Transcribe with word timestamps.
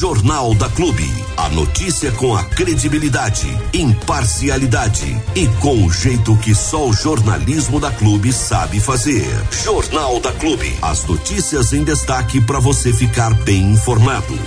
Jornal 0.00 0.54
da 0.54 0.66
Clube. 0.70 1.04
A 1.36 1.50
notícia 1.50 2.10
com 2.12 2.34
a 2.34 2.42
credibilidade, 2.42 3.46
imparcialidade 3.74 5.14
e 5.36 5.46
com 5.60 5.84
o 5.84 5.92
jeito 5.92 6.34
que 6.38 6.54
só 6.54 6.88
o 6.88 6.92
jornalismo 6.94 7.78
da 7.78 7.90
Clube 7.90 8.32
sabe 8.32 8.80
fazer. 8.80 9.26
Jornal 9.62 10.18
da 10.18 10.32
Clube. 10.32 10.72
As 10.80 11.06
notícias 11.06 11.74
em 11.74 11.84
destaque 11.84 12.40
para 12.40 12.58
você 12.58 12.94
ficar 12.94 13.34
bem 13.44 13.72
informado. 13.72 14.38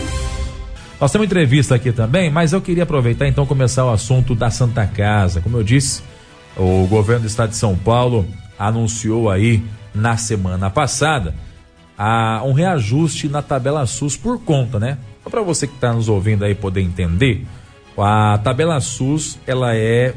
Nós 0.99 1.11
temos 1.11 1.27
entrevista 1.27 1.75
aqui 1.75 1.91
também, 1.91 2.31
mas 2.31 2.51
eu 2.51 2.59
queria 2.59 2.81
aproveitar 2.81 3.27
então 3.27 3.45
começar 3.45 3.85
o 3.85 3.91
assunto 3.91 4.33
da 4.33 4.49
Santa 4.49 4.87
Casa. 4.87 5.39
Como 5.39 5.55
eu 5.55 5.63
disse, 5.63 6.01
o 6.57 6.87
governo 6.87 7.25
do 7.25 7.27
estado 7.27 7.51
de 7.51 7.57
São 7.57 7.75
Paulo 7.75 8.25
anunciou 8.57 9.29
aí 9.29 9.63
na 9.93 10.17
semana 10.17 10.71
passada 10.71 11.35
a, 11.95 12.41
um 12.43 12.53
reajuste 12.53 13.29
na 13.29 13.43
tabela 13.43 13.85
SUS 13.85 14.17
por 14.17 14.39
conta, 14.39 14.79
né? 14.79 14.97
Só 15.23 15.29
para 15.29 15.41
você 15.41 15.67
que 15.67 15.75
está 15.75 15.93
nos 15.93 16.09
ouvindo 16.09 16.43
aí 16.43 16.53
poder 16.53 16.81
entender, 16.81 17.45
a 17.97 18.37
tabela 18.43 18.79
SUS 18.81 19.37
ela 19.47 19.75
é, 19.75 20.13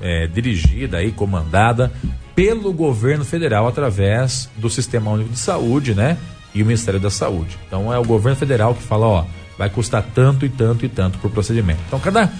é 0.00 0.26
dirigida 0.26 1.02
e 1.02 1.10
comandada 1.12 1.92
pelo 2.34 2.72
governo 2.72 3.24
federal 3.24 3.66
através 3.68 4.48
do 4.56 4.68
Sistema 4.68 5.10
Único 5.10 5.30
de 5.30 5.38
Saúde, 5.38 5.94
né? 5.94 6.18
E 6.54 6.62
o 6.62 6.66
Ministério 6.66 7.00
da 7.00 7.10
Saúde. 7.10 7.58
Então 7.66 7.92
é 7.92 7.98
o 7.98 8.04
governo 8.04 8.36
federal 8.36 8.74
que 8.74 8.82
fala, 8.82 9.06
ó, 9.06 9.24
vai 9.56 9.70
custar 9.70 10.04
tanto 10.14 10.44
e 10.44 10.48
tanto 10.48 10.84
e 10.84 10.88
tanto 10.88 11.18
por 11.18 11.30
procedimento. 11.30 11.80
Então 11.86 12.00
cada 12.00 12.30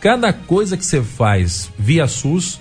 cada 0.00 0.32
coisa 0.32 0.76
que 0.76 0.84
você 0.84 1.02
faz 1.02 1.70
via 1.78 2.06
SUS, 2.08 2.58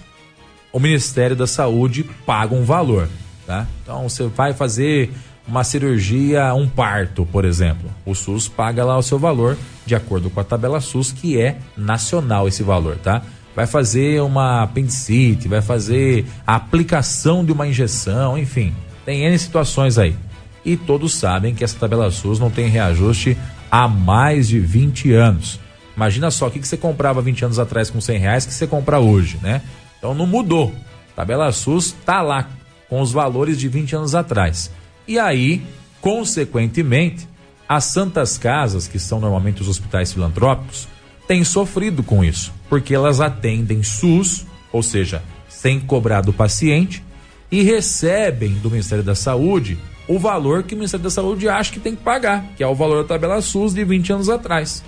o 0.74 0.80
Ministério 0.80 1.36
da 1.36 1.48
Saúde 1.48 2.04
paga 2.26 2.54
um 2.54 2.64
valor, 2.64 3.08
tá? 3.48 3.66
Então 3.82 4.10
você 4.10 4.28
vai 4.28 4.54
fazer 4.54 5.12
uma 5.50 5.64
cirurgia, 5.64 6.54
um 6.54 6.68
parto, 6.68 7.26
por 7.26 7.44
exemplo. 7.44 7.90
O 8.06 8.14
SUS 8.14 8.48
paga 8.48 8.86
lá 8.86 8.98
o 8.98 9.04
seu 9.04 9.18
valor 9.18 9.58
de 9.86 9.96
acordo 9.96 10.30
com 10.30 10.40
a 10.40 10.44
tabela 10.44 10.80
SUS, 10.80 11.12
que 11.12 11.42
é 11.42 11.58
nacional 11.76 12.48
esse 12.48 12.62
valor, 12.62 12.98
tá? 12.98 13.24
Vai 13.56 13.66
fazer 13.66 14.22
uma 14.22 14.62
apendicite, 14.62 15.48
vai 15.48 15.62
fazer 15.62 16.26
a 16.46 16.56
aplicação 16.56 17.44
de 17.44 17.52
uma 17.52 17.68
injeção, 17.68 18.38
enfim, 18.38 18.74
tem 19.04 19.26
N 19.26 19.38
situações 19.38 19.98
aí. 19.98 20.16
E 20.64 20.78
todos 20.78 21.16
sabem 21.16 21.56
que 21.56 21.64
essa 21.64 21.80
tabela 21.80 22.12
SUS 22.12 22.40
não 22.40 22.52
tem 22.52 22.70
reajuste 22.70 23.36
há 23.72 23.88
mais 23.88 24.48
de 24.48 24.60
20 24.60 25.12
anos. 25.14 25.60
Imagina 25.96 26.30
só 26.30 26.48
o 26.48 26.52
que, 26.52 26.66
você 26.66 26.78
comprava 26.78 27.22
20 27.22 27.46
anos 27.46 27.60
atrás 27.60 27.90
com 27.90 28.00
100 28.00 28.20
reais 28.20 28.46
que 28.46 28.54
você 28.54 28.68
compra 28.68 29.00
hoje, 29.00 29.40
né? 29.42 29.62
Então 29.98 30.14
não 30.14 30.28
mudou. 30.28 30.74
Tabela 31.16 31.52
SUS 31.52 31.94
tá 32.06 32.22
lá 32.22 32.48
com 32.88 33.02
os 33.02 33.12
valores 33.12 33.60
de 33.60 33.68
20 33.68 33.96
anos 33.96 34.16
atrás. 34.16 34.72
E 35.10 35.18
aí, 35.18 35.60
consequentemente, 36.02 37.28
as 37.68 37.86
santas 37.86 38.38
casas, 38.38 38.88
que 38.88 39.00
são 39.00 39.20
normalmente 39.20 39.60
os 39.60 39.68
hospitais 39.68 40.14
filantrópicos, 40.14 40.88
têm 41.28 41.44
sofrido 41.44 42.04
com 42.04 42.24
isso, 42.24 42.54
porque 42.70 42.94
elas 42.94 43.20
atendem 43.20 43.82
SUS, 43.82 44.46
ou 44.72 44.84
seja, 44.84 45.24
sem 45.48 45.80
cobrar 45.80 46.22
do 46.22 46.32
paciente, 46.32 47.04
e 47.52 47.64
recebem 47.64 48.52
do 48.60 48.70
Ministério 48.70 49.04
da 49.04 49.16
Saúde 49.16 49.80
o 50.08 50.20
valor 50.20 50.62
que 50.62 50.76
o 50.76 50.78
Ministério 50.78 51.04
da 51.04 51.10
Saúde 51.10 51.50
acha 51.50 51.74
que 51.74 51.80
tem 51.80 51.96
que 51.96 52.04
pagar, 52.04 52.46
que 52.56 52.62
é 52.62 52.68
o 52.68 52.76
valor 52.76 53.02
da 53.02 53.08
tabela 53.08 53.42
SUS 53.42 53.74
de 53.74 53.84
20 53.84 54.14
anos 54.14 54.30
atrás. 54.30 54.84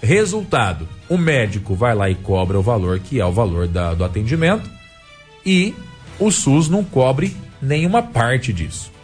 Resultado: 0.00 0.88
o 1.10 1.18
médico 1.18 1.74
vai 1.74 1.94
lá 1.94 2.08
e 2.08 2.14
cobra 2.14 2.58
o 2.58 2.62
valor 2.62 3.00
que 3.00 3.20
é 3.20 3.26
o 3.26 3.32
valor 3.32 3.68
da, 3.68 3.92
do 3.92 4.02
atendimento 4.02 4.70
e 5.44 5.74
o 6.18 6.30
SUS 6.30 6.70
não 6.70 6.82
cobre 6.82 7.36
nenhuma 7.60 8.02
parte 8.02 8.50
disso. 8.50 8.96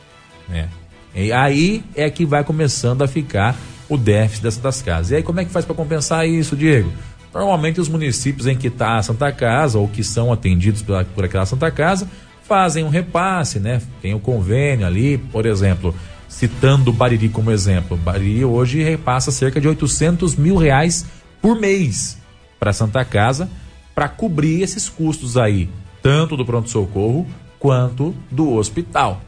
Né? 0.49 0.69
E 1.15 1.33
aí 1.33 1.85
é 1.95 2.11
que 2.11 2.25
vai 2.25 2.43
começando 2.43 3.03
a 3.03 3.09
ficar 3.09 3.57
o 3.89 3.97
déficit 3.97 4.43
dessas 4.43 4.83
casas. 4.83 5.11
E 5.13 5.17
aí 5.17 5.23
como 5.23 5.41
é 5.41 5.45
que 5.45 5.51
faz 5.51 5.65
para 5.65 5.75
compensar 5.75 6.27
isso, 6.29 6.57
Diego? 6.57 6.93
Normalmente 7.33 7.81
os 7.81 7.89
municípios 7.89 8.47
em 8.47 8.57
que 8.57 8.69
está 8.69 8.97
a 8.97 9.03
Santa 9.03 9.31
Casa 9.33 9.79
ou 9.79 9.89
que 9.89 10.05
são 10.05 10.33
atendidos 10.33 10.83
por, 10.83 11.05
por 11.07 11.25
aquela 11.25 11.47
Santa 11.47 11.71
Casa 11.71 12.09
fazem 12.43 12.85
um 12.85 12.89
repasse, 12.89 13.59
né? 13.59 13.81
Tem 14.01 14.13
o 14.15 14.19
um 14.19 14.21
convênio 14.21 14.87
ali, 14.87 15.19
por 15.19 15.47
exemplo, 15.47 15.95
citando 16.29 16.93
Bariri 16.93 17.29
como 17.29 17.51
exemplo. 17.51 17.97
Bariri 17.97 18.45
hoje 18.45 18.83
repassa 18.83 19.31
cerca 19.31 19.61
de 19.61 19.67
800 19.67 20.37
mil 20.37 20.57
reais 20.57 21.07
por 21.41 21.59
mês 21.59 22.19
para 22.59 22.73
Santa 22.73 23.05
Casa 23.05 23.49
para 23.95 24.09
cobrir 24.09 24.63
esses 24.63 24.89
custos 24.89 25.37
aí, 25.37 25.69
tanto 26.03 26.37
do 26.37 26.45
pronto-socorro 26.45 27.27
quanto 27.59 28.15
do 28.31 28.55
hospital 28.55 29.21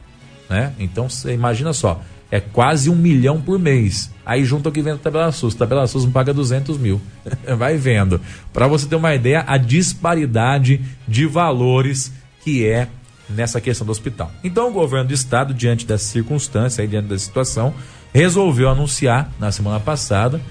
né? 0.49 0.73
Então 0.79 1.09
você 1.09 1.33
imagina 1.33 1.73
só, 1.73 2.01
é 2.29 2.39
quase 2.39 2.89
um 2.89 2.95
milhão 2.95 3.41
por 3.41 3.57
mês. 3.57 4.11
Aí 4.25 4.43
junta 4.43 4.69
o 4.69 4.71
que 4.71 4.81
vem 4.81 4.93
da 4.93 4.99
tabela 4.99 5.31
SUS. 5.31 5.55
A 5.55 5.59
tabela 5.59 5.87
SUS 5.87 6.05
não 6.05 6.11
paga 6.11 6.33
200 6.33 6.77
mil. 6.77 7.01
Vai 7.57 7.77
vendo. 7.77 8.19
Para 8.51 8.67
você 8.67 8.85
ter 8.85 8.95
uma 8.95 9.15
ideia, 9.15 9.43
a 9.47 9.57
disparidade 9.57 10.81
de 11.07 11.25
valores 11.25 12.11
que 12.43 12.65
é 12.65 12.87
nessa 13.29 13.59
questão 13.59 13.85
do 13.85 13.91
hospital. 13.91 14.31
Então 14.43 14.69
o 14.69 14.73
governo 14.73 15.07
do 15.07 15.13
estado, 15.13 15.53
diante 15.53 15.85
dessa 15.85 16.05
circunstância, 16.05 16.87
diante 16.87 17.07
da 17.07 17.17
situação, 17.17 17.73
resolveu 18.13 18.69
anunciar 18.69 19.31
na 19.39 19.51
semana 19.51 19.79
passada 19.79 20.41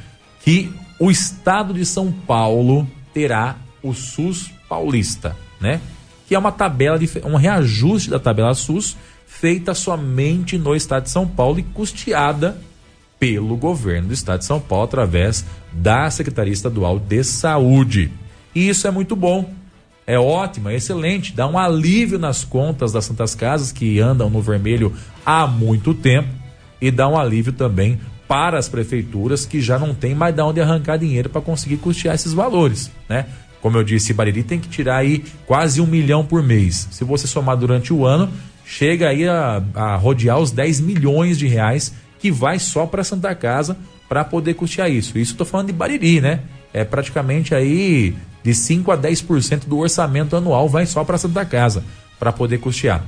que 0.43 0.73
o 0.99 1.11
estado 1.11 1.75
de 1.75 1.84
São 1.84 2.11
Paulo 2.11 2.89
terá 3.13 3.57
o 3.83 3.93
SUS 3.93 4.51
paulista, 4.69 5.37
né? 5.61 5.81
Que 6.27 6.34
é 6.34 6.39
uma 6.39 6.53
tabela 6.53 6.99
um 7.25 7.37
reajuste 7.37 8.11
da 8.11 8.19
tabela 8.19 8.55
SUS 8.55 8.97
feita 9.27 9.75
somente 9.75 10.57
no 10.57 10.75
estado 10.75 11.05
de 11.05 11.11
São 11.11 11.27
Paulo 11.27 11.59
e 11.59 11.63
custeada 11.63 12.57
pelo 13.19 13.57
governo 13.57 14.09
do 14.09 14.15
estado 14.15 14.41
de 14.41 14.47
São 14.47 14.61
Paulo 14.61 14.85
através 14.85 15.45
da 15.73 16.11
Secretaria 16.11 16.53
Estadual 16.53 16.99
de 16.99 17.23
Saúde. 17.25 18.11
E 18.55 18.69
isso 18.69 18.87
é 18.87 18.91
muito 18.91 19.17
bom. 19.17 19.51
É 20.07 20.19
ótimo, 20.19 20.69
é 20.69 20.77
excelente, 20.77 21.35
dá 21.35 21.49
um 21.49 21.59
alívio 21.59 22.17
nas 22.17 22.45
contas 22.45 22.93
das 22.93 23.05
Santas 23.05 23.35
Casas 23.35 23.73
que 23.73 23.99
andam 23.99 24.31
no 24.31 24.41
vermelho 24.41 24.95
há 25.25 25.49
muito 25.49 25.93
tempo 25.93 26.29
e 26.81 26.93
dá 26.93 27.09
um 27.09 27.19
alívio 27.19 27.53
também 27.53 27.99
para 28.29 28.57
as 28.57 28.69
prefeituras 28.69 29.45
que 29.45 29.61
já 29.61 29.79
não 29.79 29.95
tem 29.95 30.15
mais 30.15 30.35
de 30.35 30.41
onde 30.43 30.61
arrancar 30.61 30.97
dinheiro 30.97 31.29
para 31.29 31.41
conseguir 31.41 31.79
custear 31.79 32.15
esses 32.15 32.33
valores, 32.33 32.91
né? 33.09 33.27
Como 33.61 33.79
eu 33.79 33.83
disse, 33.83 34.13
Bariri 34.13 34.45
tem 34.45 34.61
que 34.61 34.69
tirar 34.69 34.99
aí 34.99 35.25
quase 35.45 35.81
um 35.81 35.87
milhão 35.87 36.25
por 36.25 36.41
mês. 36.41 36.87
Se 36.93 37.03
você 37.03 37.27
somar 37.27 37.57
durante 37.57 37.93
o 37.93 38.07
ano, 38.07 38.31
chega 38.66 39.09
aí 39.09 39.27
a, 39.28 39.62
a 39.75 39.97
rodear 39.97 40.38
os 40.38 40.50
10 40.50 40.81
milhões 40.81 41.38
de 41.38 41.47
reais 41.47 41.94
que 42.19 42.32
vai 42.32 42.59
só 42.59 42.84
para 42.84 43.04
Santa 43.04 43.32
Casa 43.34 43.78
para 44.09 44.25
poder 44.25 44.54
custear 44.54 44.91
isso. 44.91 45.16
Isso 45.16 45.32
estou 45.32 45.47
falando 45.47 45.69
de 45.69 45.72
Bariri, 45.72 46.21
né? 46.21 46.41
É 46.75 46.84
praticamente 46.84 47.54
aí 47.54 48.15
de 48.43 48.54
5 48.54 48.91
a 48.91 48.99
10% 48.99 49.66
do 49.66 49.78
orçamento 49.78 50.37
anual 50.37 50.69
vai 50.69 50.84
só 50.84 51.04
para 51.04 51.16
Santa 51.16 51.44
Casa 51.44 51.84
para 52.19 52.32
poder 52.32 52.59
custear. 52.59 53.04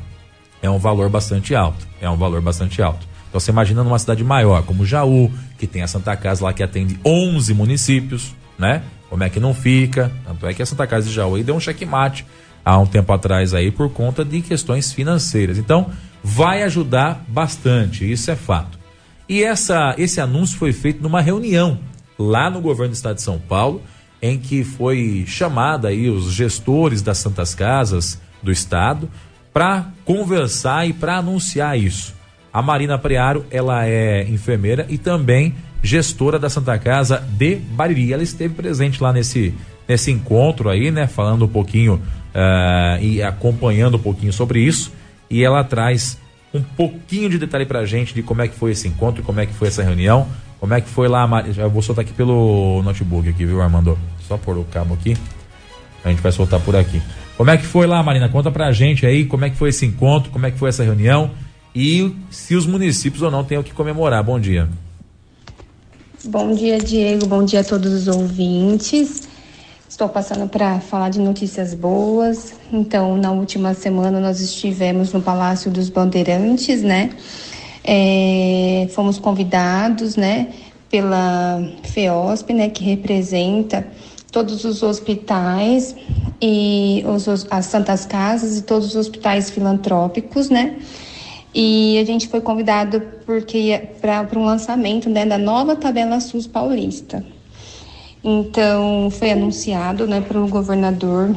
É 0.62 0.70
um 0.70 0.78
valor 0.78 1.08
bastante 1.08 1.54
alto. 1.54 1.86
É 2.00 2.08
um 2.08 2.16
valor 2.16 2.40
bastante 2.40 2.80
alto. 2.80 3.06
Então 3.28 3.40
você 3.40 3.50
imagina 3.50 3.82
numa 3.82 3.98
cidade 3.98 4.22
maior, 4.24 4.62
como 4.62 4.86
Jaú, 4.86 5.30
que 5.58 5.66
tem 5.66 5.82
a 5.82 5.88
Santa 5.88 6.16
Casa 6.16 6.44
lá 6.44 6.52
que 6.52 6.62
atende 6.62 6.98
11 7.04 7.52
municípios, 7.52 8.34
né? 8.58 8.82
Como 9.10 9.24
é 9.24 9.28
que 9.28 9.40
não 9.40 9.52
fica? 9.52 10.10
Tanto 10.24 10.46
é 10.46 10.54
que 10.54 10.62
a 10.62 10.66
Santa 10.66 10.86
Casa 10.86 11.08
de 11.08 11.14
Jaú 11.14 11.34
aí 11.34 11.42
deu 11.42 11.54
um 11.54 11.60
checkmate 11.60 12.24
há 12.68 12.78
um 12.78 12.84
tempo 12.84 13.10
atrás 13.14 13.54
aí 13.54 13.70
por 13.70 13.88
conta 13.88 14.22
de 14.22 14.42
questões 14.42 14.92
financeiras. 14.92 15.56
Então, 15.56 15.90
vai 16.22 16.62
ajudar 16.64 17.24
bastante, 17.26 18.10
isso 18.10 18.30
é 18.30 18.36
fato. 18.36 18.78
E 19.26 19.42
essa, 19.42 19.94
esse 19.96 20.20
anúncio 20.20 20.58
foi 20.58 20.74
feito 20.74 21.02
numa 21.02 21.22
reunião 21.22 21.78
lá 22.18 22.50
no 22.50 22.60
governo 22.60 22.92
do 22.92 22.96
estado 22.96 23.16
de 23.16 23.22
São 23.22 23.38
Paulo, 23.38 23.80
em 24.20 24.38
que 24.38 24.64
foi 24.64 25.24
chamada 25.26 25.88
aí 25.88 26.10
os 26.10 26.30
gestores 26.30 27.00
das 27.00 27.16
Santas 27.16 27.54
Casas 27.54 28.20
do 28.42 28.52
estado 28.52 29.08
para 29.50 29.86
conversar 30.04 30.86
e 30.86 30.92
para 30.92 31.16
anunciar 31.16 31.78
isso. 31.78 32.14
A 32.52 32.60
Marina 32.60 32.98
Prearo, 32.98 33.46
ela 33.50 33.86
é 33.86 34.28
enfermeira 34.28 34.84
e 34.90 34.98
também 34.98 35.54
gestora 35.82 36.38
da 36.38 36.50
Santa 36.50 36.78
Casa 36.78 37.26
de 37.30 37.56
Bariri. 37.56 38.12
Ela 38.12 38.22
esteve 38.22 38.52
presente 38.52 39.02
lá 39.02 39.10
nesse, 39.10 39.54
nesse 39.88 40.10
encontro 40.10 40.68
aí, 40.68 40.90
né? 40.90 41.06
Falando 41.06 41.46
um 41.46 41.48
pouquinho 41.48 42.02
uh, 42.34 43.02
e 43.02 43.22
acompanhando 43.22 43.96
um 43.96 44.00
pouquinho 44.00 44.32
sobre 44.32 44.60
isso. 44.60 44.92
E 45.30 45.44
ela 45.44 45.62
traz 45.64 46.18
um 46.52 46.62
pouquinho 46.62 47.28
de 47.28 47.38
detalhe 47.38 47.66
pra 47.66 47.84
gente 47.84 48.14
de 48.14 48.22
como 48.22 48.42
é 48.42 48.48
que 48.48 48.56
foi 48.56 48.72
esse 48.72 48.88
encontro, 48.88 49.22
como 49.22 49.40
é 49.40 49.46
que 49.46 49.52
foi 49.52 49.68
essa 49.68 49.82
reunião, 49.82 50.26
como 50.58 50.74
é 50.74 50.80
que 50.80 50.88
foi 50.88 51.08
lá. 51.08 51.28
Eu 51.56 51.70
vou 51.70 51.82
soltar 51.82 52.04
aqui 52.04 52.12
pelo 52.12 52.82
notebook 52.82 53.28
aqui, 53.28 53.44
viu, 53.44 53.60
Armando? 53.60 53.98
Só 54.26 54.36
pôr 54.36 54.56
o 54.56 54.64
cabo 54.64 54.94
aqui. 54.94 55.16
A 56.04 56.10
gente 56.10 56.22
vai 56.22 56.32
soltar 56.32 56.60
por 56.60 56.74
aqui. 56.76 57.02
Como 57.36 57.50
é 57.50 57.56
que 57.56 57.66
foi 57.66 57.86
lá, 57.86 58.02
Marina? 58.02 58.28
Conta 58.28 58.50
pra 58.50 58.72
gente 58.72 59.06
aí 59.06 59.24
como 59.24 59.44
é 59.44 59.50
que 59.50 59.56
foi 59.56 59.68
esse 59.68 59.86
encontro, 59.86 60.30
como 60.30 60.46
é 60.46 60.50
que 60.50 60.58
foi 60.58 60.68
essa 60.68 60.82
reunião 60.82 61.30
e 61.74 62.12
se 62.30 62.56
os 62.56 62.66
municípios 62.66 63.22
ou 63.22 63.30
não 63.30 63.44
têm 63.44 63.58
o 63.58 63.62
que 63.62 63.72
comemorar. 63.72 64.22
Bom 64.24 64.40
dia. 64.40 64.68
Bom 66.24 66.52
dia, 66.52 66.78
Diego. 66.78 67.26
Bom 67.26 67.44
dia 67.44 67.60
a 67.60 67.64
todos 67.64 67.92
os 67.92 68.08
ouvintes. 68.08 69.27
Estou 69.88 70.06
passando 70.06 70.46
para 70.46 70.80
falar 70.80 71.08
de 71.08 71.18
notícias 71.18 71.72
boas. 71.72 72.52
Então, 72.70 73.16
na 73.16 73.32
última 73.32 73.72
semana 73.72 74.20
nós 74.20 74.38
estivemos 74.38 75.14
no 75.14 75.22
Palácio 75.22 75.70
dos 75.70 75.88
Bandeirantes, 75.88 76.82
né? 76.82 77.10
É, 77.82 78.86
fomos 78.90 79.18
convidados, 79.18 80.14
né, 80.14 80.48
pela 80.90 81.58
FEOSP, 81.84 82.52
né, 82.52 82.68
que 82.68 82.84
representa 82.84 83.86
todos 84.30 84.62
os 84.66 84.82
hospitais 84.82 85.96
e 86.38 87.02
os, 87.06 87.46
as 87.50 87.64
Santas 87.64 88.04
Casas 88.04 88.58
e 88.58 88.62
todos 88.62 88.88
os 88.88 88.96
hospitais 88.96 89.48
filantrópicos, 89.48 90.50
né? 90.50 90.76
E 91.54 91.98
a 91.98 92.04
gente 92.04 92.28
foi 92.28 92.42
convidado 92.42 93.00
porque 93.24 93.88
para 94.02 94.28
um 94.38 94.44
lançamento 94.44 95.08
né, 95.08 95.24
da 95.24 95.38
nova 95.38 95.74
tabela 95.74 96.20
SUS 96.20 96.46
paulista. 96.46 97.24
Então 98.30 99.08
foi 99.10 99.30
anunciado 99.30 100.06
né, 100.06 100.20
para 100.20 100.38
o 100.38 100.46
governador 100.46 101.34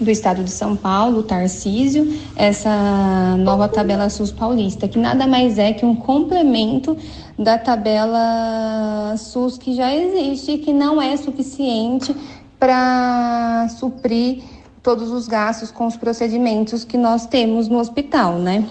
do 0.00 0.10
estado 0.10 0.42
de 0.42 0.50
São 0.50 0.74
Paulo, 0.74 1.22
Tarcísio, 1.22 2.18
essa 2.34 3.36
nova 3.36 3.68
tabela 3.68 4.08
SUS 4.08 4.32
paulista, 4.32 4.88
que 4.88 4.98
nada 4.98 5.26
mais 5.26 5.58
é 5.58 5.74
que 5.74 5.84
um 5.84 5.94
complemento 5.94 6.96
da 7.38 7.58
tabela 7.58 9.14
SUS 9.18 9.58
que 9.58 9.74
já 9.74 9.94
existe 9.94 10.52
e 10.52 10.58
que 10.58 10.72
não 10.72 11.02
é 11.02 11.14
suficiente 11.18 12.16
para 12.58 13.68
suprir 13.78 14.42
todos 14.82 15.10
os 15.10 15.28
gastos 15.28 15.70
com 15.70 15.86
os 15.86 15.98
procedimentos 15.98 16.82
que 16.82 16.96
nós 16.96 17.26
temos 17.26 17.68
no 17.68 17.78
hospital, 17.78 18.38
né? 18.38 18.66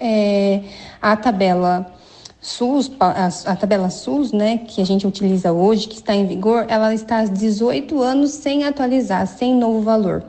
É, 0.00 0.60
a 1.00 1.16
tabela 1.16 1.93
SUS, 2.44 2.92
a, 3.00 3.28
a, 3.46 3.56
tabela 3.56 3.88
SUS, 3.88 4.30
né, 4.30 4.58
que 4.58 4.82
a 4.82 4.84
gente 4.84 5.06
utiliza 5.06 5.50
hoje, 5.50 5.88
que 5.88 5.94
está 5.94 6.14
em 6.14 6.26
vigor, 6.26 6.66
ela 6.68 6.92
está 6.92 7.20
há 7.20 7.24
18 7.24 8.02
anos 8.02 8.32
sem 8.32 8.64
atualizar, 8.64 9.26
sem 9.26 9.54
novo 9.54 9.80
valor. 9.80 10.22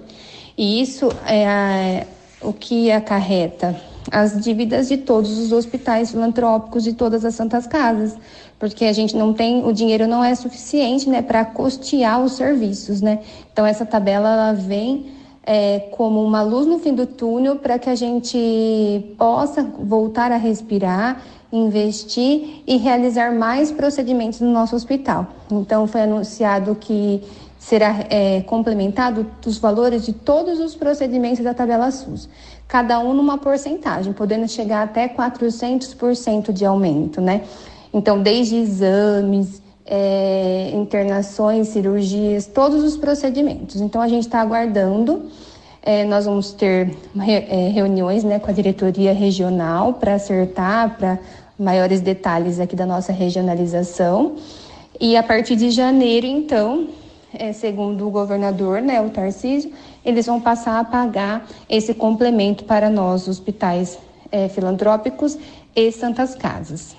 E 0.58 0.82
isso 0.82 1.10
é 1.28 1.46
a, 1.46 2.08
o 2.42 2.54
que 2.54 2.90
acarreta 2.90 3.76
as 4.10 4.42
dívidas 4.42 4.88
de 4.88 4.96
todos 4.96 5.38
os 5.38 5.52
hospitais 5.52 6.12
filantrópicos 6.12 6.86
de 6.86 6.94
todas 6.94 7.26
as 7.26 7.36
santas 7.36 7.68
casas, 7.68 8.16
porque 8.58 8.86
a 8.86 8.94
gente 8.94 9.14
não 9.14 9.34
tem, 9.34 9.66
o 9.66 9.74
dinheiro 9.74 10.08
não 10.08 10.24
é 10.24 10.34
suficiente, 10.36 11.10
né, 11.10 11.22
para 11.22 11.44
custear 11.44 12.24
os 12.24 12.32
serviços, 12.32 13.02
né? 13.02 13.20
Então 13.52 13.66
essa 13.66 13.86
tabela 13.86 14.30
ela 14.30 14.54
vem 14.54 15.08
é, 15.46 15.80
como 15.92 16.24
uma 16.24 16.42
luz 16.42 16.66
no 16.66 16.80
fim 16.80 16.94
do 16.94 17.06
túnel 17.06 17.58
para 17.58 17.78
que 17.78 17.90
a 17.90 17.96
gente 17.96 19.14
possa 19.18 19.64
voltar 19.64 20.32
a 20.32 20.38
respirar, 20.38 21.22
investir 21.58 22.64
e 22.68 22.78
realizar 22.78 23.34
mais 23.34 23.72
procedimentos 23.72 24.42
no 24.42 24.52
nosso 24.52 24.76
hospital. 24.76 25.28
Então 25.52 25.88
foi 25.88 26.02
anunciado 26.02 26.76
que 26.76 27.22
será 27.58 28.06
é, 28.10 28.42
complementado 28.42 29.26
os 29.46 29.58
valores 29.58 30.06
de 30.06 30.14
todos 30.14 30.60
os 30.60 30.76
procedimentos 30.76 31.44
da 31.44 31.54
tabela 31.54 31.90
SUS, 31.90 32.30
cada 32.68 33.00
um 33.00 33.14
numa 33.14 33.38
porcentagem, 33.38 34.14
podendo 34.14 34.48
chegar 34.48 34.84
até 34.84 35.08
400% 35.08 36.52
de 36.52 36.64
aumento, 36.64 37.20
né? 37.20 37.42
Então, 37.92 38.22
desde 38.22 38.58
exames, 38.58 39.64
é, 39.86 40.72
internações, 40.74 41.70
cirurgias, 41.70 42.46
todos 42.46 42.84
os 42.84 42.98
procedimentos. 42.98 43.80
Então, 43.80 44.02
a 44.02 44.08
gente 44.08 44.24
está 44.24 44.42
aguardando. 44.42 45.30
É, 45.82 46.04
nós 46.04 46.26
vamos 46.26 46.52
ter 46.52 46.96
é, 47.18 47.70
reuniões 47.70 48.24
né, 48.24 48.38
com 48.38 48.50
a 48.50 48.54
diretoria 48.54 49.14
regional 49.14 49.94
para 49.94 50.16
acertar, 50.16 50.98
para 50.98 51.20
maiores 51.58 52.02
detalhes 52.02 52.60
aqui 52.60 52.76
da 52.76 52.86
nossa 52.86 53.12
regionalização. 53.12 54.36
E 55.00 55.18
a 55.18 55.24
partir 55.24 55.56
de 55.56 55.72
janeiro, 55.72 56.26
então, 56.26 56.88
é, 57.34 57.52
segundo 57.52 58.08
o 58.08 58.12
governador, 58.12 58.82
né, 58.82 59.02
o 59.02 59.10
Tarcísio, 59.10 59.72
eles 60.04 60.26
vão 60.26 60.40
passar 60.40 60.80
a 60.80 60.84
pagar 60.84 61.48
esse 61.70 61.94
complemento 61.94 62.64
para 62.64 62.90
nós, 62.90 63.28
hospitais 63.28 63.98
é, 64.32 64.48
filantrópicos 64.48 65.38
e 65.76 65.92
santas 65.92 66.36
casas. 66.36 66.96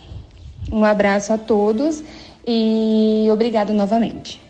Um 0.71 0.85
abraço 0.85 1.33
a 1.33 1.39
todos 1.39 2.03
e 2.47 3.29
obrigado 3.31 3.73
novamente. 3.73 4.46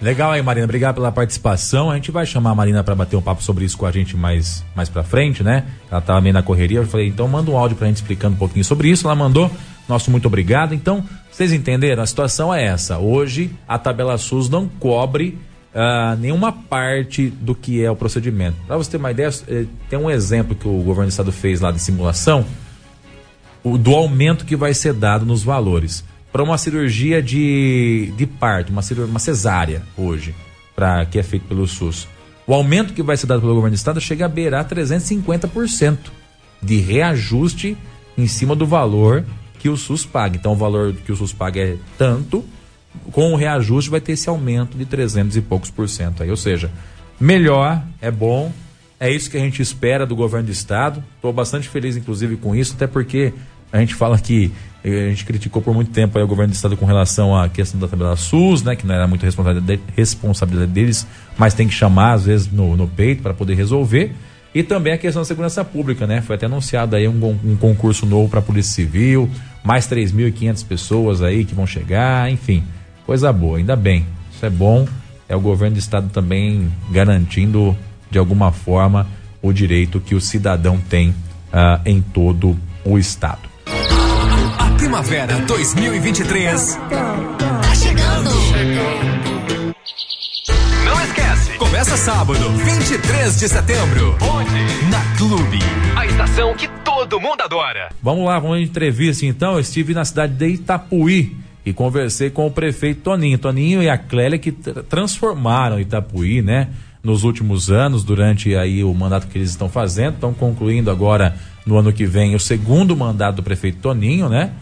Legal 0.00 0.32
aí, 0.32 0.42
Marina. 0.42 0.64
Obrigado 0.64 0.96
pela 0.96 1.10
participação. 1.10 1.90
A 1.90 1.94
gente 1.94 2.10
vai 2.10 2.26
chamar 2.26 2.50
a 2.50 2.54
Marina 2.54 2.84
para 2.84 2.94
bater 2.94 3.16
um 3.16 3.22
papo 3.22 3.42
sobre 3.42 3.64
isso 3.64 3.76
com 3.78 3.86
a 3.86 3.92
gente 3.92 4.16
mais, 4.16 4.64
mais 4.74 4.88
pra 4.88 5.02
frente, 5.02 5.42
né? 5.42 5.64
Ela 5.90 6.00
tava 6.00 6.20
meio 6.20 6.34
na 6.34 6.42
correria. 6.42 6.78
Eu 6.78 6.86
falei, 6.86 7.08
então 7.08 7.26
manda 7.26 7.50
um 7.50 7.56
áudio 7.56 7.76
pra 7.76 7.86
gente 7.86 7.96
explicando 7.96 8.34
um 8.34 8.38
pouquinho 8.38 8.64
sobre 8.64 8.88
isso. 8.88 9.06
Ela 9.06 9.14
mandou. 9.14 9.50
Nosso 9.88 10.10
muito 10.10 10.26
obrigado. 10.26 10.74
Então, 10.74 11.04
vocês 11.30 11.52
entenderam? 11.52 12.02
A 12.02 12.06
situação 12.06 12.52
é 12.52 12.64
essa. 12.64 12.98
Hoje, 12.98 13.50
a 13.68 13.78
tabela 13.78 14.16
SUS 14.16 14.48
não 14.48 14.66
cobre 14.68 15.38
uh, 15.74 16.16
nenhuma 16.18 16.52
parte 16.52 17.28
do 17.28 17.54
que 17.54 17.82
é 17.82 17.90
o 17.90 17.96
procedimento. 17.96 18.56
Para 18.66 18.76
você 18.76 18.92
ter 18.92 18.96
uma 18.96 19.10
ideia, 19.10 19.30
eh, 19.48 19.66
tem 19.90 19.98
um 19.98 20.10
exemplo 20.10 20.54
que 20.54 20.66
o 20.66 20.78
governo 20.78 21.06
do 21.06 21.10
estado 21.10 21.32
fez 21.32 21.60
lá 21.60 21.70
de 21.70 21.80
simulação 21.80 22.46
o, 23.64 23.78
do 23.78 23.94
aumento 23.94 24.44
que 24.44 24.54
vai 24.54 24.74
ser 24.74 24.92
dado 24.92 25.26
nos 25.26 25.42
valores. 25.42 26.04
Para 26.34 26.42
uma 26.42 26.58
cirurgia 26.58 27.22
de, 27.22 28.12
de 28.16 28.26
parto, 28.26 28.72
uma, 28.72 28.82
cirurgia, 28.82 29.08
uma 29.08 29.20
cesárea 29.20 29.84
hoje, 29.96 30.34
pra, 30.74 31.06
que 31.06 31.16
é 31.16 31.22
feito 31.22 31.46
pelo 31.46 31.64
SUS. 31.64 32.08
O 32.44 32.52
aumento 32.52 32.92
que 32.92 33.04
vai 33.04 33.16
ser 33.16 33.28
dado 33.28 33.40
pelo 33.40 33.54
governo 33.54 33.70
do 33.70 33.78
estado 33.78 34.00
chega 34.00 34.24
a 34.24 34.28
beirar 34.28 34.68
350% 34.68 35.96
de 36.60 36.78
reajuste 36.78 37.78
em 38.18 38.26
cima 38.26 38.56
do 38.56 38.66
valor 38.66 39.24
que 39.60 39.68
o 39.68 39.76
SUS 39.76 40.04
paga. 40.04 40.36
Então 40.36 40.54
o 40.54 40.56
valor 40.56 40.92
que 40.92 41.12
o 41.12 41.14
SUS 41.14 41.32
paga 41.32 41.60
é 41.60 41.76
tanto, 41.96 42.44
com 43.12 43.32
o 43.32 43.36
reajuste 43.36 43.88
vai 43.88 44.00
ter 44.00 44.14
esse 44.14 44.28
aumento 44.28 44.76
de 44.76 44.84
300 44.84 45.36
e 45.36 45.40
poucos 45.40 45.70
por 45.70 45.88
cento 45.88 46.24
aí. 46.24 46.30
Ou 46.30 46.36
seja, 46.36 46.68
melhor, 47.20 47.80
é 48.00 48.10
bom, 48.10 48.52
é 48.98 49.08
isso 49.08 49.30
que 49.30 49.36
a 49.36 49.40
gente 49.40 49.62
espera 49.62 50.04
do 50.04 50.16
governo 50.16 50.46
do 50.46 50.52
estado. 50.52 51.00
Estou 51.14 51.32
bastante 51.32 51.68
feliz, 51.68 51.96
inclusive, 51.96 52.36
com 52.36 52.56
isso, 52.56 52.74
até 52.74 52.88
porque 52.88 53.32
a 53.72 53.78
gente 53.78 53.94
fala 53.94 54.18
que 54.18 54.50
a 54.84 55.08
gente 55.08 55.24
criticou 55.24 55.62
por 55.62 55.72
muito 55.72 55.90
tempo 55.90 56.18
o 56.18 56.26
governo 56.26 56.52
do 56.52 56.54
estado 56.54 56.76
com 56.76 56.84
relação 56.84 57.34
à 57.34 57.48
questão 57.48 57.80
da 57.80 57.88
tabela 57.88 58.16
SUS, 58.16 58.62
né, 58.62 58.76
que 58.76 58.86
não 58.86 58.94
era 58.94 59.06
muito 59.06 59.22
responsabilidade, 59.22 59.80
responsabilidade 59.96 60.72
deles, 60.72 61.06
mas 61.38 61.54
tem 61.54 61.66
que 61.66 61.72
chamar 61.72 62.12
às 62.12 62.26
vezes 62.26 62.52
no, 62.52 62.76
no 62.76 62.86
peito 62.86 63.22
para 63.22 63.32
poder 63.32 63.54
resolver. 63.54 64.12
E 64.54 64.62
também 64.62 64.92
a 64.92 64.98
questão 64.98 65.22
da 65.22 65.26
segurança 65.26 65.64
pública, 65.64 66.06
né? 66.06 66.20
Foi 66.20 66.36
até 66.36 66.46
anunciado 66.46 66.94
aí 66.94 67.08
um, 67.08 67.38
um 67.44 67.56
concurso 67.56 68.06
novo 68.06 68.28
para 68.28 68.38
a 68.38 68.42
Polícia 68.42 68.72
Civil, 68.72 69.28
mais 69.64 69.88
3.500 69.88 70.64
pessoas 70.64 71.22
aí 71.22 71.44
que 71.44 71.54
vão 71.56 71.66
chegar, 71.66 72.30
enfim, 72.30 72.62
coisa 73.04 73.32
boa, 73.32 73.58
ainda 73.58 73.74
bem. 73.74 74.06
Isso 74.32 74.46
é 74.46 74.50
bom. 74.50 74.86
É 75.28 75.34
o 75.34 75.40
governo 75.40 75.74
do 75.74 75.80
estado 75.80 76.08
também 76.10 76.70
garantindo 76.90 77.76
de 78.10 78.18
alguma 78.18 78.52
forma 78.52 79.08
o 79.42 79.52
direito 79.52 79.98
que 79.98 80.14
o 80.14 80.20
cidadão 80.20 80.78
tem 80.78 81.10
uh, 81.10 81.80
em 81.84 82.00
todo 82.00 82.56
o 82.84 82.96
estado. 82.96 83.53
Primavera 84.76 85.38
2023 85.40 86.78
tá 86.90 87.74
chegando. 87.74 88.30
Não 90.84 91.00
esquece. 91.04 91.58
Começa 91.58 91.96
sábado, 91.96 92.50
23 92.50 93.38
de 93.38 93.48
setembro. 93.48 94.16
Onde? 94.20 94.90
Na 94.90 95.16
Clube. 95.16 95.58
A 95.96 96.06
estação 96.06 96.54
que 96.54 96.68
todo 96.84 97.20
mundo 97.20 97.40
adora. 97.42 97.90
Vamos 98.02 98.26
lá, 98.26 98.38
vamos 98.38 98.58
em 98.58 98.62
entrevista 98.64 99.24
então. 99.24 99.54
Eu 99.54 99.60
estive 99.60 99.94
na 99.94 100.04
cidade 100.04 100.34
de 100.34 100.46
Itapuí 100.46 101.36
e 101.64 101.72
conversei 101.72 102.30
com 102.30 102.46
o 102.46 102.50
prefeito 102.50 103.02
Toninho. 103.02 103.38
Toninho 103.38 103.82
e 103.82 103.88
a 103.88 103.96
Clélia 103.96 104.38
que 104.38 104.52
transformaram 104.52 105.80
Itapuí, 105.80 106.42
né? 106.42 106.68
Nos 107.02 107.22
últimos 107.22 107.70
anos, 107.70 108.02
durante 108.02 108.56
aí 108.56 108.82
o 108.82 108.92
mandato 108.94 109.28
que 109.28 109.36
eles 109.36 109.50
estão 109.50 109.68
fazendo, 109.68 110.14
estão 110.14 110.32
concluindo 110.32 110.90
agora 110.90 111.36
no 111.66 111.76
ano 111.78 111.92
que 111.92 112.06
vem 112.06 112.34
o 112.34 112.40
segundo 112.40 112.96
mandato 112.96 113.36
do 113.36 113.42
prefeito 113.42 113.78
Toninho, 113.78 114.28
né? 114.28 114.52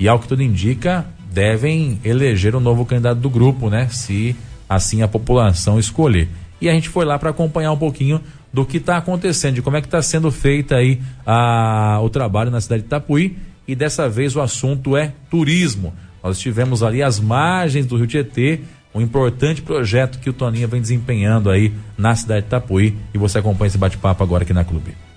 E 0.00 0.08
ao 0.08 0.18
que 0.18 0.26
tudo 0.26 0.42
indica, 0.42 1.06
devem 1.30 2.00
eleger 2.02 2.54
o 2.54 2.58
um 2.58 2.60
novo 2.60 2.86
candidato 2.86 3.18
do 3.18 3.28
grupo, 3.28 3.68
né? 3.68 3.86
Se 3.90 4.34
assim 4.66 5.02
a 5.02 5.08
população 5.08 5.78
escolher. 5.78 6.28
E 6.58 6.68
a 6.70 6.72
gente 6.72 6.88
foi 6.88 7.04
lá 7.04 7.18
para 7.18 7.30
acompanhar 7.30 7.70
um 7.72 7.76
pouquinho 7.76 8.20
do 8.52 8.64
que 8.64 8.78
está 8.78 8.96
acontecendo, 8.96 9.56
de 9.56 9.62
como 9.62 9.76
é 9.76 9.80
que 9.80 9.86
está 9.86 10.00
sendo 10.00 10.30
feita 10.30 10.76
aí 10.76 11.00
a, 11.26 12.00
o 12.02 12.08
trabalho 12.08 12.50
na 12.50 12.60
cidade 12.60 12.82
de 12.82 12.86
Itapuí. 12.86 13.36
E 13.68 13.74
dessa 13.74 14.08
vez 14.08 14.34
o 14.34 14.40
assunto 14.40 14.96
é 14.96 15.12
turismo. 15.30 15.92
Nós 16.22 16.36
estivemos 16.36 16.82
ali 16.82 17.02
às 17.02 17.20
margens 17.20 17.86
do 17.86 17.96
Rio 17.96 18.06
Tietê, 18.06 18.60
um 18.94 19.00
importante 19.00 19.62
projeto 19.62 20.18
que 20.18 20.30
o 20.30 20.32
Toninho 20.32 20.66
vem 20.66 20.80
desempenhando 20.80 21.50
aí 21.50 21.72
na 21.96 22.14
cidade 22.16 22.42
de 22.42 22.46
Itapuí. 22.48 22.96
E 23.14 23.18
você 23.18 23.38
acompanha 23.38 23.68
esse 23.68 23.78
bate-papo 23.78 24.22
agora 24.22 24.44
aqui 24.44 24.52
na 24.52 24.64
Clube. 24.64 25.09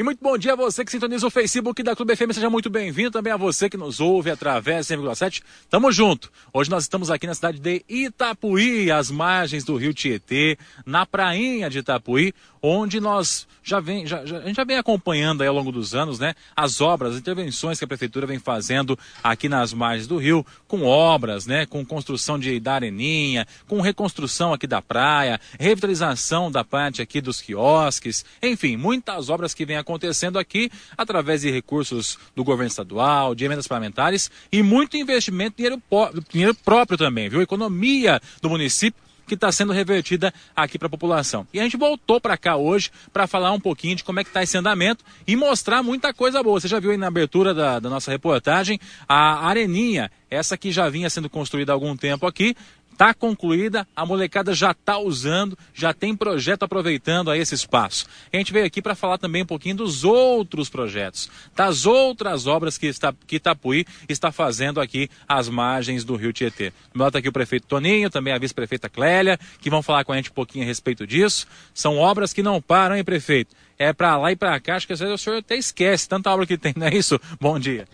E 0.00 0.02
muito 0.02 0.18
bom 0.22 0.38
dia 0.38 0.54
a 0.54 0.56
você 0.56 0.82
que 0.82 0.90
sintoniza 0.90 1.26
o 1.26 1.30
Facebook 1.30 1.82
da 1.82 1.94
Clube 1.94 2.16
FM, 2.16 2.32
seja 2.32 2.48
muito 2.48 2.70
bem-vindo. 2.70 3.10
Também 3.10 3.34
a 3.34 3.36
você 3.36 3.68
que 3.68 3.76
nos 3.76 4.00
ouve 4.00 4.30
através 4.30 4.88
da 4.88 4.96
100,7. 4.96 5.42
Tamo 5.68 5.92
junto. 5.92 6.32
Hoje 6.54 6.70
nós 6.70 6.84
estamos 6.84 7.10
aqui 7.10 7.26
na 7.26 7.34
cidade 7.34 7.58
de 7.58 7.84
Itapuí, 7.86 8.90
às 8.90 9.10
margens 9.10 9.62
do 9.62 9.76
rio 9.76 9.92
Tietê, 9.92 10.56
na 10.86 11.04
prainha 11.04 11.68
de 11.68 11.80
Itapuí, 11.80 12.32
onde 12.62 12.98
nós 12.98 13.46
já 13.62 13.78
vem, 13.78 14.06
já, 14.06 14.24
já, 14.24 14.38
a 14.38 14.46
gente 14.46 14.56
já 14.56 14.64
vem 14.64 14.78
acompanhando 14.78 15.42
ao 15.42 15.54
longo 15.54 15.70
dos 15.70 15.94
anos, 15.94 16.18
né, 16.18 16.34
as 16.56 16.80
obras, 16.80 17.12
as 17.12 17.18
intervenções 17.18 17.78
que 17.78 17.84
a 17.84 17.88
prefeitura 17.88 18.26
vem 18.26 18.38
fazendo 18.38 18.98
aqui 19.22 19.48
nas 19.48 19.72
margens 19.72 20.06
do 20.06 20.16
rio, 20.16 20.44
com 20.66 20.82
obras, 20.82 21.46
né, 21.46 21.66
com 21.66 21.84
construção 21.84 22.38
de 22.38 22.58
da 22.58 22.74
areninha, 22.74 23.46
com 23.68 23.80
reconstrução 23.80 24.52
aqui 24.52 24.66
da 24.66 24.80
praia, 24.80 25.40
revitalização 25.58 26.50
da 26.50 26.64
parte 26.64 27.02
aqui 27.02 27.20
dos 27.20 27.40
quiosques, 27.40 28.24
enfim, 28.42 28.76
muitas 28.76 29.28
obras 29.28 29.54
que 29.54 29.66
vêm 29.66 29.76
acontecendo 29.76 29.89
acontecendo 29.90 30.38
aqui 30.38 30.70
através 30.96 31.42
de 31.42 31.50
recursos 31.50 32.18
do 32.34 32.44
governo 32.44 32.68
estadual, 32.68 33.34
de 33.34 33.44
emendas 33.44 33.66
parlamentares 33.66 34.30
e 34.50 34.62
muito 34.62 34.96
investimento, 34.96 35.56
dinheiro, 35.56 35.82
dinheiro 36.30 36.54
próprio 36.54 36.96
também, 36.96 37.28
viu? 37.28 37.42
Economia 37.42 38.20
do 38.40 38.48
município 38.48 39.10
que 39.30 39.34
está 39.34 39.52
sendo 39.52 39.72
revertida 39.72 40.34
aqui 40.56 40.76
para 40.76 40.86
a 40.86 40.90
população. 40.90 41.46
E 41.54 41.60
a 41.60 41.62
gente 41.62 41.76
voltou 41.76 42.20
para 42.20 42.36
cá 42.36 42.56
hoje 42.56 42.90
para 43.12 43.28
falar 43.28 43.52
um 43.52 43.60
pouquinho 43.60 43.94
de 43.94 44.02
como 44.02 44.18
é 44.18 44.24
que 44.24 44.30
está 44.30 44.42
esse 44.42 44.58
andamento 44.58 45.04
e 45.24 45.36
mostrar 45.36 45.84
muita 45.84 46.12
coisa 46.12 46.42
boa. 46.42 46.58
Você 46.58 46.66
já 46.66 46.80
viu 46.80 46.90
aí 46.90 46.96
na 46.96 47.06
abertura 47.06 47.54
da, 47.54 47.78
da 47.78 47.88
nossa 47.88 48.10
reportagem 48.10 48.80
a 49.08 49.46
areninha, 49.46 50.10
essa 50.28 50.56
que 50.56 50.72
já 50.72 50.88
vinha 50.88 51.08
sendo 51.08 51.30
construída 51.30 51.70
há 51.70 51.74
algum 51.74 51.96
tempo 51.96 52.26
aqui, 52.26 52.56
está 53.00 53.14
concluída, 53.14 53.88
a 53.96 54.04
molecada 54.04 54.52
já 54.52 54.72
está 54.72 54.98
usando, 54.98 55.56
já 55.72 55.94
tem 55.94 56.14
projeto 56.14 56.64
aproveitando 56.64 57.30
aí 57.30 57.40
esse 57.40 57.54
espaço. 57.54 58.06
A 58.30 58.36
gente 58.36 58.52
veio 58.52 58.66
aqui 58.66 58.82
para 58.82 58.94
falar 58.94 59.16
também 59.16 59.42
um 59.42 59.46
pouquinho 59.46 59.76
dos 59.76 60.04
outros 60.04 60.68
projetos, 60.68 61.30
das 61.56 61.86
outras 61.86 62.46
obras 62.46 62.76
que, 62.76 62.86
está, 62.86 63.14
que 63.26 63.36
Itapuí 63.36 63.86
está 64.06 64.30
fazendo 64.30 64.82
aqui 64.82 65.08
às 65.26 65.48
margens 65.48 66.04
do 66.04 66.14
Rio 66.14 66.30
Tietê. 66.30 66.74
No 66.92 67.06
está 67.06 67.20
aqui 67.20 67.28
o 67.30 67.32
prefeito 67.32 67.66
Toninho, 67.66 68.10
também 68.10 68.34
a 68.34 68.38
vice-prefeita 68.38 68.90
Clélia, 68.90 69.40
que 69.62 69.70
vão 69.70 69.82
falar 69.82 70.04
com 70.04 70.12
a 70.12 70.16
gente 70.16 70.28
um 70.28 70.34
pouquinho 70.34 70.64
a 70.64 70.66
respeito 70.66 71.06
disso. 71.06 71.46
São 71.72 71.96
obras 71.96 72.34
que 72.34 72.42
não 72.42 72.60
param, 72.60 72.96
hein, 72.96 73.02
prefeito? 73.02 73.56
É 73.78 73.94
para 73.94 74.14
lá 74.18 74.30
e 74.30 74.36
para 74.36 74.60
cá, 74.60 74.76
acho 74.76 74.86
que 74.86 74.92
às 74.92 75.00
vezes 75.00 75.14
o 75.14 75.18
senhor 75.18 75.38
até 75.38 75.56
esquece 75.56 76.06
tanta 76.06 76.30
obra 76.30 76.46
que 76.46 76.58
tem, 76.58 76.74
não 76.76 76.86
é 76.86 76.94
isso? 76.94 77.18
Bom 77.40 77.58
dia. 77.58 77.88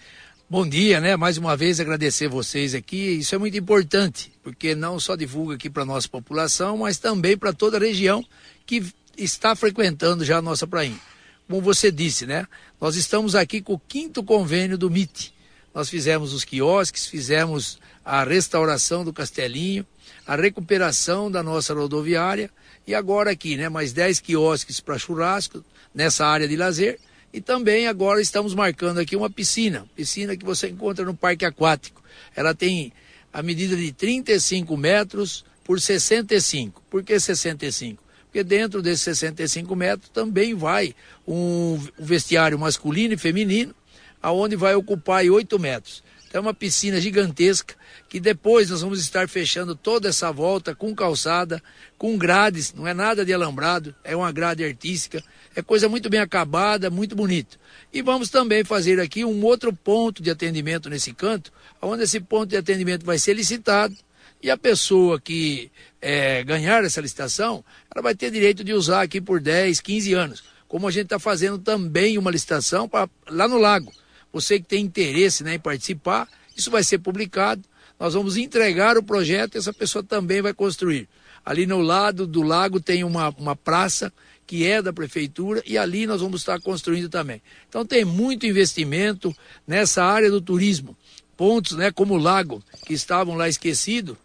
Bom 0.49 0.65
dia, 0.65 1.01
né? 1.01 1.17
Mais 1.17 1.39
uma 1.39 1.57
vez 1.57 1.81
agradecer 1.81 2.29
vocês 2.29 2.73
aqui. 2.73 3.19
Isso 3.19 3.35
é 3.35 3.39
muito 3.39 3.59
importante, 3.59 4.31
porque 4.45 4.77
não 4.77 5.01
só 5.01 5.17
divulga 5.17 5.57
aqui 5.57 5.69
para 5.69 5.83
a 5.83 5.87
nossa 5.87 6.09
população, 6.09 6.77
mas 6.77 6.99
também 6.99 7.37
para 7.37 7.53
toda 7.53 7.79
a 7.79 7.81
região 7.81 8.25
que 8.65 8.81
está 9.19 9.57
frequentando 9.57 10.25
já 10.25 10.39
a 10.39 10.43
nossa 10.43 10.65
prainha. 10.65 11.01
Como 11.49 11.61
você 11.61 11.91
disse, 11.91 12.27
né? 12.27 12.47
Nós 12.81 12.95
estamos 12.95 13.35
aqui 13.35 13.61
com 13.61 13.73
o 13.73 13.79
quinto 13.89 14.23
convênio 14.23 14.79
do 14.79 14.87
MIT. 14.87 15.35
Nós 15.75 15.91
fizemos 15.91 16.33
os 16.33 16.45
quiosques, 16.45 17.07
fizemos 17.07 17.81
a 18.05 18.23
restauração 18.23 19.05
do 19.05 19.13
Castelinho, 19.13 19.85
a 20.25 20.37
recuperação 20.37 21.29
da 21.29 21.43
nossa 21.43 21.75
rodoviária 21.75 22.49
e 22.87 22.95
agora 22.95 23.33
aqui, 23.33 23.57
né? 23.57 23.69
Mais 23.69 23.93
10 23.93 24.21
quiosques 24.21 24.79
para 24.79 24.97
churrasco 24.97 25.65
nessa 25.93 26.25
área 26.25 26.47
de 26.47 26.55
lazer 26.55 27.01
e 27.37 27.41
também 27.43 27.87
agora 27.87 28.19
estamos 28.19 28.55
marcando 28.55 28.99
aqui 28.99 29.15
uma 29.15 29.29
piscina, 29.29 29.87
piscina 29.95 30.35
que 30.35 30.45
você 30.45 30.71
encontra 30.71 31.05
no 31.05 31.15
parque 31.15 31.45
aquático. 31.45 32.03
Ela 32.35 32.55
tem 32.55 32.95
a 33.31 33.43
medida 33.43 33.77
de 33.77 33.93
35 33.93 34.75
metros 34.75 35.45
por 35.63 35.79
65. 35.79 36.83
Por 36.89 37.03
que 37.03 37.21
65? 37.21 38.03
Porque 38.25 38.43
dentro 38.43 38.81
desses 38.81 39.03
65 39.03 39.77
metros 39.77 40.09
também 40.09 40.55
vai 40.55 40.95
um 41.29 41.79
vestiário 41.99 42.59
masculino 42.59 43.13
e 43.13 43.19
feminino, 43.19 43.75
aonde 44.23 44.57
vai 44.57 44.75
ocupar 44.75 45.23
8 45.23 45.59
metros. 45.59 46.03
Então 46.27 46.39
é 46.39 46.41
uma 46.41 46.55
piscina 46.55 46.99
gigantesca 46.99 47.75
que 48.17 48.21
depois 48.21 48.71
nós 48.71 48.81
vamos 48.81 48.99
estar 48.99 49.29
fechando 49.29 49.75
toda 49.75 50.09
essa 50.09 50.33
volta 50.33 50.75
com 50.75 50.95
calçada, 50.95 51.63
com 51.99 52.17
grades, 52.17 52.73
não 52.73 52.89
é 52.89 52.95
nada 52.95 53.27
de 53.27 53.35
alambrado, 53.35 53.95
é 54.03 54.17
uma 54.17 54.33
grade 54.33 54.65
artística, 54.65 55.23
é 55.55 55.61
coisa 55.61 55.87
muito 55.87 56.09
bem 56.09 56.19
acabada, 56.19 56.89
muito 56.89 57.15
bonito. 57.15 57.59
E 57.93 58.01
vamos 58.01 58.31
também 58.31 58.65
fazer 58.65 58.99
aqui 59.01 59.23
um 59.23 59.45
outro 59.45 59.71
ponto 59.71 60.23
de 60.23 60.31
atendimento 60.31 60.89
nesse 60.89 61.13
canto, 61.13 61.53
onde 61.83 62.05
esse 62.05 62.19
ponto 62.19 62.49
de 62.49 62.57
atendimento 62.57 63.05
vai 63.05 63.19
ser 63.19 63.35
licitado 63.35 63.95
e 64.43 64.51
a 64.51 64.57
pessoa 64.57 65.21
que 65.21 65.71
é, 66.01 66.43
ganhar 66.43 66.85
essa 66.85 67.03
licitação, 67.03 67.63
ela 67.95 68.03
vai 68.03 68.15
ter 68.15 68.31
direito 68.31 68.65
de 68.65 68.73
usar 68.73 69.03
aqui 69.03 69.21
por 69.21 69.43
10, 69.43 69.79
15 69.83 70.15
anos. 70.15 70.43
Como 70.67 70.89
a 70.89 70.91
gente 70.91 71.05
está 71.05 71.19
fazendo 71.19 71.59
também 71.59 72.17
uma 72.17 72.31
licitação 72.31 72.89
pra, 72.89 73.11
lá 73.29 73.47
no 73.47 73.59
lago. 73.59 73.93
Você 74.33 74.59
que 74.59 74.65
tem 74.65 74.83
interesse 74.83 75.45
né, 75.45 75.57
em 75.57 75.61
participar, 75.61 76.27
isso 76.57 76.71
vai 76.71 76.83
ser 76.83 76.97
publicado 76.97 77.63
nós 77.99 78.15
vamos 78.15 78.37
entregar 78.37 78.97
o 78.97 79.03
projeto 79.03 79.55
e 79.55 79.59
essa 79.59 79.73
pessoa 79.73 80.03
também 80.03 80.43
vai 80.43 80.53
construir. 80.53 81.09
Ali 81.45 81.67
no 81.67 81.81
lado 81.81 82.27
do 82.27 82.43
lago 82.43 82.81
tem 82.81 83.05
uma, 83.05 83.29
uma 83.39 83.55
praça 83.57 84.13
que 84.47 84.67
é 84.67 84.81
da 84.81 84.93
prefeitura 84.93 85.63
e 85.67 85.77
ali 85.77 86.07
nós 86.07 86.21
vamos 86.21 86.41
estar 86.41 86.61
construindo 86.61 87.09
também. 87.09 87.43
Então 87.69 87.85
tem 87.85 88.05
muito 88.05 88.47
investimento 88.47 89.35
nessa 89.67 90.05
área 90.05 90.31
do 90.31 90.41
turismo. 90.41 90.97
Pontos, 91.37 91.73
né, 91.77 91.91
como 91.91 92.15
o 92.15 92.19
lago, 92.19 92.63
que 92.87 92.95
estavam 92.95 93.35
lá 93.35 93.49
esquecidos, 93.49 94.17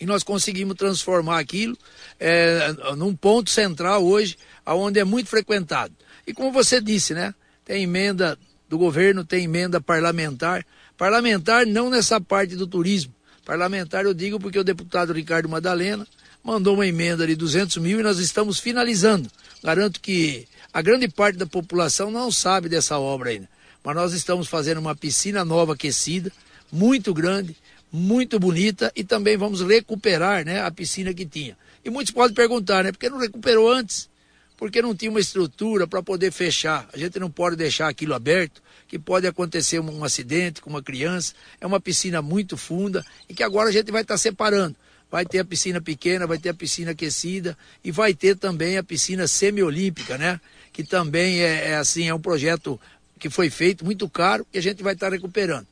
e 0.00 0.04
nós 0.04 0.22
conseguimos 0.22 0.76
transformar 0.76 1.38
aquilo 1.38 1.76
é, 2.20 2.72
num 2.96 3.16
ponto 3.16 3.50
central 3.50 4.04
hoje, 4.04 4.36
aonde 4.64 5.00
é 5.00 5.04
muito 5.04 5.28
frequentado. 5.28 5.94
E 6.26 6.34
como 6.34 6.52
você 6.52 6.80
disse, 6.80 7.14
né, 7.14 7.34
tem 7.64 7.84
emenda 7.84 8.38
do 8.68 8.76
governo, 8.76 9.24
tem 9.24 9.44
emenda 9.44 9.80
parlamentar. 9.80 10.64
Parlamentar 10.96 11.66
não 11.66 11.90
nessa 11.90 12.20
parte 12.20 12.56
do 12.56 12.66
turismo. 12.66 13.14
Parlamentar 13.44 14.04
eu 14.04 14.14
digo 14.14 14.40
porque 14.40 14.58
o 14.58 14.64
deputado 14.64 15.12
Ricardo 15.12 15.48
Madalena 15.48 16.06
mandou 16.42 16.74
uma 16.74 16.86
emenda 16.86 17.26
de 17.26 17.34
200 17.34 17.76
mil 17.78 18.00
e 18.00 18.02
nós 18.02 18.18
estamos 18.18 18.58
finalizando. 18.58 19.30
Garanto 19.62 20.00
que 20.00 20.46
a 20.72 20.80
grande 20.80 21.08
parte 21.08 21.36
da 21.36 21.46
população 21.46 22.10
não 22.10 22.30
sabe 22.30 22.68
dessa 22.68 22.98
obra 22.98 23.30
ainda. 23.30 23.48
Mas 23.84 23.94
nós 23.94 24.12
estamos 24.12 24.48
fazendo 24.48 24.78
uma 24.78 24.96
piscina 24.96 25.44
nova 25.44 25.74
aquecida, 25.74 26.32
muito 26.72 27.14
grande, 27.14 27.56
muito 27.92 28.38
bonita 28.38 28.92
e 28.96 29.04
também 29.04 29.36
vamos 29.36 29.60
recuperar 29.60 30.44
né, 30.44 30.60
a 30.62 30.70
piscina 30.70 31.14
que 31.14 31.24
tinha. 31.24 31.56
E 31.84 31.90
muitos 31.90 32.12
podem 32.12 32.34
perguntar, 32.34 32.82
né? 32.82 32.90
Por 32.90 32.98
que 32.98 33.08
não 33.08 33.18
recuperou 33.18 33.70
antes? 33.70 34.08
Porque 34.56 34.80
não 34.80 34.94
tinha 34.94 35.10
uma 35.10 35.20
estrutura 35.20 35.86
para 35.86 36.02
poder 36.02 36.32
fechar. 36.32 36.88
A 36.92 36.96
gente 36.96 37.18
não 37.18 37.30
pode 37.30 37.56
deixar 37.56 37.88
aquilo 37.88 38.14
aberto 38.14 38.62
que 38.88 38.98
pode 38.98 39.26
acontecer 39.26 39.80
um, 39.80 40.04
acidente 40.04 40.60
com 40.60 40.70
uma 40.70 40.82
criança. 40.82 41.34
É 41.60 41.66
uma 41.66 41.80
piscina 41.80 42.22
muito 42.22 42.56
funda 42.56 43.04
e 43.28 43.34
que 43.34 43.42
agora 43.42 43.68
a 43.68 43.72
gente 43.72 43.90
vai 43.92 44.02
estar 44.02 44.14
tá 44.14 44.18
separando. 44.18 44.76
Vai 45.10 45.24
ter 45.24 45.38
a 45.38 45.44
piscina 45.44 45.80
pequena, 45.80 46.26
vai 46.26 46.38
ter 46.38 46.48
a 46.48 46.54
piscina 46.54 46.92
aquecida 46.92 47.56
e 47.84 47.92
vai 47.92 48.14
ter 48.14 48.36
também 48.36 48.76
a 48.76 48.82
piscina 48.82 49.28
semiolímpica, 49.28 50.18
né? 50.18 50.40
Que 50.72 50.82
também 50.82 51.40
é, 51.40 51.70
é 51.70 51.76
assim, 51.76 52.08
é 52.08 52.14
um 52.14 52.20
projeto 52.20 52.80
que 53.18 53.30
foi 53.30 53.50
feito 53.50 53.84
muito 53.84 54.08
caro 54.08 54.46
e 54.52 54.58
a 54.58 54.62
gente 54.62 54.82
vai 54.82 54.94
estar 54.94 55.06
tá 55.06 55.12
recuperando. 55.12 55.66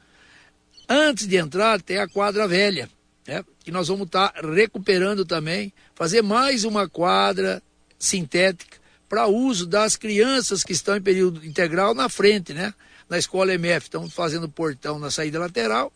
Antes 0.89 1.27
de 1.27 1.37
entrar, 1.37 1.81
tem 1.81 1.99
a 1.99 2.07
quadra 2.07 2.47
velha, 2.47 2.89
né? 3.27 3.45
Que 3.65 3.71
nós 3.71 3.89
vamos 3.89 4.07
estar 4.07 4.29
tá 4.29 4.41
recuperando 4.41 5.25
também, 5.25 5.73
fazer 5.95 6.23
mais 6.23 6.65
uma 6.65 6.89
quadra 6.89 7.63
sintética 7.99 8.79
para 9.09 9.27
uso 9.27 9.67
das 9.67 9.97
crianças 9.97 10.65
que 10.65 10.73
estão 10.73 10.97
em 10.97 11.03
período 11.03 11.45
integral 11.47 11.95
na 11.95 12.09
frente, 12.09 12.53
né? 12.53 12.75
na 13.09 13.19
escola 13.19 13.53
MF, 13.53 13.87
estão 13.87 14.09
fazendo 14.09 14.49
portão 14.49 14.99
na 14.99 15.11
saída 15.11 15.39
lateral. 15.39 15.93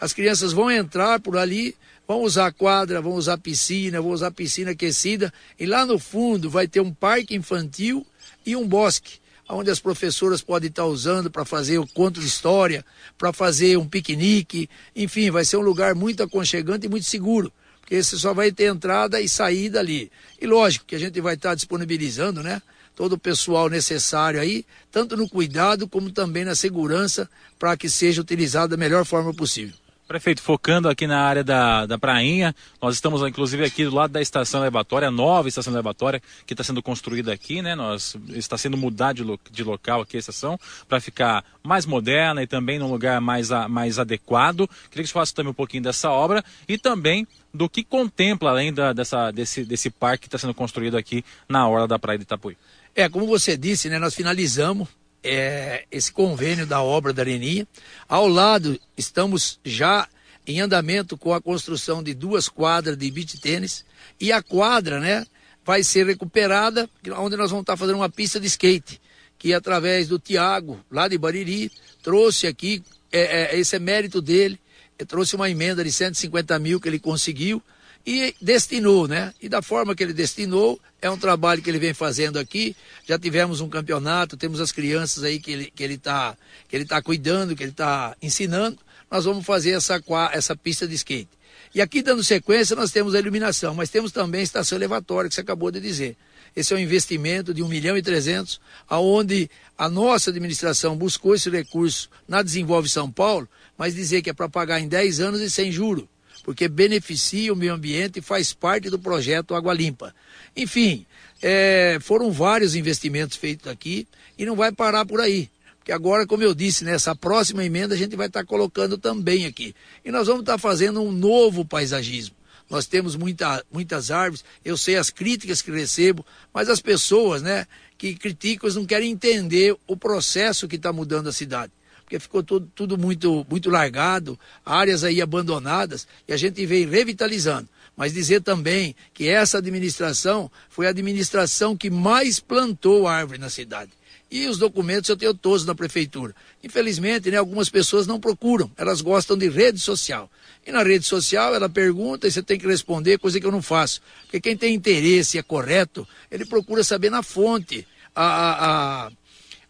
As 0.00 0.12
crianças 0.12 0.52
vão 0.52 0.70
entrar 0.70 1.20
por 1.20 1.36
ali, 1.36 1.76
vão 2.06 2.22
usar 2.22 2.52
quadra, 2.52 3.00
vão 3.00 3.12
usar 3.12 3.38
piscina, 3.38 4.00
vão 4.00 4.10
usar 4.10 4.30
piscina 4.30 4.70
aquecida. 4.70 5.32
E 5.58 5.66
lá 5.66 5.84
no 5.84 5.98
fundo 5.98 6.48
vai 6.48 6.66
ter 6.66 6.80
um 6.80 6.92
parque 6.92 7.34
infantil 7.34 8.06
e 8.44 8.56
um 8.56 8.66
bosque, 8.66 9.18
onde 9.48 9.70
as 9.70 9.78
professoras 9.78 10.40
podem 10.40 10.70
estar 10.70 10.86
usando 10.86 11.30
para 11.30 11.44
fazer 11.44 11.78
o 11.78 11.86
conto 11.86 12.20
de 12.20 12.26
história, 12.26 12.84
para 13.18 13.32
fazer 13.32 13.76
um 13.76 13.86
piquenique. 13.86 14.68
Enfim, 14.94 15.30
vai 15.30 15.44
ser 15.44 15.56
um 15.56 15.62
lugar 15.62 15.94
muito 15.94 16.22
aconchegante 16.22 16.86
e 16.86 16.88
muito 16.88 17.04
seguro 17.04 17.52
porque 17.82 18.02
você 18.02 18.16
só 18.16 18.32
vai 18.32 18.50
ter 18.50 18.72
entrada 18.72 19.20
e 19.20 19.28
saída 19.28 19.80
ali. 19.80 20.10
E 20.40 20.46
lógico 20.46 20.86
que 20.86 20.94
a 20.94 20.98
gente 20.98 21.20
vai 21.20 21.34
estar 21.34 21.54
disponibilizando, 21.54 22.42
né? 22.42 22.62
todo 22.94 23.14
o 23.14 23.18
pessoal 23.18 23.68
necessário 23.68 24.40
aí, 24.40 24.64
tanto 24.90 25.16
no 25.16 25.28
cuidado 25.28 25.88
como 25.88 26.10
também 26.10 26.44
na 26.44 26.54
segurança, 26.54 27.28
para 27.58 27.76
que 27.76 27.88
seja 27.88 28.20
utilizado 28.20 28.68
da 28.68 28.76
melhor 28.76 29.04
forma 29.04 29.32
possível. 29.32 29.74
Prefeito, 30.12 30.42
focando 30.42 30.90
aqui 30.90 31.06
na 31.06 31.22
área 31.22 31.42
da, 31.42 31.86
da 31.86 31.96
Prainha, 31.96 32.54
nós 32.82 32.96
estamos 32.96 33.26
inclusive 33.26 33.64
aqui 33.64 33.86
do 33.86 33.94
lado 33.94 34.10
da 34.10 34.20
estação 34.20 34.60
levatória, 34.60 35.08
a 35.08 35.10
nova 35.10 35.48
estação 35.48 35.72
levatória 35.72 36.22
que 36.44 36.52
está 36.52 36.62
sendo 36.62 36.82
construída 36.82 37.32
aqui, 37.32 37.62
né? 37.62 37.74
Nós, 37.74 38.14
está 38.28 38.58
sendo 38.58 38.76
mudada 38.76 39.14
de, 39.14 39.24
lo, 39.24 39.40
de 39.50 39.64
local 39.64 40.02
aqui 40.02 40.18
a 40.18 40.20
estação 40.20 40.60
para 40.86 41.00
ficar 41.00 41.42
mais 41.62 41.86
moderna 41.86 42.42
e 42.42 42.46
também 42.46 42.78
num 42.78 42.90
lugar 42.90 43.22
mais, 43.22 43.50
a, 43.50 43.66
mais 43.70 43.98
adequado. 43.98 44.68
Queria 44.90 45.02
que 45.02 45.06
você 45.06 45.14
falasse 45.14 45.32
também 45.32 45.50
um 45.50 45.54
pouquinho 45.54 45.82
dessa 45.82 46.10
obra 46.10 46.44
e 46.68 46.76
também 46.76 47.26
do 47.54 47.66
que 47.66 47.82
contempla 47.82 48.50
além 48.50 48.70
da, 48.70 48.92
dessa, 48.92 49.30
desse, 49.30 49.64
desse 49.64 49.88
parque 49.88 50.24
que 50.24 50.26
está 50.26 50.36
sendo 50.36 50.52
construído 50.52 50.98
aqui 50.98 51.24
na 51.48 51.66
orla 51.66 51.88
da 51.88 51.98
Praia 51.98 52.18
de 52.18 52.24
Itapuí. 52.24 52.54
É, 52.94 53.08
como 53.08 53.26
você 53.26 53.56
disse, 53.56 53.88
né, 53.88 53.98
nós 53.98 54.14
finalizamos 54.14 54.88
é, 55.22 55.84
esse 55.90 56.12
convênio 56.12 56.66
da 56.66 56.82
obra 56.82 57.12
da 57.12 57.22
Areninha. 57.22 57.66
Ao 58.08 58.26
lado, 58.26 58.78
estamos 58.96 59.60
já 59.64 60.08
em 60.46 60.60
andamento 60.60 61.16
com 61.16 61.32
a 61.32 61.40
construção 61.40 62.02
de 62.02 62.14
duas 62.14 62.48
quadras 62.48 62.96
de 62.96 63.10
beach 63.10 63.40
tênis. 63.40 63.84
E 64.20 64.32
a 64.32 64.42
quadra, 64.42 64.98
né, 64.98 65.26
vai 65.64 65.82
ser 65.82 66.06
recuperada, 66.06 66.88
onde 67.16 67.36
nós 67.36 67.50
vamos 67.50 67.62
estar 67.62 67.76
fazendo 67.76 67.96
uma 67.96 68.10
pista 68.10 68.40
de 68.40 68.46
skate, 68.46 69.00
que 69.38 69.54
através 69.54 70.08
do 70.08 70.18
Tiago, 70.18 70.80
lá 70.90 71.06
de 71.08 71.16
Bariri, 71.16 71.70
trouxe 72.02 72.46
aqui, 72.46 72.82
é, 73.10 73.54
é, 73.54 73.58
esse 73.58 73.76
é 73.76 73.78
mérito 73.78 74.20
dele, 74.20 74.58
trouxe 75.06 75.34
uma 75.36 75.50
emenda 75.50 75.82
de 75.82 75.92
150 75.92 76.58
mil 76.58 76.80
que 76.80 76.88
ele 76.88 76.98
conseguiu, 76.98 77.62
e 78.04 78.34
destinou, 78.40 79.06
né? 79.06 79.32
E 79.40 79.48
da 79.48 79.62
forma 79.62 79.94
que 79.94 80.02
ele 80.02 80.12
destinou, 80.12 80.80
é 81.00 81.08
um 81.08 81.16
trabalho 81.16 81.62
que 81.62 81.70
ele 81.70 81.78
vem 81.78 81.94
fazendo 81.94 82.38
aqui. 82.38 82.76
Já 83.06 83.18
tivemos 83.18 83.60
um 83.60 83.68
campeonato, 83.68 84.36
temos 84.36 84.60
as 84.60 84.72
crianças 84.72 85.22
aí 85.22 85.38
que 85.38 85.50
ele 85.50 85.72
que 85.74 85.82
ele 85.82 85.94
está 85.94 86.36
que 86.68 86.76
ele 86.76 86.84
tá 86.84 87.00
cuidando, 87.00 87.54
que 87.54 87.62
ele 87.62 87.70
está 87.70 88.16
ensinando. 88.20 88.78
Nós 89.10 89.24
vamos 89.24 89.44
fazer 89.44 89.72
essa 89.72 90.02
essa 90.32 90.56
pista 90.56 90.86
de 90.86 90.94
skate. 90.94 91.30
E 91.74 91.80
aqui 91.80 92.02
dando 92.02 92.24
sequência 92.24 92.74
nós 92.76 92.90
temos 92.90 93.14
a 93.14 93.18
iluminação, 93.18 93.74
mas 93.74 93.88
temos 93.88 94.10
também 94.10 94.40
a 94.40 94.44
estação 94.44 94.76
elevatória 94.76 95.28
que 95.28 95.34
você 95.34 95.40
acabou 95.40 95.70
de 95.70 95.80
dizer. 95.80 96.16
Esse 96.54 96.74
é 96.74 96.76
um 96.76 96.80
investimento 96.80 97.54
de 97.54 97.62
1 97.62 97.68
milhão 97.68 97.96
e 97.96 98.02
300, 98.02 98.60
aonde 98.86 99.48
a 99.78 99.88
nossa 99.88 100.28
administração 100.28 100.94
buscou 100.96 101.34
esse 101.34 101.48
recurso 101.48 102.10
na 102.28 102.42
Desenvolve 102.42 102.90
São 102.90 103.10
Paulo, 103.10 103.48
mas 103.78 103.94
dizer 103.94 104.20
que 104.20 104.28
é 104.28 104.34
para 104.34 104.50
pagar 104.50 104.78
em 104.78 104.86
10 104.86 105.20
anos 105.20 105.40
e 105.40 105.48
sem 105.48 105.72
juro 105.72 106.06
porque 106.42 106.68
beneficia 106.68 107.52
o 107.52 107.56
meio 107.56 107.74
ambiente 107.74 108.18
e 108.18 108.22
faz 108.22 108.52
parte 108.52 108.90
do 108.90 108.98
projeto 108.98 109.54
Água 109.54 109.72
Limpa. 109.72 110.14
Enfim, 110.56 111.06
é, 111.40 111.98
foram 112.00 112.30
vários 112.30 112.74
investimentos 112.74 113.36
feitos 113.36 113.70
aqui 113.70 114.06
e 114.36 114.44
não 114.44 114.56
vai 114.56 114.72
parar 114.72 115.06
por 115.06 115.20
aí. 115.20 115.48
Porque 115.78 115.92
agora, 115.92 116.26
como 116.26 116.42
eu 116.42 116.54
disse, 116.54 116.84
nessa 116.84 117.14
próxima 117.14 117.64
emenda 117.64 117.94
a 117.94 117.98
gente 117.98 118.14
vai 118.14 118.28
estar 118.28 118.44
colocando 118.44 118.96
também 118.96 119.46
aqui. 119.46 119.74
E 120.04 120.10
nós 120.10 120.26
vamos 120.26 120.42
estar 120.42 120.58
fazendo 120.58 121.02
um 121.02 121.10
novo 121.10 121.64
paisagismo. 121.64 122.36
Nós 122.70 122.86
temos 122.86 123.16
muita, 123.16 123.64
muitas 123.70 124.10
árvores, 124.10 124.44
eu 124.64 124.78
sei 124.78 124.96
as 124.96 125.10
críticas 125.10 125.60
que 125.60 125.70
recebo, 125.70 126.24
mas 126.54 126.68
as 126.68 126.80
pessoas 126.80 127.42
né, 127.42 127.66
que 127.98 128.14
criticam 128.14 128.70
não 128.70 128.86
querem 128.86 129.10
entender 129.10 129.76
o 129.86 129.96
processo 129.96 130.68
que 130.68 130.76
está 130.76 130.92
mudando 130.92 131.28
a 131.28 131.32
cidade 131.32 131.72
porque 132.12 132.18
ficou 132.18 132.42
tudo, 132.42 132.70
tudo 132.74 132.98
muito, 132.98 133.46
muito 133.48 133.70
largado, 133.70 134.38
áreas 134.66 135.02
aí 135.02 135.22
abandonadas, 135.22 136.06
e 136.28 136.32
a 136.32 136.36
gente 136.36 136.64
vem 136.66 136.86
revitalizando. 136.86 137.68
Mas 137.96 138.12
dizer 138.12 138.42
também 138.42 138.94
que 139.14 139.28
essa 139.28 139.58
administração 139.58 140.50
foi 140.68 140.86
a 140.86 140.90
administração 140.90 141.74
que 141.74 141.88
mais 141.88 142.38
plantou 142.38 143.08
árvore 143.08 143.38
na 143.38 143.48
cidade. 143.48 143.90
E 144.30 144.46
os 144.46 144.58
documentos 144.58 145.08
eu 145.08 145.16
tenho 145.16 145.32
todos 145.32 145.64
na 145.64 145.74
prefeitura. 145.74 146.34
Infelizmente, 146.62 147.30
né, 147.30 147.38
algumas 147.38 147.70
pessoas 147.70 148.06
não 148.06 148.20
procuram, 148.20 148.70
elas 148.76 149.00
gostam 149.00 149.36
de 149.36 149.48
rede 149.48 149.78
social. 149.78 150.30
E 150.66 150.72
na 150.72 150.82
rede 150.82 151.06
social 151.06 151.54
ela 151.54 151.68
pergunta 151.68 152.26
e 152.26 152.30
você 152.30 152.42
tem 152.42 152.58
que 152.58 152.66
responder, 152.66 153.18
coisa 153.18 153.40
que 153.40 153.46
eu 153.46 153.52
não 153.52 153.62
faço. 153.62 154.02
Porque 154.22 154.40
quem 154.40 154.56
tem 154.56 154.74
interesse 154.74 155.38
é 155.38 155.42
correto, 155.42 156.06
ele 156.30 156.44
procura 156.44 156.84
saber 156.84 157.10
na 157.10 157.22
fonte 157.22 157.86
a, 158.14 158.24
a, 158.24 159.06
a, 159.06 159.10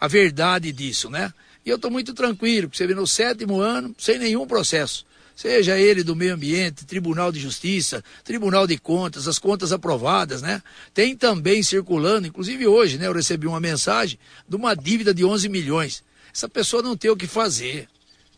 a 0.00 0.08
verdade 0.08 0.72
disso, 0.72 1.08
né? 1.08 1.32
E 1.64 1.71
eu 1.71 1.76
estou 1.76 1.90
muito 1.90 2.12
tranquilo, 2.12 2.69
porque 2.69 2.78
você 2.78 2.87
vê 2.87 2.95
no 2.95 3.07
sétimo 3.07 3.61
ano, 3.61 3.95
sem 3.99 4.19
nenhum 4.19 4.47
processo. 4.47 5.04
Seja 5.35 5.78
ele 5.78 6.02
do 6.02 6.14
meio 6.14 6.35
ambiente, 6.35 6.85
Tribunal 6.85 7.33
de 7.33 7.40
Justiça, 7.40 8.04
Tribunal 8.23 8.66
de 8.66 8.76
Contas, 8.76 9.26
as 9.26 9.38
contas 9.38 9.73
aprovadas, 9.73 10.42
né? 10.42 10.62
Tem 10.92 11.16
também 11.16 11.62
circulando, 11.62 12.26
inclusive 12.26 12.66
hoje, 12.66 12.99
né? 12.99 13.07
Eu 13.07 13.12
recebi 13.12 13.47
uma 13.47 13.61
mensagem 13.61 14.19
de 14.47 14.57
uma 14.57 14.75
dívida 14.75 15.14
de 15.14 15.25
11 15.25 15.49
milhões. 15.49 16.04
Essa 16.35 16.49
pessoa 16.49 16.83
não 16.83 16.97
tem 16.97 17.11
o 17.11 17.16
que 17.16 17.26
fazer. 17.26 17.88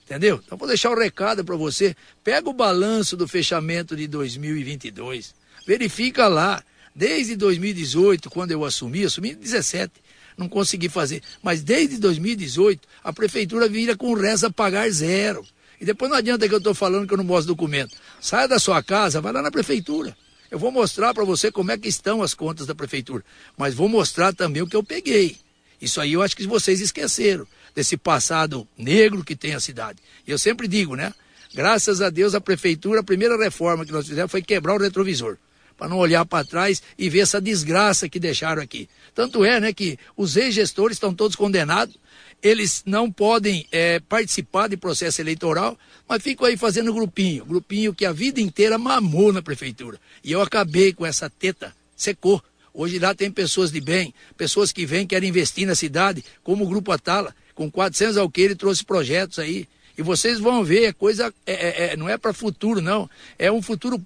Entendeu? 0.04 0.40
Então 0.45 0.59
vou 0.59 0.69
deixar 0.69 0.90
o 0.90 0.95
um 0.95 0.99
recado 0.99 1.45
para 1.45 1.57
você. 1.57 1.97
Pega 2.23 2.49
o 2.49 2.52
balanço 2.52 3.16
do 3.16 3.26
fechamento 3.26 3.97
de 3.97 4.07
2022. 4.07 5.35
Verifica 5.66 6.28
lá. 6.28 6.62
Desde 6.97 7.35
2018, 7.35 8.31
quando 8.31 8.52
eu 8.52 8.64
assumi, 8.64 9.04
assumi 9.04 9.33
em 9.33 9.35
17 9.35 9.93
não 10.36 10.48
consegui 10.48 10.88
fazer. 10.88 11.22
Mas 11.42 11.62
desde 11.62 11.98
2018, 11.98 12.86
a 13.02 13.12
prefeitura 13.12 13.68
vira 13.68 13.96
com 13.96 14.14
reza 14.14 14.50
pagar 14.50 14.88
zero. 14.90 15.44
E 15.80 15.84
depois 15.84 16.10
não 16.10 16.18
adianta 16.18 16.48
que 16.48 16.54
eu 16.54 16.58
estou 16.58 16.74
falando 16.74 17.06
que 17.06 17.12
eu 17.12 17.18
não 17.18 17.24
mostro 17.24 17.54
documento. 17.54 17.96
Saia 18.20 18.48
da 18.48 18.58
sua 18.58 18.82
casa, 18.82 19.20
vai 19.20 19.32
lá 19.32 19.42
na 19.42 19.50
prefeitura. 19.50 20.16
Eu 20.50 20.58
vou 20.58 20.70
mostrar 20.70 21.12
para 21.12 21.24
você 21.24 21.50
como 21.50 21.72
é 21.72 21.78
que 21.78 21.88
estão 21.88 22.22
as 22.22 22.34
contas 22.34 22.66
da 22.66 22.74
prefeitura. 22.74 23.24
Mas 23.56 23.74
vou 23.74 23.88
mostrar 23.88 24.32
também 24.32 24.62
o 24.62 24.66
que 24.66 24.76
eu 24.76 24.84
peguei. 24.84 25.36
Isso 25.80 26.00
aí 26.00 26.12
eu 26.12 26.22
acho 26.22 26.36
que 26.36 26.46
vocês 26.46 26.80
esqueceram 26.80 27.46
desse 27.74 27.96
passado 27.96 28.66
negro 28.78 29.24
que 29.24 29.34
tem 29.34 29.54
a 29.54 29.60
cidade. 29.60 29.98
E 30.26 30.30
eu 30.30 30.38
sempre 30.38 30.68
digo, 30.68 30.94
né? 30.94 31.12
Graças 31.52 32.00
a 32.00 32.08
Deus, 32.08 32.34
a 32.34 32.40
prefeitura, 32.40 33.00
a 33.00 33.04
primeira 33.04 33.36
reforma 33.36 33.84
que 33.84 33.92
nós 33.92 34.06
fizemos 34.06 34.30
foi 34.30 34.42
quebrar 34.42 34.75
o 34.75 34.78
retrovisor 34.82 35.36
para 35.76 35.89
não 35.89 35.99
olhar 35.99 36.25
para 36.25 36.45
trás 36.45 36.82
e 36.99 37.08
ver 37.08 37.21
essa 37.21 37.41
desgraça 37.41 38.08
que 38.08 38.21
deixaram 38.21 38.63
aqui. 38.63 38.89
Tanto 39.15 39.45
é, 39.45 39.60
né, 39.60 39.73
que 39.73 39.99
os 40.17 40.37
ex-gestores 40.37 40.97
estão 40.97 41.15
todos 41.15 41.37
condenados, 41.37 41.97
eles 42.43 42.82
não 42.84 43.10
podem 43.10 43.67
é, 43.73 44.00
participar 44.00 44.69
de 44.69 44.76
processo 44.76 45.21
eleitoral, 45.21 45.78
mas 46.06 46.23
ficam 46.23 46.47
aí 46.47 46.56
fazendo 46.56 46.93
grupinho, 46.93 47.45
grupinho 47.45 47.95
que 47.95 48.04
a 48.04 48.13
vida 48.13 48.41
inteira 48.41 48.76
mamou 48.76 49.32
na 49.32 49.41
prefeitura. 49.41 49.99
E 50.23 50.30
eu 50.30 50.43
acabei 50.43 50.93
com 50.93 51.06
essa 51.06 51.30
teta, 51.30 51.75
secou. 51.97 52.43
Hoje 52.73 52.99
lá 52.99 53.15
tem 53.15 53.30
pessoas 53.30 53.71
de 53.71 53.80
bem, 53.80 54.13
pessoas 54.37 54.73
que 54.73 54.84
vêm, 54.84 55.06
querem 55.06 55.30
investir 55.30 55.67
na 55.67 55.75
cidade, 55.75 56.25
como 56.43 56.65
o 56.65 56.69
Grupo 56.69 56.93
Atala, 56.93 57.34
com 57.54 57.71
400 57.71 58.19
alqueires 58.19 58.56
trouxe 58.56 58.84
projetos 58.84 59.39
aí. 59.39 59.67
E 59.97 60.02
vocês 60.02 60.41
vão 60.41 60.65
ver, 60.65 60.84
é 60.84 60.93
coisa, 60.93 61.32
é, 61.47 61.52
é, 61.52 61.93
é 61.93 61.97
não 61.97 62.08
é 62.08 62.19
para 62.19 62.32
futuro, 62.34 62.82
não. 62.82 63.08
É 63.39 63.50
um 63.50 63.63
futuro 63.63 64.02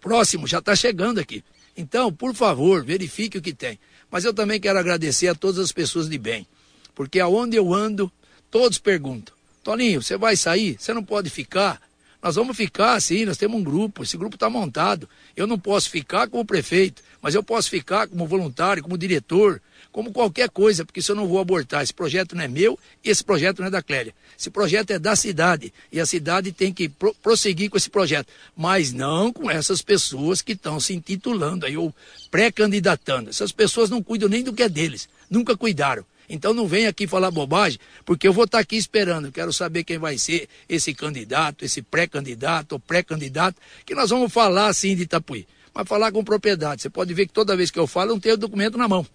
próximo, 0.00 0.46
já 0.46 0.58
está 0.58 0.74
chegando 0.74 1.18
aqui. 1.18 1.44
Então, 1.76 2.12
por 2.12 2.34
favor, 2.34 2.84
verifique 2.84 3.38
o 3.38 3.42
que 3.42 3.52
tem. 3.52 3.78
Mas 4.10 4.24
eu 4.24 4.34
também 4.34 4.60
quero 4.60 4.78
agradecer 4.78 5.28
a 5.28 5.34
todas 5.34 5.58
as 5.60 5.72
pessoas 5.72 6.08
de 6.08 6.18
bem, 6.18 6.46
porque 6.94 7.20
aonde 7.20 7.56
eu 7.56 7.72
ando, 7.72 8.10
todos 8.50 8.78
perguntam: 8.78 9.34
Toninho, 9.62 10.02
você 10.02 10.16
vai 10.16 10.36
sair? 10.36 10.76
Você 10.78 10.92
não 10.92 11.04
pode 11.04 11.30
ficar? 11.30 11.80
Nós 12.22 12.34
vamos 12.34 12.56
ficar, 12.56 13.00
sim, 13.00 13.24
nós 13.24 13.38
temos 13.38 13.58
um 13.58 13.64
grupo, 13.64 14.02
esse 14.02 14.16
grupo 14.16 14.36
está 14.36 14.50
montado. 14.50 15.08
Eu 15.34 15.46
não 15.46 15.58
posso 15.58 15.88
ficar 15.88 16.28
como 16.28 16.44
prefeito, 16.44 17.02
mas 17.22 17.34
eu 17.34 17.42
posso 17.42 17.68
ficar 17.68 18.08
como 18.08 18.26
voluntário, 18.26 18.82
como 18.82 18.96
diretor, 18.96 19.60
como 19.92 20.12
qualquer 20.12 20.48
coisa, 20.48 20.84
porque 20.84 21.02
se 21.02 21.10
eu 21.10 21.16
não 21.16 21.26
vou 21.26 21.38
abortar, 21.38 21.82
esse 21.82 21.92
projeto 21.92 22.34
não 22.34 22.44
é 22.44 22.48
meu 22.48 22.78
e 23.04 23.10
esse 23.10 23.24
projeto 23.24 23.60
não 23.60 23.66
é 23.66 23.70
da 23.70 23.82
Clélia. 23.82 24.14
Esse 24.38 24.50
projeto 24.50 24.90
é 24.92 24.98
da 24.98 25.16
cidade 25.16 25.72
e 25.90 26.00
a 26.00 26.06
cidade 26.06 26.52
tem 26.52 26.72
que 26.72 26.88
pro 26.88 27.14
prosseguir 27.14 27.68
com 27.68 27.76
esse 27.76 27.90
projeto, 27.90 28.28
mas 28.56 28.92
não 28.92 29.32
com 29.32 29.50
essas 29.50 29.82
pessoas 29.82 30.40
que 30.40 30.52
estão 30.52 30.78
se 30.78 30.94
intitulando 30.94 31.66
aí 31.66 31.76
ou 31.76 31.94
pré-candidatando. 32.30 33.30
Essas 33.30 33.52
pessoas 33.52 33.90
não 33.90 34.02
cuidam 34.02 34.28
nem 34.28 34.42
do 34.42 34.52
que 34.52 34.62
é 34.62 34.68
deles, 34.68 35.08
nunca 35.28 35.56
cuidaram. 35.56 36.04
Então 36.28 36.54
não 36.54 36.68
vem 36.68 36.86
aqui 36.86 37.08
falar 37.08 37.32
bobagem, 37.32 37.80
porque 38.04 38.28
eu 38.28 38.32
vou 38.32 38.44
estar 38.44 38.60
aqui 38.60 38.76
esperando. 38.76 39.32
Quero 39.32 39.52
saber 39.52 39.82
quem 39.82 39.98
vai 39.98 40.16
ser 40.16 40.48
esse 40.68 40.94
candidato, 40.94 41.64
esse 41.64 41.82
pré-candidato 41.82 42.72
ou 42.72 42.78
pré-candidato, 42.78 43.60
que 43.84 43.96
nós 43.96 44.10
vamos 44.10 44.32
falar 44.32 44.68
assim 44.68 44.94
de 44.94 45.02
Itapuí. 45.02 45.44
Mas 45.74 45.88
falar 45.88 46.12
com 46.12 46.24
propriedade. 46.24 46.82
Você 46.82 46.90
pode 46.90 47.12
ver 47.14 47.26
que 47.26 47.32
toda 47.32 47.56
vez 47.56 47.70
que 47.70 47.78
eu 47.78 47.86
falo, 47.86 48.10
eu 48.10 48.14
não 48.14 48.20
tenho 48.20 48.36
documento 48.36 48.76
na 48.76 48.88
mão 48.88 49.06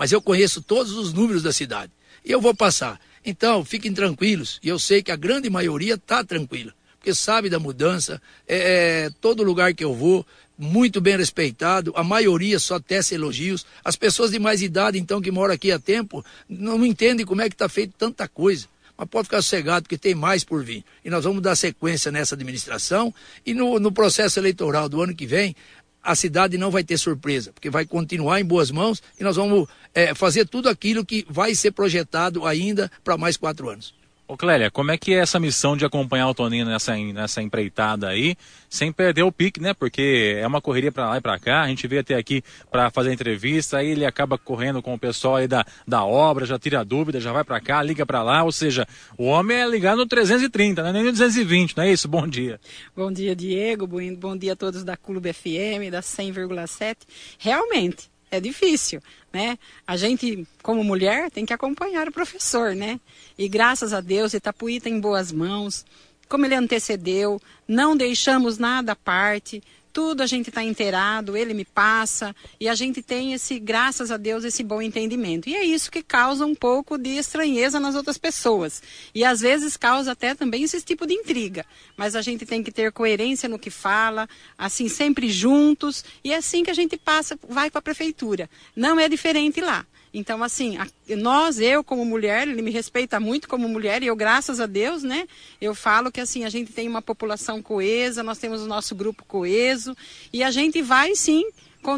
mas 0.00 0.12
eu 0.12 0.22
conheço 0.22 0.62
todos 0.62 0.92
os 0.92 1.12
números 1.12 1.42
da 1.42 1.52
cidade. 1.52 1.92
E 2.24 2.32
eu 2.32 2.40
vou 2.40 2.54
passar. 2.54 2.98
Então, 3.22 3.62
fiquem 3.62 3.92
tranquilos. 3.92 4.58
E 4.62 4.68
eu 4.70 4.78
sei 4.78 5.02
que 5.02 5.12
a 5.12 5.16
grande 5.16 5.50
maioria 5.50 5.92
está 5.92 6.24
tranquila. 6.24 6.72
Porque 6.98 7.12
sabe 7.12 7.50
da 7.50 7.58
mudança. 7.58 8.18
É, 8.48 8.56
é, 9.04 9.10
todo 9.20 9.42
lugar 9.42 9.74
que 9.74 9.84
eu 9.84 9.94
vou, 9.94 10.26
muito 10.56 11.02
bem 11.02 11.18
respeitado. 11.18 11.92
A 11.94 12.02
maioria 12.02 12.58
só 12.58 12.80
tece 12.80 13.14
elogios. 13.14 13.66
As 13.84 13.94
pessoas 13.94 14.30
de 14.30 14.38
mais 14.38 14.62
idade, 14.62 14.98
então, 14.98 15.20
que 15.20 15.30
moram 15.30 15.52
aqui 15.52 15.70
há 15.70 15.78
tempo, 15.78 16.24
não 16.48 16.82
entendem 16.82 17.26
como 17.26 17.42
é 17.42 17.50
que 17.50 17.54
está 17.54 17.68
feito 17.68 17.92
tanta 17.98 18.26
coisa. 18.26 18.68
Mas 19.00 19.08
pode 19.08 19.24
ficar 19.24 19.40
sossegado, 19.40 19.84
porque 19.84 19.96
tem 19.96 20.14
mais 20.14 20.44
por 20.44 20.62
vir. 20.62 20.84
E 21.02 21.08
nós 21.08 21.24
vamos 21.24 21.40
dar 21.40 21.56
sequência 21.56 22.12
nessa 22.12 22.34
administração. 22.34 23.14
E 23.46 23.54
no, 23.54 23.80
no 23.80 23.90
processo 23.90 24.38
eleitoral 24.38 24.90
do 24.90 25.00
ano 25.00 25.14
que 25.14 25.26
vem, 25.26 25.56
a 26.02 26.14
cidade 26.14 26.58
não 26.58 26.70
vai 26.70 26.84
ter 26.84 26.98
surpresa, 26.98 27.50
porque 27.50 27.70
vai 27.70 27.86
continuar 27.86 28.42
em 28.42 28.44
boas 28.44 28.70
mãos 28.70 29.02
e 29.18 29.24
nós 29.24 29.36
vamos 29.36 29.66
é, 29.94 30.14
fazer 30.14 30.46
tudo 30.46 30.68
aquilo 30.68 31.02
que 31.02 31.24
vai 31.30 31.54
ser 31.54 31.70
projetado 31.70 32.44
ainda 32.44 32.92
para 33.02 33.16
mais 33.16 33.38
quatro 33.38 33.70
anos. 33.70 33.94
Ô 34.30 34.36
Clélia, 34.36 34.70
como 34.70 34.92
é 34.92 34.96
que 34.96 35.12
é 35.12 35.16
essa 35.16 35.40
missão 35.40 35.76
de 35.76 35.84
acompanhar 35.84 36.28
o 36.28 36.34
Toninho 36.34 36.64
nessa, 36.64 36.96
nessa 36.96 37.42
empreitada 37.42 38.06
aí, 38.06 38.36
sem 38.68 38.92
perder 38.92 39.24
o 39.24 39.32
pique, 39.32 39.60
né? 39.60 39.74
Porque 39.74 40.38
é 40.40 40.46
uma 40.46 40.60
correria 40.60 40.92
para 40.92 41.08
lá 41.08 41.16
e 41.16 41.20
para 41.20 41.36
cá, 41.36 41.62
a 41.62 41.66
gente 41.66 41.84
veio 41.88 42.00
até 42.00 42.14
aqui 42.14 42.40
para 42.70 42.92
fazer 42.92 43.12
entrevista, 43.12 43.78
aí 43.78 43.88
ele 43.88 44.06
acaba 44.06 44.38
correndo 44.38 44.80
com 44.80 44.94
o 44.94 44.98
pessoal 44.98 45.34
aí 45.34 45.48
da, 45.48 45.66
da 45.84 46.04
obra, 46.04 46.46
já 46.46 46.56
tira 46.60 46.84
dúvida, 46.84 47.18
já 47.18 47.32
vai 47.32 47.42
para 47.42 47.60
cá, 47.60 47.82
liga 47.82 48.06
para 48.06 48.22
lá, 48.22 48.44
ou 48.44 48.52
seja, 48.52 48.86
o 49.18 49.24
homem 49.24 49.56
é 49.56 49.68
ligado 49.68 49.98
no 49.98 50.06
330, 50.06 50.80
né? 50.80 50.92
nem 50.92 51.02
no 51.02 51.10
220, 51.10 51.76
não 51.76 51.82
é 51.82 51.90
isso? 51.90 52.06
Bom 52.06 52.28
dia. 52.28 52.60
Bom 52.94 53.10
dia, 53.10 53.34
Diego, 53.34 53.84
bom 53.84 54.36
dia 54.36 54.52
a 54.52 54.56
todos 54.56 54.84
da 54.84 54.96
Clube 54.96 55.32
FM, 55.32 55.90
da 55.90 56.02
100,7. 56.02 56.98
Realmente, 57.36 58.08
é 58.30 58.40
difícil, 58.40 59.02
né? 59.32 59.58
A 59.86 59.96
gente, 59.96 60.46
como 60.62 60.84
mulher, 60.84 61.30
tem 61.30 61.44
que 61.44 61.52
acompanhar 61.52 62.08
o 62.08 62.12
professor, 62.12 62.74
né? 62.74 63.00
E 63.36 63.48
graças 63.48 63.92
a 63.92 64.00
Deus, 64.00 64.34
Itapuí 64.34 64.76
está 64.76 64.88
em 64.88 65.00
boas 65.00 65.32
mãos. 65.32 65.84
Como 66.28 66.46
ele 66.46 66.54
antecedeu, 66.54 67.40
não 67.66 67.96
deixamos 67.96 68.56
nada 68.56 68.92
à 68.92 68.96
parte, 68.96 69.62
tudo 69.92 70.22
a 70.22 70.26
gente 70.26 70.48
está 70.48 70.62
inteirado, 70.62 71.36
ele 71.36 71.54
me 71.54 71.64
passa 71.64 72.34
e 72.58 72.68
a 72.68 72.74
gente 72.74 73.02
tem 73.02 73.32
esse, 73.32 73.58
graças 73.58 74.10
a 74.10 74.16
Deus, 74.16 74.44
esse 74.44 74.62
bom 74.62 74.80
entendimento. 74.80 75.48
E 75.48 75.54
é 75.56 75.64
isso 75.64 75.90
que 75.90 76.02
causa 76.02 76.46
um 76.46 76.54
pouco 76.54 76.96
de 76.96 77.10
estranheza 77.10 77.80
nas 77.80 77.94
outras 77.94 78.18
pessoas. 78.18 78.82
E 79.14 79.24
às 79.24 79.40
vezes 79.40 79.76
causa 79.76 80.12
até 80.12 80.34
também 80.34 80.62
esse 80.62 80.80
tipo 80.82 81.06
de 81.06 81.14
intriga. 81.14 81.64
Mas 81.96 82.14
a 82.14 82.22
gente 82.22 82.46
tem 82.46 82.62
que 82.62 82.72
ter 82.72 82.92
coerência 82.92 83.48
no 83.48 83.58
que 83.58 83.70
fala, 83.70 84.28
assim, 84.56 84.88
sempre 84.88 85.30
juntos. 85.30 86.04
E 86.22 86.32
é 86.32 86.36
assim 86.36 86.62
que 86.62 86.70
a 86.70 86.74
gente 86.74 86.96
passa, 86.96 87.38
vai 87.48 87.70
para 87.70 87.80
a 87.80 87.82
prefeitura. 87.82 88.48
Não 88.74 88.98
é 88.98 89.08
diferente 89.08 89.60
lá. 89.60 89.86
Então, 90.12 90.42
assim, 90.42 90.76
a, 90.76 90.86
nós, 91.16 91.60
eu 91.60 91.84
como 91.84 92.04
mulher, 92.04 92.48
ele 92.48 92.62
me 92.62 92.70
respeita 92.70 93.20
muito 93.20 93.48
como 93.48 93.68
mulher, 93.68 94.02
e 94.02 94.06
eu, 94.06 94.16
graças 94.16 94.60
a 94.60 94.66
Deus, 94.66 95.02
né, 95.02 95.26
eu 95.60 95.74
falo 95.74 96.10
que, 96.10 96.20
assim, 96.20 96.44
a 96.44 96.48
gente 96.48 96.72
tem 96.72 96.88
uma 96.88 97.00
população 97.00 97.62
coesa, 97.62 98.22
nós 98.22 98.38
temos 98.38 98.62
o 98.62 98.66
nosso 98.66 98.94
grupo 98.94 99.24
coeso, 99.24 99.96
e 100.32 100.42
a 100.42 100.50
gente 100.50 100.82
vai, 100.82 101.14
sim, 101.14 101.44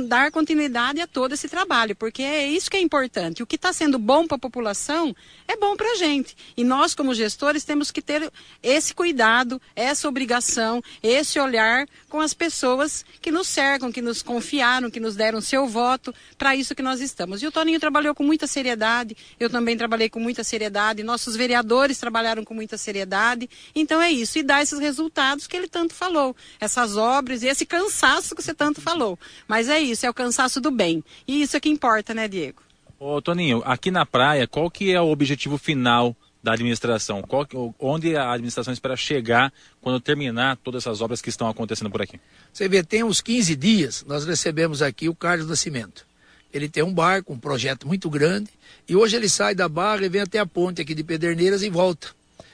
dar 0.09 0.31
continuidade 0.31 1.01
a 1.01 1.07
todo 1.07 1.33
esse 1.33 1.49
trabalho, 1.49 1.95
porque 1.97 2.23
é 2.23 2.47
isso 2.47 2.71
que 2.71 2.77
é 2.77 2.81
importante. 2.81 3.43
O 3.43 3.47
que 3.47 3.57
está 3.57 3.73
sendo 3.73 3.99
bom 3.99 4.27
para 4.27 4.37
a 4.37 4.41
população 4.41 5.15
é 5.49 5.57
bom 5.57 5.77
para 5.77 5.93
a 5.93 5.95
gente. 5.97 6.37
E 6.57 6.65
nós, 6.65 6.95
como 6.95 7.15
gestores, 7.15 7.65
temos 7.65 7.91
que 7.91 8.01
ter 8.01 8.31
esse 8.63 8.95
cuidado, 8.95 9.61
essa 9.75 10.09
obrigação, 10.09 10.83
esse 11.03 11.39
olhar 11.39 11.87
com 12.09 12.21
as 12.21 12.35
pessoas 12.35 13.05
que 13.21 13.31
nos 13.31 13.49
cercam, 13.49 13.93
que 13.93 14.03
nos 14.03 14.23
confiaram, 14.23 14.91
que 14.91 15.01
nos 15.01 15.17
deram 15.17 15.41
seu 15.41 15.67
voto, 15.67 16.15
para 16.39 16.55
isso 16.55 16.75
que 16.75 16.83
nós 16.83 17.01
estamos. 17.01 17.43
E 17.43 17.47
o 17.47 17.53
Toninho 17.53 17.81
trabalhou 17.81 18.15
com 18.15 18.23
muita 18.23 18.47
seriedade, 18.47 19.17
eu 19.39 19.51
também 19.51 19.77
trabalhei 19.77 20.09
com 20.09 20.21
muita 20.21 20.45
seriedade, 20.45 21.03
nossos 21.03 21.37
vereadores 21.37 21.99
trabalharam 21.99 22.45
com 22.45 22.55
muita 22.55 22.77
seriedade. 22.79 23.49
Então 23.75 24.01
é 24.01 24.11
isso, 24.11 24.39
e 24.39 24.43
dá 24.43 24.63
esses 24.63 24.79
resultados 24.79 25.47
que 25.47 25.57
ele 25.57 25.69
tanto 25.69 25.95
falou, 25.95 26.37
essas 26.61 26.97
obras 26.97 27.43
e 27.43 27.49
esse 27.49 27.67
cansaço 27.67 28.35
que 28.35 28.43
você 28.43 28.55
tanto 28.55 28.81
falou. 28.81 29.19
Mas 29.49 29.69
é 29.73 29.81
isso, 29.81 30.07
é 30.07 30.11
o 30.11 30.15
cansaço 30.15 30.61
do 30.61 30.71
bem. 30.71 31.03
E 31.27 31.43
isso 31.43 31.57
é 31.57 31.61
que 31.61 31.69
importa, 31.69 32.15
né, 32.15 32.29
Diego? 32.29 32.63
Ô, 32.99 33.21
Toninho, 33.21 33.63
aqui 33.65 33.91
na 33.91 34.07
praia, 34.07 34.47
qual 34.47 34.71
que 34.71 34.93
é 34.93 35.01
o 35.01 35.09
objetivo 35.09 35.59
final 35.59 36.17
da 36.43 36.53
administração? 36.53 37.23
Qual, 37.23 37.47
onde 37.79 38.17
a 38.17 38.31
administração 38.33 38.73
espera 38.73 38.97
chegar 38.97 39.53
quando 39.81 39.99
terminar 40.01 40.57
todas 40.57 40.83
essas 40.85 41.01
obras 41.01 41.21
que 41.21 41.29
estão 41.29 41.49
acontecendo 41.49 41.91
por 41.91 42.01
aqui? 42.01 42.21
Você 42.53 42.69
vê, 42.69 42.83
tem 42.83 43.03
uns 43.03 43.21
15 43.21 43.57
dias, 43.57 44.05
nós 44.07 44.25
recebemos 44.25 44.83
aqui 44.83 45.09
o 45.09 45.15
Carlos 45.15 45.49
Nascimento. 45.49 46.07
Ele 46.53 46.69
tem 46.69 46.83
um 46.83 46.93
barco, 46.93 47.33
um 47.33 47.39
projeto 47.39 47.89
muito 47.89 48.11
grande, 48.11 48.51
e 48.89 48.95
hoje 48.95 49.17
ele 49.17 49.29
sai 49.29 49.55
da 49.55 49.69
barra 49.69 50.05
e 50.05 50.09
vem 50.09 50.21
até 50.21 50.39
a 50.39 50.47
ponte 50.47 50.83
aqui 50.83 50.95
de 50.95 51.03
Pederneiras 51.03 51.63
e 51.63 51.71
volta. 51.71 52.09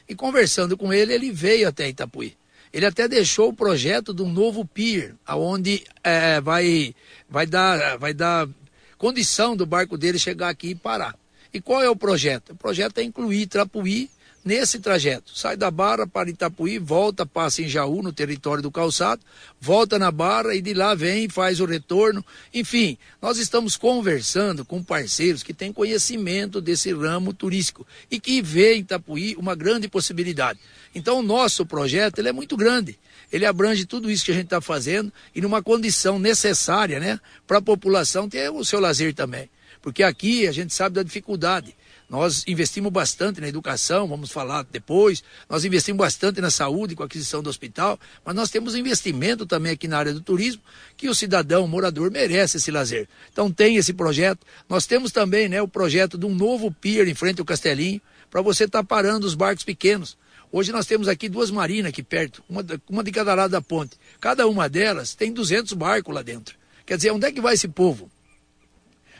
E 0.08 0.14
conversando 0.14 0.78
com 0.78 0.92
ele, 0.92 1.12
ele 1.12 1.30
veio 1.30 1.68
até 1.68 1.88
Itapuí. 1.88 2.37
Ele 2.72 2.86
até 2.86 3.08
deixou 3.08 3.48
o 3.48 3.54
projeto 3.54 4.12
de 4.12 4.22
um 4.22 4.30
novo 4.30 4.64
pier, 4.64 5.14
aonde 5.26 5.84
é, 6.02 6.40
vai, 6.40 6.94
vai, 7.28 7.46
dar, 7.46 7.96
vai 7.98 8.12
dar 8.12 8.48
condição 8.96 9.56
do 9.56 9.64
barco 9.64 9.96
dele 9.96 10.18
chegar 10.18 10.48
aqui 10.48 10.70
e 10.70 10.74
parar. 10.74 11.16
E 11.52 11.60
qual 11.60 11.82
é 11.82 11.88
o 11.88 11.96
projeto? 11.96 12.52
O 12.52 12.56
projeto 12.56 12.98
é 12.98 13.02
incluir 13.02 13.42
Itapuí 13.42 14.10
nesse 14.44 14.78
trajeto. 14.78 15.36
Sai 15.36 15.56
da 15.56 15.70
Barra 15.70 16.06
para 16.06 16.30
Itapuí, 16.30 16.78
volta, 16.78 17.26
passa 17.26 17.62
em 17.62 17.68
Jaú, 17.68 18.02
no 18.02 18.12
território 18.12 18.62
do 18.62 18.70
calçado, 18.70 19.22
volta 19.60 19.98
na 19.98 20.10
Barra 20.10 20.54
e 20.54 20.60
de 20.60 20.74
lá 20.74 20.94
vem, 20.94 21.28
faz 21.28 21.60
o 21.60 21.64
retorno. 21.64 22.24
Enfim, 22.52 22.96
nós 23.20 23.38
estamos 23.38 23.76
conversando 23.76 24.64
com 24.64 24.82
parceiros 24.82 25.42
que 25.42 25.52
têm 25.52 25.72
conhecimento 25.72 26.60
desse 26.60 26.92
ramo 26.92 27.32
turístico 27.32 27.86
e 28.10 28.18
que 28.18 28.40
vê 28.40 28.74
em 28.74 28.80
Itapuí 28.80 29.36
uma 29.36 29.54
grande 29.54 29.88
possibilidade. 29.88 30.58
Então, 30.94 31.18
o 31.18 31.22
nosso 31.22 31.66
projeto 31.66 32.18
ele 32.18 32.28
é 32.28 32.32
muito 32.32 32.56
grande. 32.56 32.98
Ele 33.30 33.44
abrange 33.44 33.84
tudo 33.84 34.10
isso 34.10 34.24
que 34.24 34.30
a 34.30 34.34
gente 34.34 34.44
está 34.44 34.60
fazendo 34.60 35.12
e 35.34 35.40
numa 35.40 35.62
condição 35.62 36.18
necessária 36.18 36.98
né, 36.98 37.20
para 37.46 37.58
a 37.58 37.62
população 37.62 38.28
ter 38.28 38.50
o 38.50 38.64
seu 38.64 38.80
lazer 38.80 39.14
também. 39.14 39.50
Porque 39.82 40.02
aqui 40.02 40.46
a 40.46 40.52
gente 40.52 40.74
sabe 40.74 40.96
da 40.96 41.02
dificuldade. 41.02 41.76
Nós 42.08 42.42
investimos 42.46 42.90
bastante 42.90 43.38
na 43.38 43.48
educação, 43.48 44.08
vamos 44.08 44.30
falar 44.30 44.64
depois. 44.72 45.22
Nós 45.48 45.66
investimos 45.66 45.98
bastante 45.98 46.40
na 46.40 46.50
saúde, 46.50 46.96
com 46.96 47.02
a 47.02 47.06
aquisição 47.06 47.42
do 47.42 47.50
hospital. 47.50 48.00
Mas 48.24 48.34
nós 48.34 48.50
temos 48.50 48.74
investimento 48.74 49.44
também 49.44 49.72
aqui 49.72 49.86
na 49.86 49.98
área 49.98 50.14
do 50.14 50.20
turismo, 50.22 50.62
que 50.96 51.08
o 51.08 51.14
cidadão, 51.14 51.64
o 51.64 51.68
morador, 51.68 52.10
merece 52.10 52.56
esse 52.56 52.70
lazer. 52.70 53.06
Então 53.30 53.52
tem 53.52 53.76
esse 53.76 53.92
projeto. 53.92 54.46
Nós 54.68 54.86
temos 54.86 55.12
também 55.12 55.50
né, 55.50 55.60
o 55.60 55.68
projeto 55.68 56.16
de 56.16 56.24
um 56.24 56.34
novo 56.34 56.72
pier 56.72 57.06
em 57.06 57.14
frente 57.14 57.40
ao 57.40 57.44
Castelinho, 57.44 58.00
para 58.30 58.40
você 58.40 58.64
estar 58.64 58.78
tá 58.78 58.84
parando 58.84 59.26
os 59.26 59.34
barcos 59.34 59.64
pequenos. 59.64 60.16
Hoje 60.50 60.72
nós 60.72 60.86
temos 60.86 61.08
aqui 61.08 61.28
duas 61.28 61.50
marinas 61.50 61.90
aqui 61.90 62.02
perto, 62.02 62.42
uma, 62.48 62.64
uma 62.88 63.04
de 63.04 63.10
cada 63.10 63.34
lado 63.34 63.50
da 63.50 63.60
ponte. 63.60 63.98
Cada 64.18 64.46
uma 64.46 64.66
delas 64.66 65.14
tem 65.14 65.30
200 65.30 65.74
barcos 65.74 66.14
lá 66.14 66.22
dentro. 66.22 66.56
Quer 66.86 66.96
dizer, 66.96 67.10
onde 67.10 67.26
é 67.26 67.32
que 67.32 67.40
vai 67.40 67.52
esse 67.52 67.68
povo? 67.68 68.10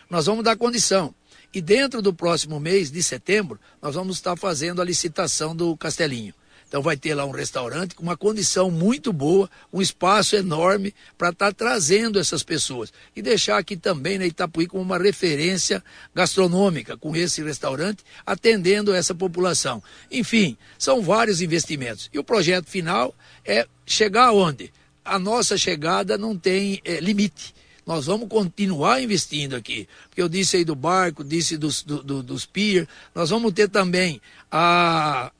Nós 0.09 0.25
vamos 0.25 0.43
dar 0.43 0.57
condição. 0.57 1.15
E 1.53 1.61
dentro 1.61 2.03
do 2.03 2.13
próximo 2.13 2.61
mês 2.61 2.91
de 2.91 3.03
setembro, 3.03 3.59
nós 3.81 3.95
vamos 3.95 4.17
estar 4.17 4.37
fazendo 4.37 4.83
a 4.83 4.85
licitação 4.85 5.57
do 5.57 5.77
Castelinho. 5.77 6.35
Então 6.69 6.83
vai 6.83 6.99
ter 6.99 7.15
lá 7.15 7.25
um 7.25 7.31
restaurante 7.31 7.95
com 7.95 8.03
uma 8.03 8.17
condição 8.17 8.71
muito 8.71 9.11
boa, 9.11 9.49
um 9.73 9.81
espaço 9.81 10.37
enorme 10.37 10.95
para 11.17 11.31
estar 11.31 11.47
tá 11.47 11.53
trazendo 11.53 12.19
essas 12.19 12.43
pessoas. 12.43 12.93
E 13.17 13.23
deixar 13.23 13.57
aqui 13.57 13.75
também 13.75 14.19
na 14.19 14.27
Itapuí 14.27 14.67
como 14.67 14.83
uma 14.83 14.99
referência 14.99 15.83
gastronômica 16.15 16.95
com 16.95 17.17
esse 17.17 17.43
restaurante, 17.43 18.05
atendendo 18.27 18.95
essa 18.95 19.15
população. 19.15 19.83
Enfim, 20.11 20.59
são 20.79 21.01
vários 21.01 21.41
investimentos. 21.41 22.11
E 22.13 22.19
o 22.19 22.25
projeto 22.25 22.67
final 22.67 23.15
é 23.47 23.67
chegar 23.87 24.27
aonde? 24.27 24.71
A 25.03 25.19
nossa 25.19 25.57
chegada 25.57 26.19
não 26.19 26.37
tem 26.37 26.83
é, 26.85 27.01
limite 27.01 27.55
nós 27.89 28.05
vamos 28.05 28.29
continuar 28.29 29.03
investindo 29.03 29.57
aqui. 29.57 29.89
Porque 30.11 30.21
eu 30.21 30.29
disse 30.29 30.59
aí 30.59 30.65
do 30.65 30.75
barco, 30.75 31.25
disse 31.25 31.57
dos, 31.57 31.83
do, 31.83 32.03
do, 32.03 32.23
dos 32.23 32.45
pier, 32.45 32.87
nós 33.15 33.31
vamos 33.31 33.51
ter 33.55 33.67
também 33.67 34.21
a, 34.53 35.33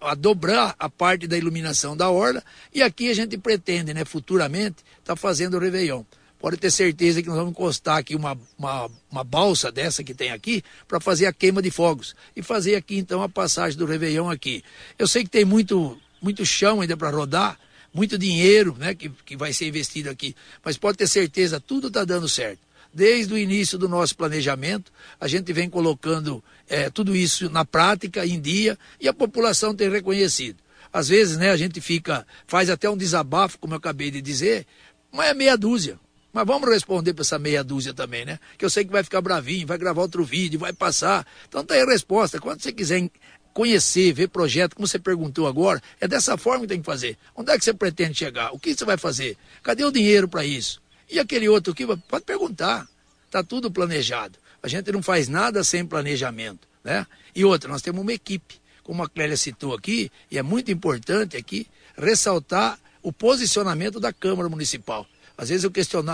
a 0.00 0.14
dobrar 0.14 0.74
a 0.78 0.88
parte 0.88 1.26
da 1.26 1.36
iluminação 1.36 1.94
da 1.94 2.08
orla. 2.08 2.42
E 2.72 2.82
aqui 2.82 3.10
a 3.10 3.14
gente 3.14 3.36
pretende, 3.36 3.92
né, 3.92 4.06
futuramente, 4.06 4.76
estar 5.00 5.14
tá 5.14 5.16
fazendo 5.16 5.58
o 5.58 5.60
Réveillon. 5.60 6.02
Pode 6.38 6.56
ter 6.56 6.70
certeza 6.70 7.20
que 7.20 7.28
nós 7.28 7.36
vamos 7.36 7.50
encostar 7.50 7.98
aqui 7.98 8.16
uma, 8.16 8.38
uma, 8.58 8.90
uma 9.10 9.22
balsa 9.22 9.70
dessa 9.70 10.02
que 10.02 10.14
tem 10.14 10.30
aqui 10.30 10.64
para 10.88 10.98
fazer 10.98 11.26
a 11.26 11.32
queima 11.32 11.60
de 11.60 11.70
fogos. 11.70 12.16
E 12.34 12.42
fazer 12.42 12.76
aqui 12.76 12.96
então 12.96 13.20
a 13.20 13.28
passagem 13.28 13.78
do 13.78 13.84
Réveillon 13.84 14.30
aqui. 14.30 14.64
Eu 14.98 15.06
sei 15.06 15.24
que 15.24 15.30
tem 15.30 15.44
muito, 15.44 16.00
muito 16.22 16.42
chão 16.46 16.80
ainda 16.80 16.96
para 16.96 17.10
rodar, 17.10 17.58
muito 17.96 18.18
dinheiro 18.18 18.76
né, 18.78 18.94
que, 18.94 19.08
que 19.24 19.36
vai 19.38 19.54
ser 19.54 19.66
investido 19.66 20.10
aqui. 20.10 20.36
Mas 20.62 20.76
pode 20.76 20.98
ter 20.98 21.06
certeza, 21.06 21.58
tudo 21.58 21.88
está 21.88 22.04
dando 22.04 22.28
certo. 22.28 22.60
Desde 22.92 23.32
o 23.32 23.38
início 23.38 23.78
do 23.78 23.88
nosso 23.88 24.14
planejamento, 24.14 24.92
a 25.18 25.26
gente 25.26 25.50
vem 25.52 25.68
colocando 25.68 26.44
é, 26.68 26.90
tudo 26.90 27.16
isso 27.16 27.48
na 27.48 27.64
prática, 27.64 28.26
em 28.26 28.38
dia, 28.38 28.78
e 29.00 29.08
a 29.08 29.14
população 29.14 29.74
tem 29.74 29.88
reconhecido. 29.88 30.58
Às 30.92 31.08
vezes, 31.08 31.38
né, 31.38 31.50
a 31.50 31.56
gente 31.56 31.80
fica, 31.80 32.26
faz 32.46 32.68
até 32.68 32.88
um 32.88 32.96
desabafo, 32.96 33.58
como 33.58 33.72
eu 33.72 33.78
acabei 33.78 34.10
de 34.10 34.20
dizer, 34.20 34.66
mas 35.10 35.30
é 35.30 35.34
meia 35.34 35.56
dúzia. 35.56 35.98
Mas 36.32 36.46
vamos 36.46 36.68
responder 36.68 37.14
para 37.14 37.22
essa 37.22 37.38
meia 37.38 37.64
dúzia 37.64 37.94
também, 37.94 38.26
né? 38.26 38.38
Que 38.58 38.64
eu 38.66 38.68
sei 38.68 38.84
que 38.84 38.92
vai 38.92 39.02
ficar 39.02 39.22
bravinho, 39.22 39.66
vai 39.66 39.78
gravar 39.78 40.02
outro 40.02 40.22
vídeo, 40.22 40.60
vai 40.60 40.70
passar. 40.70 41.26
Então 41.48 41.64
tá 41.64 41.72
aí 41.72 41.80
a 41.80 41.86
resposta. 41.86 42.38
Quando 42.38 42.60
você 42.60 42.70
quiser 42.72 43.08
conhecer, 43.56 44.12
ver 44.12 44.28
projeto, 44.28 44.76
como 44.76 44.86
você 44.86 44.98
perguntou 44.98 45.46
agora, 45.46 45.82
é 45.98 46.06
dessa 46.06 46.36
forma 46.36 46.60
que 46.60 46.66
tem 46.66 46.80
que 46.80 46.84
fazer. 46.84 47.16
Onde 47.34 47.50
é 47.50 47.58
que 47.58 47.64
você 47.64 47.72
pretende 47.72 48.12
chegar? 48.12 48.52
O 48.52 48.58
que 48.58 48.74
você 48.74 48.84
vai 48.84 48.98
fazer? 48.98 49.34
Cadê 49.62 49.82
o 49.82 49.90
dinheiro 49.90 50.28
para 50.28 50.44
isso? 50.44 50.82
E 51.10 51.18
aquele 51.18 51.48
outro 51.48 51.72
aqui, 51.72 51.86
pode 51.86 52.26
perguntar. 52.26 52.86
Está 53.24 53.42
tudo 53.42 53.70
planejado. 53.70 54.38
A 54.62 54.68
gente 54.68 54.92
não 54.92 55.02
faz 55.02 55.26
nada 55.26 55.64
sem 55.64 55.86
planejamento. 55.86 56.68
Né? 56.84 57.06
E 57.34 57.46
outra, 57.46 57.70
nós 57.70 57.80
temos 57.80 58.02
uma 58.02 58.12
equipe, 58.12 58.60
como 58.82 59.02
a 59.02 59.08
Clélia 59.08 59.38
citou 59.38 59.74
aqui, 59.74 60.12
e 60.30 60.36
é 60.36 60.42
muito 60.42 60.70
importante 60.70 61.34
aqui 61.34 61.66
ressaltar 61.96 62.78
o 63.02 63.10
posicionamento 63.10 63.98
da 63.98 64.12
Câmara 64.12 64.50
Municipal. 64.50 65.06
Às 65.38 65.48
vezes 65.48 65.64
o 65.64 65.70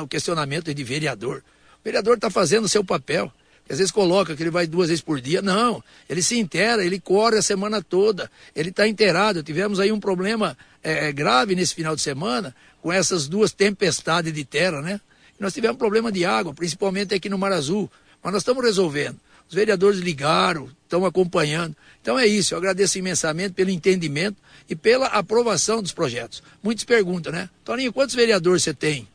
questionamento 0.07 0.71
é 0.71 0.75
de 0.75 0.85
vereador. 0.85 1.43
O 1.81 1.83
vereador 1.83 2.15
está 2.15 2.31
fazendo 2.31 2.67
o 2.67 2.69
seu 2.69 2.85
papel 2.85 3.33
às 3.69 3.79
vezes 3.79 3.91
coloca 3.91 4.37
que 4.37 4.43
ele 4.43 4.51
vai 4.51 4.67
duas 4.67 4.89
vezes 4.89 5.03
por 5.03 5.21
dia. 5.21 5.41
Não, 5.41 5.83
ele 6.09 6.23
se 6.23 6.39
inteira, 6.39 6.85
ele 6.85 7.01
corre 7.01 7.39
a 7.39 7.43
semana 7.43 7.83
toda, 7.83 8.31
ele 8.55 8.71
está 8.71 8.87
inteirado. 8.87 9.43
Tivemos 9.43 9.81
aí 9.81 9.91
um 9.91 10.01
problema 10.01 10.57
é, 10.83 11.09
é, 11.09 11.13
grave 11.13 11.55
nesse 11.55 11.75
final 11.75 11.97
de 11.97 12.03
semana 12.03 12.55
com 12.83 12.93
essas 12.93 13.29
duas 13.29 13.53
tempestades 13.53 14.33
de 14.33 14.45
terra, 14.45 14.83
né? 14.83 15.01
nós 15.43 15.53
tivemos 15.53 15.77
problema 15.77 16.13
de 16.13 16.25
água, 16.25 16.55
principalmente 16.55 17.15
aqui 17.15 17.29
no 17.29 17.37
Mar 17.37 17.53
Azul, 17.53 17.91
mas 18.23 18.33
nós 18.33 18.43
estamos 18.43 18.63
resolvendo. 18.63 19.19
Os 19.49 19.55
vereadores 19.55 19.99
ligaram, 19.99 20.71
estão 20.85 21.05
acompanhando. 21.05 21.77
Então 22.01 22.17
é 22.19 22.27
isso, 22.27 22.55
eu 22.55 22.59
agradeço 22.59 22.99
imensamente 22.99 23.53
pelo 23.53 23.71
entendimento 23.71 24.37
e 24.69 24.77
pela 24.77 25.07
aprovação 25.07 25.83
dos 25.83 25.93
projetos. 25.93 26.43
Muitos 26.63 26.85
perguntam, 26.85 27.33
né? 27.33 27.51
Toninho, 27.65 27.93
quantos 27.93 28.15
vereadores 28.15 28.63
você 28.63 28.73
tem? 28.73 29.09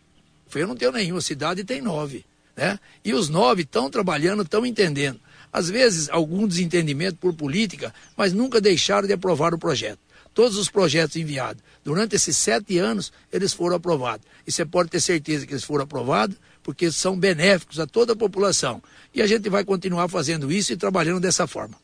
Eu 0.53 0.67
não 0.67 0.75
tenho 0.75 0.91
nenhum, 0.91 1.17
a 1.17 1.21
cidade 1.21 1.63
tem 1.63 1.81
nove. 1.81 2.25
Né? 2.57 2.79
E 3.05 3.13
os 3.13 3.29
nove 3.29 3.61
estão 3.61 3.87
trabalhando, 3.87 4.41
estão 4.41 4.65
entendendo. 4.65 5.21
às 5.53 5.69
vezes 5.69 6.09
algum 6.09 6.45
desentendimento 6.47 7.17
por 7.17 7.33
política, 7.33 7.93
mas 8.17 8.33
nunca 8.33 8.59
deixaram 8.59 9.07
de 9.07 9.13
aprovar 9.13 9.53
o 9.53 9.59
projeto. 9.59 9.99
Todos 10.33 10.57
os 10.57 10.69
projetos 10.69 11.15
enviados 11.15 11.63
durante 11.83 12.15
esses 12.15 12.35
sete 12.35 12.77
anos, 12.77 13.13
eles 13.31 13.53
foram 13.53 13.77
aprovados. 13.77 14.25
E 14.45 14.51
você 14.51 14.65
pode 14.65 14.89
ter 14.89 14.99
certeza 14.99 15.47
que 15.47 15.53
eles 15.53 15.63
foram 15.63 15.85
aprovados 15.85 16.35
porque 16.61 16.91
são 16.91 17.17
benéficos 17.17 17.79
a 17.79 17.87
toda 17.87 18.13
a 18.13 18.15
população. 18.15 18.83
E 19.15 19.21
a 19.21 19.27
gente 19.27 19.49
vai 19.49 19.63
continuar 19.63 20.09
fazendo 20.09 20.51
isso 20.51 20.73
e 20.73 20.77
trabalhando 20.77 21.21
dessa 21.21 21.47
forma. 21.47 21.75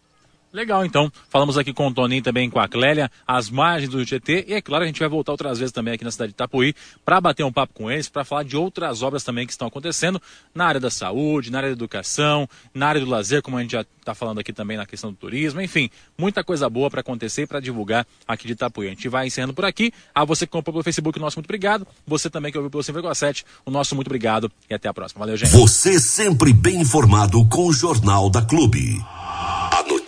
Legal, 0.54 0.86
então. 0.86 1.12
Falamos 1.30 1.58
aqui 1.58 1.74
com 1.74 1.88
o 1.88 1.94
Toninho 1.94 2.22
também 2.22 2.48
com 2.48 2.60
a 2.60 2.68
Clélia, 2.68 3.10
as 3.28 3.50
margens 3.50 3.90
do 3.90 4.06
GT. 4.06 4.46
E 4.48 4.54
é 4.54 4.62
claro, 4.62 4.84
a 4.84 4.88
gente 4.88 5.00
vai 5.00 5.10
voltar 5.10 5.32
outras 5.32 5.58
vezes 5.58 5.72
também 5.72 5.96
aqui 5.96 6.04
na 6.04 6.12
cidade 6.12 6.30
de 6.30 6.36
Itapuí 6.36 6.76
para 7.04 7.20
bater 7.20 7.44
um 7.44 7.52
papo 7.52 7.74
com 7.74 7.90
eles, 7.90 8.08
para 8.08 8.24
falar 8.24 8.44
de 8.44 8.56
outras 8.56 9.02
obras 9.02 9.24
também 9.24 9.48
que 9.48 9.52
estão 9.52 9.68
acontecendo 9.68 10.22
na 10.54 10.68
área 10.68 10.80
da 10.80 10.92
saúde, 10.92 11.52
na 11.52 11.58
área 11.58 11.70
da 11.70 11.74
educação, 11.74 12.48
na 12.72 12.88
área 12.88 13.02
do 13.02 13.10
lazer, 13.10 13.42
como 13.42 13.58
a 13.58 13.62
gente 13.62 13.72
já 13.72 13.82
está 14.00 14.14
falando 14.14 14.40
aqui 14.40 14.54
também 14.54 14.78
na 14.78 14.86
questão 14.86 15.10
do 15.10 15.18
turismo. 15.18 15.60
Enfim, 15.60 15.90
muita 16.16 16.44
coisa 16.44 16.70
boa 16.70 16.88
para 16.88 17.02
acontecer 17.02 17.42
e 17.42 17.48
para 17.48 17.60
divulgar 17.60 18.06
aqui 18.28 18.46
de 18.46 18.54
Itapuí. 18.54 18.86
A 18.86 18.90
gente 18.92 19.10
vai 19.10 19.26
encerrando 19.26 19.56
por 19.56 19.66
aqui. 19.66 19.92
A 20.14 20.24
você 20.24 20.46
que 20.46 20.52
comprou 20.52 20.72
pelo 20.72 20.84
Facebook, 20.84 21.18
o 21.18 21.22
nosso 21.22 21.38
muito 21.38 21.48
obrigado. 21.48 21.88
Você 22.06 22.30
também 22.30 22.52
que 22.52 22.60
ouviu 22.60 22.70
pelo 22.70 22.84
5,7, 22.84 23.44
o 23.66 23.72
nosso 23.72 23.96
muito 23.96 24.08
obrigado. 24.08 24.52
E 24.70 24.74
até 24.76 24.88
a 24.88 24.94
próxima. 24.94 25.18
Valeu, 25.18 25.36
gente. 25.36 25.52
Você 25.52 26.00
sempre 26.00 26.54
bem 26.54 26.82
informado 26.82 27.44
com 27.48 27.66
o 27.66 27.74
Jornal 27.74 28.30
da 28.30 28.44
Clube. 28.44 29.04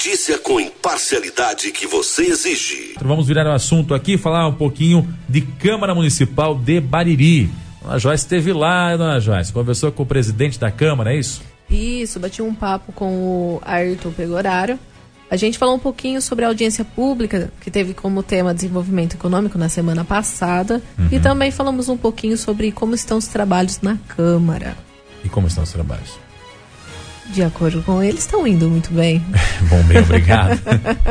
Notícia 0.06 0.38
com 0.38 0.60
imparcialidade 0.60 1.72
que 1.72 1.88
você 1.88 2.26
exige. 2.26 2.94
Vamos 3.02 3.26
virar 3.26 3.48
o 3.48 3.52
assunto 3.52 3.92
aqui, 3.96 4.20
falar 4.20 4.48
um 4.48 4.54
pouquinho 4.54 5.12
de 5.28 5.42
Câmara 5.42 5.96
Municipal 5.96 6.54
de 6.54 6.80
Bariri. 6.80 7.50
Dona 7.82 7.98
Joyce 7.98 8.24
esteve 8.24 8.54
lá, 8.54 8.96
Dona 8.96 9.20
Joyce, 9.20 9.52
conversou 9.52 9.92
com 9.92 10.04
o 10.04 10.06
presidente 10.06 10.60
da 10.60 10.70
Câmara, 10.70 11.12
é 11.12 11.18
isso? 11.18 11.42
Isso, 11.68 12.20
bati 12.20 12.40
um 12.40 12.54
papo 12.54 12.92
com 12.92 13.18
o 13.18 13.62
Ayrton 13.66 14.12
Pegoraro. 14.12 14.78
A 15.28 15.36
gente 15.38 15.58
falou 15.58 15.74
um 15.74 15.80
pouquinho 15.80 16.22
sobre 16.22 16.46
a 16.46 16.50
audiência 16.50 16.86
pública, 16.86 17.52
que 17.60 17.72
teve 17.72 17.96
como 17.96 18.22
tema 18.22 18.54
desenvolvimento 18.54 19.16
econômico 19.16 19.58
na 19.58 19.70
semana 19.70 20.06
passada. 20.06 20.84
Uhum. 21.00 21.08
E 21.12 21.20
também 21.20 21.50
falamos 21.50 21.90
um 21.90 21.98
pouquinho 21.98 22.38
sobre 22.38 22.72
como 22.72 22.94
estão 22.94 23.18
os 23.18 23.26
trabalhos 23.26 23.82
na 23.82 23.98
Câmara. 24.10 24.78
E 25.24 25.30
como 25.30 25.48
estão 25.48 25.64
os 25.64 25.72
trabalhos? 25.72 26.25
De 27.30 27.44
acordo 27.44 27.82
com 27.84 28.02
eles, 28.02 28.22
estão 28.22 28.48
indo 28.48 28.70
muito 28.70 28.92
bem. 28.94 29.20
Bom, 29.70 29.82
bem, 29.84 30.00
obrigado. 30.00 30.60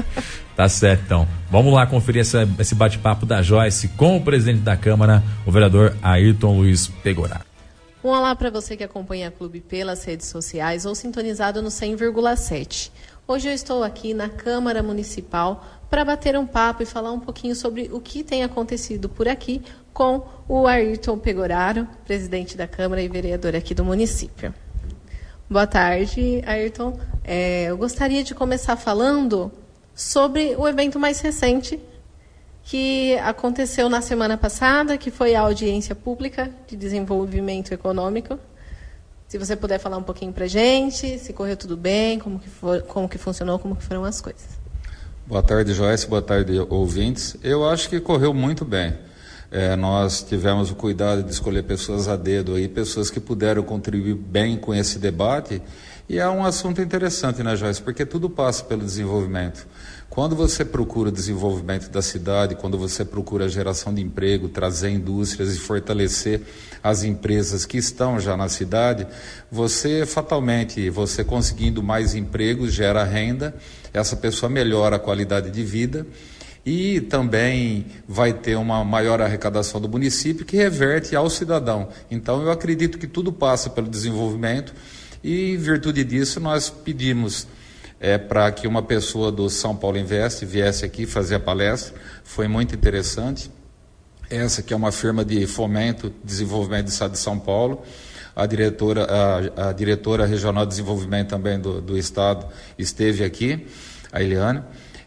tá 0.57 0.69
certo, 0.69 1.03
então. 1.05 1.29
Vamos 1.51 1.73
lá 1.73 1.87
conferir 1.87 2.23
essa, 2.23 2.49
esse 2.59 2.75
bate-papo 2.75 3.27
da 3.27 3.43
Joyce 3.43 3.89
com 3.89 4.17
o 4.17 4.21
presidente 4.23 4.61
da 4.61 4.77
Câmara, 4.77 5.23
o 5.47 5.51
vereador 5.51 5.97
Ayrton 6.03 6.57
Luiz 6.59 6.89
Pegorá. 7.03 7.41
Um 8.03 8.09
olá 8.09 8.37
para 8.37 8.51
você 8.51 8.77
que 8.77 8.85
acompanha 8.85 9.29
a 9.29 9.31
Clube 9.31 9.61
pelas 9.61 10.05
redes 10.05 10.27
sociais 10.27 10.85
ou 10.85 10.95
sintonizado 10.95 11.63
no 11.63 11.69
100,7. 11.69 12.91
Hoje 13.27 13.49
eu 13.49 13.55
estou 13.55 13.83
aqui 13.83 14.13
na 14.13 14.29
Câmara 14.29 14.83
Municipal 14.83 15.65
para 15.89 16.05
bater 16.05 16.37
um 16.37 16.47
papo 16.47 16.83
e 16.83 16.87
falar 16.87 17.13
um 17.13 17.21
pouquinho 17.21 17.55
sobre 17.55 17.89
o 17.91 18.01
que 18.01 18.23
tem 18.23 18.45
acontecido 18.45 19.09
por 19.09 19.27
aqui 19.27 19.63
com 19.93 20.27
o 20.47 20.67
Ayrton 20.67 21.19
Pegoraro, 21.19 21.89
presidente 22.05 22.57
da 22.57 22.67
Câmara 22.67 23.01
e 23.01 23.09
vereador 23.09 23.57
aqui 23.57 23.75
do 23.75 23.85
município. 23.85 24.53
Boa 25.49 25.67
tarde, 25.67 26.43
Ayrton. 26.47 26.99
É, 27.23 27.65
eu 27.65 27.77
gostaria 27.77 28.25
de 28.25 28.35
começar 28.35 28.77
falando 28.77 29.53
sobre 29.95 30.57
o 30.57 30.67
evento 30.67 30.99
mais 30.99 31.21
recente 31.21 31.79
que 32.63 33.15
aconteceu 33.19 33.91
na 33.91 34.01
semana 34.01 34.39
passada, 34.39 34.97
que 34.97 35.11
foi 35.11 35.35
a 35.35 35.43
audiência 35.43 35.95
pública 35.95 36.51
de 36.67 36.77
desenvolvimento 36.77 37.73
econômico. 37.73 38.39
Se 39.29 39.37
você 39.37 39.55
puder 39.55 39.79
falar 39.79 39.99
um 39.99 40.03
pouquinho 40.03 40.33
para 40.33 40.47
gente, 40.47 41.19
se 41.19 41.33
correu 41.35 41.59
tudo 41.59 41.77
bem, 41.77 42.19
como 42.19 42.39
que, 42.39 42.49
for, 42.49 42.81
como 42.83 43.07
que 43.07 43.19
funcionou, 43.19 43.59
como 43.59 43.77
que 43.77 43.85
foram 43.85 44.03
as 44.03 44.23
coisas. 44.23 44.59
Boa 45.27 45.43
tarde, 45.43 45.75
Joyce. 45.75 46.07
Boa 46.07 46.23
tarde, 46.23 46.59
ouvintes. 46.71 47.37
Eu 47.43 47.69
acho 47.69 47.91
que 47.91 48.01
correu 48.01 48.33
muito 48.33 48.65
bem. 48.65 48.97
É, 49.57 49.77
nós 49.77 50.21
tivemos 50.21 50.73
o 50.73 50.75
cuidado 50.75 51.23
de 51.23 51.31
escolher 51.31 51.63
pessoas 51.63 52.09
a 52.09 52.17
dedo 52.17 52.57
aí, 52.57 52.67
pessoas 52.67 53.09
que 53.09 53.21
puderam 53.21 53.63
contribuir 53.63 54.17
bem 54.17 54.57
com 54.57 54.75
esse 54.75 54.99
debate. 54.99 55.63
E 56.09 56.19
é 56.19 56.29
um 56.29 56.45
assunto 56.45 56.83
interessante, 56.83 57.41
né, 57.41 57.55
Joyce? 57.55 57.81
Porque 57.81 58.05
tudo 58.05 58.29
passa 58.29 58.65
pelo 58.65 58.85
desenvolvimento. 58.85 59.65
Quando 60.11 60.35
você 60.35 60.65
procura 60.65 61.09
o 61.09 61.13
desenvolvimento 61.13 61.89
da 61.89 62.03
cidade, 62.03 62.57
quando 62.57 62.77
você 62.77 63.05
procura 63.05 63.45
a 63.45 63.49
geração 63.49 63.95
de 63.95 64.03
emprego, 64.03 64.49
trazer 64.49 64.91
indústrias 64.91 65.55
e 65.55 65.59
fortalecer 65.61 66.41
as 66.83 67.05
empresas 67.05 67.65
que 67.65 67.79
estão 67.79 68.19
já 68.19 68.37
na 68.37 68.49
cidade, 68.49 69.07
você 69.53 70.05
fatalmente, 70.05 70.91
você 70.91 71.23
conseguindo 71.23 71.81
mais 71.81 72.17
empregos, 72.17 72.73
gera 72.73 73.05
renda, 73.05 73.55
essa 73.93 74.17
pessoa 74.17 74.51
melhora 74.51 74.97
a 74.97 74.99
qualidade 74.99 75.49
de 75.49 75.63
vida 75.63 76.05
e 76.65 77.01
também 77.03 77.87
vai 78.09 78.33
ter 78.33 78.57
uma 78.57 78.83
maior 78.85 79.21
arrecadação 79.21 79.81
do 79.81 79.89
município 79.89 80.47
que 80.47 80.57
reverte 80.57 81.15
ao 81.15 81.29
cidadão. 81.29 81.89
Então 82.11 82.43
eu 82.43 82.51
acredito 82.51 82.99
que 82.99 83.07
tudo 83.07 83.33
passa 83.33 83.69
pelo 83.69 83.89
desenvolvimento 83.89 84.73
e 85.23 85.53
em 85.53 85.57
virtude 85.59 86.03
disso 86.05 86.41
nós 86.41 86.71
pedimos 86.71 87.47
é, 88.01 88.17
para 88.17 88.51
que 88.51 88.67
uma 88.67 88.83
pessoa 88.83 89.31
do 89.31 89.49
São 89.51 89.77
Paulo 89.77 89.99
Invest 89.99 90.45
viesse 90.47 90.85
aqui 90.85 91.07
fazer 91.07 91.35
a 91.35 91.41
palestra. 91.41 91.95
Foi 92.23 92.49
muito 92.49 92.75
interessante. 92.75 93.51
Essa 94.31 94.63
que 94.63 94.73
é 94.73 94.77
uma 94.77 94.91
firma 94.91 95.25
de 95.25 95.47
fomento, 95.47 96.13
desenvolvimento 96.25 96.87
do 96.87 96.91
Estado 96.91 97.13
de 97.13 97.19
São 97.19 97.39
Paulo. 97.39 97.83
A 98.35 98.47
diretora, 98.47 99.07
a, 99.07 99.69
a 99.69 99.73
diretora 99.73 100.27
regional 100.27 100.65
de 100.65 100.71
desenvolvimento 100.71 101.29
também 101.29 101.59
do, 101.59 101.81
do 101.81 101.97
Estado 101.97 102.47
esteve 102.77 103.23
aqui, 103.23 103.67
a 104.11 104.23
Eliane 104.23 104.63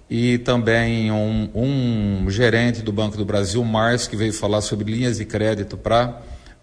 e 0.09 0.37
também 0.37 1.11
um, 1.11 1.49
um, 1.53 2.29
gerente 2.29 2.81
do 2.81 2.91
Banco 2.93 3.17
do 3.17 3.25
Brasil, 3.25 3.63
Márcio, 3.63 4.09
que 4.09 4.15
veio 4.15 4.33
falar 4.33 4.61
sobre 4.61 4.91
linhas 4.91 5.17
de 5.17 5.25
crédito 5.25 5.77
para 5.77 6.21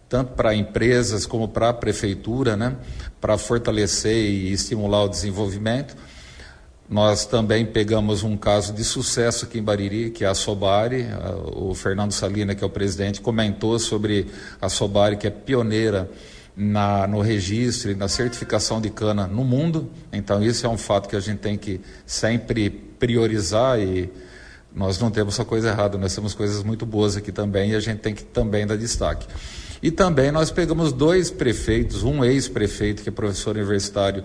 tanto 0.08 0.32
para 0.34 0.54
empresas 0.54 1.26
como 1.26 1.48
para 1.48 1.70
a 1.70 1.72
prefeitura, 1.72 2.56
né, 2.56 2.76
para 3.20 3.36
fortalecer 3.36 4.14
e 4.14 4.52
estimular 4.52 5.02
o 5.02 5.08
desenvolvimento. 5.08 5.96
Nós 6.88 7.24
também 7.24 7.64
pegamos 7.64 8.22
um 8.22 8.36
caso 8.36 8.72
de 8.72 8.84
sucesso 8.84 9.46
aqui 9.46 9.58
em 9.58 9.62
Bariri, 9.62 10.10
que 10.10 10.22
é 10.22 10.28
a 10.28 10.34
Sobari. 10.34 11.06
O 11.56 11.74
Fernando 11.74 12.12
Salina, 12.12 12.54
que 12.54 12.62
é 12.62 12.66
o 12.66 12.70
presidente, 12.70 13.22
comentou 13.22 13.78
sobre 13.78 14.26
a 14.60 14.68
Sobari, 14.68 15.16
que 15.16 15.26
é 15.26 15.30
pioneira 15.30 16.08
na, 16.54 17.06
no 17.06 17.20
registro 17.20 17.90
e 17.90 17.94
na 17.94 18.06
certificação 18.06 18.82
de 18.82 18.90
cana 18.90 19.26
no 19.26 19.42
mundo. 19.42 19.90
Então, 20.12 20.44
isso 20.44 20.66
é 20.66 20.68
um 20.68 20.76
fato 20.76 21.08
que 21.08 21.16
a 21.16 21.20
gente 21.20 21.38
tem 21.38 21.56
que 21.56 21.80
sempre 22.04 22.83
priorizar 22.98 23.80
e 23.80 24.10
nós 24.74 24.98
não 24.98 25.10
temos 25.10 25.36
só 25.36 25.44
coisa 25.44 25.68
errada, 25.68 25.96
nós 25.96 26.14
temos 26.14 26.34
coisas 26.34 26.62
muito 26.64 26.84
boas 26.84 27.16
aqui 27.16 27.30
também 27.30 27.70
e 27.70 27.74
a 27.76 27.80
gente 27.80 28.00
tem 28.00 28.14
que 28.14 28.24
também 28.24 28.66
dar 28.66 28.76
destaque. 28.76 29.26
E 29.82 29.90
também 29.90 30.32
nós 30.32 30.50
pegamos 30.50 30.92
dois 30.92 31.30
prefeitos, 31.30 32.02
um 32.02 32.24
ex-prefeito 32.24 33.02
que 33.02 33.08
é 33.08 33.12
professor 33.12 33.54
universitário, 33.54 34.24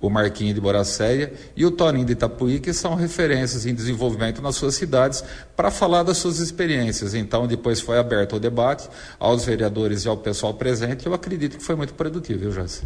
o 0.00 0.10
Marquinho 0.10 0.52
de 0.52 0.60
Boracéia 0.60 1.32
e 1.56 1.64
o 1.64 1.70
Toninho 1.70 2.04
de 2.04 2.12
Itapuí, 2.12 2.60
que 2.60 2.72
são 2.72 2.94
referências 2.94 3.64
em 3.64 3.74
desenvolvimento 3.74 4.42
nas 4.42 4.56
suas 4.56 4.74
cidades, 4.74 5.24
para 5.56 5.70
falar 5.70 6.02
das 6.02 6.18
suas 6.18 6.38
experiências. 6.38 7.14
Então, 7.14 7.46
depois 7.46 7.80
foi 7.80 7.98
aberto 7.98 8.36
o 8.36 8.40
debate 8.40 8.88
aos 9.18 9.44
vereadores 9.44 10.04
e 10.04 10.08
ao 10.08 10.16
pessoal 10.16 10.52
presente. 10.54 11.06
Eu 11.06 11.14
acredito 11.14 11.56
que 11.56 11.64
foi 11.64 11.76
muito 11.76 11.94
produtivo, 11.94 12.40
viu, 12.40 12.52
José? 12.52 12.82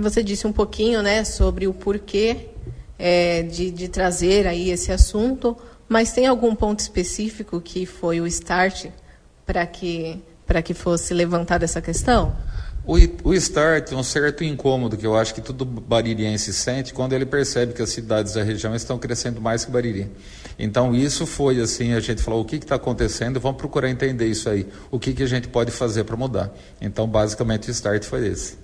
Você 0.00 0.24
disse 0.24 0.46
um 0.46 0.52
pouquinho 0.52 1.02
né, 1.02 1.22
sobre 1.24 1.68
o 1.68 1.72
porquê 1.72 2.48
é, 2.98 3.42
de, 3.42 3.70
de 3.70 3.88
trazer 3.88 4.46
aí 4.46 4.70
esse 4.70 4.92
assunto, 4.92 5.56
mas 5.88 6.12
tem 6.12 6.26
algum 6.26 6.54
ponto 6.54 6.80
específico 6.80 7.60
que 7.60 7.86
foi 7.86 8.20
o 8.20 8.26
start 8.26 8.86
para 9.46 9.66
que, 9.66 10.22
que 10.64 10.74
fosse 10.74 11.12
levantada 11.12 11.64
essa 11.64 11.80
questão? 11.80 12.34
O, 12.86 12.96
o 13.24 13.34
start 13.34 13.92
é 13.92 13.96
um 13.96 14.02
certo 14.02 14.44
incômodo 14.44 14.96
que 14.96 15.06
eu 15.06 15.16
acho 15.16 15.34
que 15.34 15.40
todo 15.40 15.64
baririense 15.64 16.52
sente 16.52 16.92
quando 16.92 17.14
ele 17.14 17.24
percebe 17.24 17.72
que 17.72 17.80
as 17.80 17.88
cidades 17.88 18.34
da 18.34 18.42
região 18.42 18.74
estão 18.74 18.98
crescendo 18.98 19.40
mais 19.40 19.64
que 19.64 19.70
Bariri. 19.70 20.10
Então 20.58 20.94
isso 20.94 21.24
foi 21.24 21.60
assim, 21.60 21.94
a 21.94 22.00
gente 22.00 22.22
falou 22.22 22.42
o 22.42 22.44
que 22.44 22.56
está 22.56 22.74
acontecendo, 22.74 23.40
vamos 23.40 23.56
procurar 23.56 23.88
entender 23.88 24.26
isso 24.26 24.50
aí, 24.50 24.66
o 24.90 24.98
que, 24.98 25.14
que 25.14 25.22
a 25.22 25.26
gente 25.26 25.48
pode 25.48 25.70
fazer 25.70 26.04
para 26.04 26.14
mudar. 26.14 26.52
Então 26.78 27.08
basicamente 27.08 27.68
o 27.68 27.70
start 27.70 28.04
foi 28.04 28.28
esse. 28.28 28.63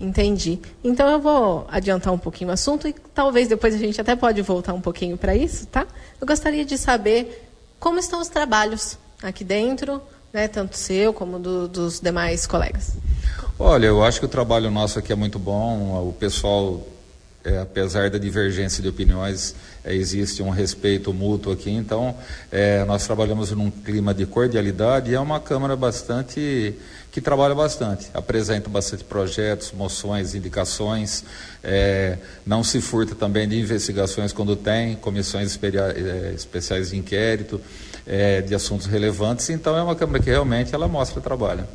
Entendi. 0.00 0.58
Então 0.82 1.06
eu 1.08 1.20
vou 1.20 1.66
adiantar 1.68 2.12
um 2.12 2.18
pouquinho 2.18 2.48
o 2.48 2.52
assunto 2.52 2.88
e 2.88 2.94
talvez 3.14 3.48
depois 3.48 3.74
a 3.74 3.78
gente 3.78 4.00
até 4.00 4.16
pode 4.16 4.40
voltar 4.40 4.72
um 4.72 4.80
pouquinho 4.80 5.18
para 5.18 5.36
isso, 5.36 5.66
tá? 5.66 5.86
Eu 6.18 6.26
gostaria 6.26 6.64
de 6.64 6.78
saber 6.78 7.48
como 7.78 7.98
estão 7.98 8.20
os 8.20 8.28
trabalhos 8.28 8.98
aqui 9.22 9.44
dentro, 9.44 10.00
né, 10.32 10.48
tanto 10.48 10.76
seu 10.76 11.12
como 11.12 11.38
do, 11.38 11.68
dos 11.68 12.00
demais 12.00 12.46
colegas. 12.46 12.94
Olha, 13.58 13.86
eu 13.86 14.02
acho 14.02 14.18
que 14.18 14.24
o 14.24 14.28
trabalho 14.28 14.70
nosso 14.70 14.98
aqui 14.98 15.12
é 15.12 15.16
muito 15.16 15.38
bom, 15.38 16.08
o 16.08 16.12
pessoal 16.14 16.80
é, 17.44 17.58
apesar 17.58 18.10
da 18.10 18.18
divergência 18.18 18.82
de 18.82 18.88
opiniões, 18.88 19.54
é, 19.84 19.94
existe 19.94 20.42
um 20.42 20.50
respeito 20.50 21.12
mútuo 21.12 21.52
aqui. 21.52 21.70
Então, 21.70 22.14
é, 22.50 22.84
nós 22.84 23.06
trabalhamos 23.06 23.50
num 23.52 23.70
clima 23.70 24.12
de 24.12 24.26
cordialidade 24.26 25.10
e 25.10 25.14
é 25.14 25.20
uma 25.20 25.40
Câmara 25.40 25.74
bastante 25.74 26.74
que 27.10 27.20
trabalha 27.20 27.54
bastante, 27.54 28.08
apresenta 28.14 28.68
bastante 28.68 29.02
projetos, 29.02 29.72
moções, 29.72 30.34
indicações, 30.34 31.24
é, 31.62 32.18
não 32.46 32.62
se 32.62 32.80
furta 32.80 33.16
também 33.16 33.48
de 33.48 33.58
investigações 33.58 34.32
quando 34.32 34.54
tem, 34.54 34.94
comissões 34.94 35.58
é, 35.60 36.32
especiais 36.34 36.90
de 36.90 36.96
inquérito, 36.96 37.60
é, 38.06 38.40
de 38.42 38.54
assuntos 38.54 38.86
relevantes. 38.86 39.50
Então, 39.50 39.76
é 39.76 39.82
uma 39.82 39.96
Câmara 39.96 40.22
que 40.22 40.30
realmente 40.30 40.74
ela 40.74 40.86
mostra 40.86 41.20
trabalho. 41.20 41.66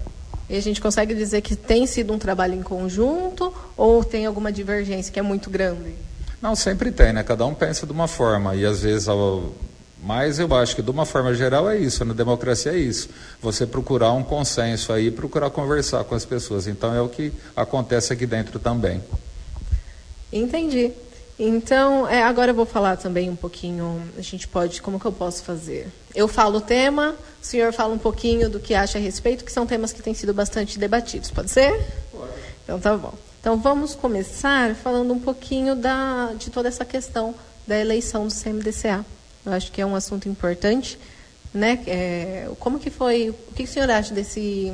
E 0.50 0.56
a 0.56 0.62
gente 0.62 0.80
consegue 0.80 1.16
dizer 1.16 1.42
que 1.42 1.56
tem 1.56 1.88
sido 1.88 2.14
um 2.14 2.20
trabalho 2.20 2.54
em 2.54 2.62
conjunto 2.62 3.54
ou 3.76 4.04
tem 4.04 4.26
alguma 4.26 4.52
divergência 4.52 5.12
que 5.12 5.20
é 5.20 5.24
muito 5.24 5.50
grande? 5.50 5.94
Não, 6.42 6.56
sempre 6.56 6.92
tem, 6.92 7.12
né? 7.12 7.24
Cada 7.24 7.46
um 7.46 7.54
pensa 7.54 7.86
de 7.86 7.92
uma 7.92 8.08
forma 8.08 8.56
e 8.56 8.66
às 8.66 8.84
vezes, 8.84 9.08
ao... 9.08 9.54
mas 10.04 10.38
eu 10.38 10.54
acho 10.54 10.76
que 10.76 10.82
de 10.84 10.92
uma 10.92 11.06
forma 11.06 11.34
geral 11.34 11.68
é 11.68 11.78
isso, 11.78 12.06
na 12.06 12.14
democracia 12.14 12.74
é 12.74 12.78
isso. 12.78 13.10
Você 13.42 13.66
procurar 13.66 14.12
um 14.12 14.24
consenso 14.24 14.94
aí, 14.94 15.10
procurar 15.10 15.50
conversar 15.50 16.04
com 16.04 16.14
as 16.14 16.26
pessoas. 16.26 16.68
Então 16.68 16.94
é 16.94 17.02
o 17.02 17.10
que 17.10 17.34
acontece 17.56 18.14
aqui 18.14 18.28
dentro 18.28 18.60
também. 18.60 19.02
Entendi. 20.32 20.92
Então, 21.38 22.08
é, 22.08 22.24
agora 22.24 22.52
eu 22.52 22.56
vou 22.56 22.66
falar 22.66 22.96
também 22.96 23.30
um 23.30 23.36
pouquinho, 23.36 24.02
a 24.18 24.22
gente 24.22 24.48
pode, 24.48 24.82
como 24.82 25.00
que 25.00 25.06
eu 25.06 25.12
posso 25.12 25.44
fazer? 25.44 25.88
Eu 26.14 26.30
falo 26.30 26.60
o 26.60 26.62
tema, 26.62 27.14
o 27.42 27.46
senhor 27.46 27.74
fala 27.74 27.94
um 27.94 27.98
pouquinho 27.98 28.50
do 28.50 28.60
que 28.60 28.74
acha 28.74 28.98
a 28.98 29.02
respeito, 29.02 29.44
que 29.44 29.52
são 29.52 29.68
temas 29.68 29.92
que 29.92 30.02
têm 30.02 30.14
sido 30.14 30.34
bastante 30.34 30.80
debatidos, 30.80 31.32
pode 31.32 31.52
ser? 31.52 31.72
Pode. 32.12 32.32
Então 32.64 32.80
tá 32.80 32.96
bom. 32.96 33.14
Então 33.42 33.58
vamos 33.58 33.94
começar 33.94 34.74
falando 34.76 35.14
um 35.14 35.20
pouquinho 35.20 35.76
da, 35.76 36.32
de 36.38 36.50
toda 36.50 36.70
essa 36.70 36.86
questão 36.86 37.36
da 37.68 37.78
eleição 37.78 38.28
do 38.28 38.34
CMDCA. 38.34 39.06
Eu 39.46 39.52
acho 39.52 39.72
que 39.72 39.82
é 39.82 39.86
um 39.86 39.96
assunto 39.96 40.30
importante, 40.30 40.98
né? 41.54 41.80
É, 41.86 42.50
como 42.60 42.80
que 42.80 42.90
foi, 42.90 43.30
o 43.30 43.54
que 43.54 43.64
o 43.64 43.68
senhor 43.68 43.90
acha 43.90 44.14
desse, 44.14 44.74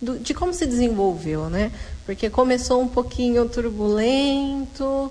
do, 0.00 0.18
de 0.18 0.34
como 0.34 0.52
se 0.52 0.66
desenvolveu, 0.66 1.48
né? 1.50 1.72
Porque 2.04 2.30
começou 2.30 2.80
um 2.80 2.86
pouquinho 2.86 3.48
turbulento, 3.48 5.10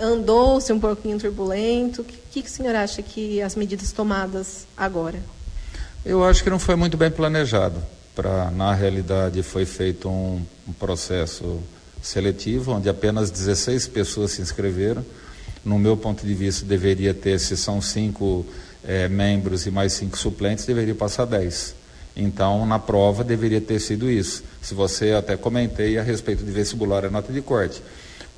andou-se 0.00 0.72
um 0.72 0.80
pouquinho 0.80 1.18
turbulento. 1.18 2.02
O 2.02 2.04
que, 2.04 2.42
que 2.42 2.48
o 2.48 2.50
senhor 2.50 2.74
acha 2.74 3.02
que 3.02 3.40
as 3.42 3.54
medidas 3.54 3.92
tomadas 3.92 4.66
agora? 4.76 5.18
Eu 6.04 6.24
acho 6.24 6.42
que 6.42 6.50
não 6.50 6.58
foi 6.58 6.76
muito 6.76 6.96
bem 6.96 7.10
planejado. 7.10 7.82
Pra, 8.14 8.50
na 8.50 8.74
realidade, 8.74 9.42
foi 9.42 9.64
feito 9.64 10.08
um, 10.08 10.42
um 10.66 10.72
processo 10.72 11.60
seletivo, 12.02 12.72
onde 12.72 12.88
apenas 12.88 13.30
16 13.30 13.88
pessoas 13.88 14.32
se 14.32 14.42
inscreveram. 14.42 15.04
No 15.64 15.78
meu 15.78 15.96
ponto 15.96 16.26
de 16.26 16.34
vista, 16.34 16.64
deveria 16.64 17.12
ter, 17.12 17.38
se 17.38 17.56
são 17.56 17.80
cinco 17.80 18.46
é, 18.84 19.08
membros 19.08 19.66
e 19.66 19.70
mais 19.70 19.92
cinco 19.92 20.16
suplentes, 20.16 20.64
deveria 20.64 20.94
passar 20.94 21.26
10. 21.26 21.74
Então, 22.16 22.66
na 22.66 22.78
prova, 22.78 23.22
deveria 23.22 23.60
ter 23.60 23.78
sido 23.78 24.10
isso. 24.10 24.42
Se 24.60 24.74
você 24.74 25.12
até 25.12 25.36
comentei 25.36 25.98
a 25.98 26.02
respeito 26.02 26.44
de 26.44 26.50
vestibular, 26.50 27.04
a 27.04 27.10
nota 27.10 27.32
de 27.32 27.40
corte. 27.40 27.80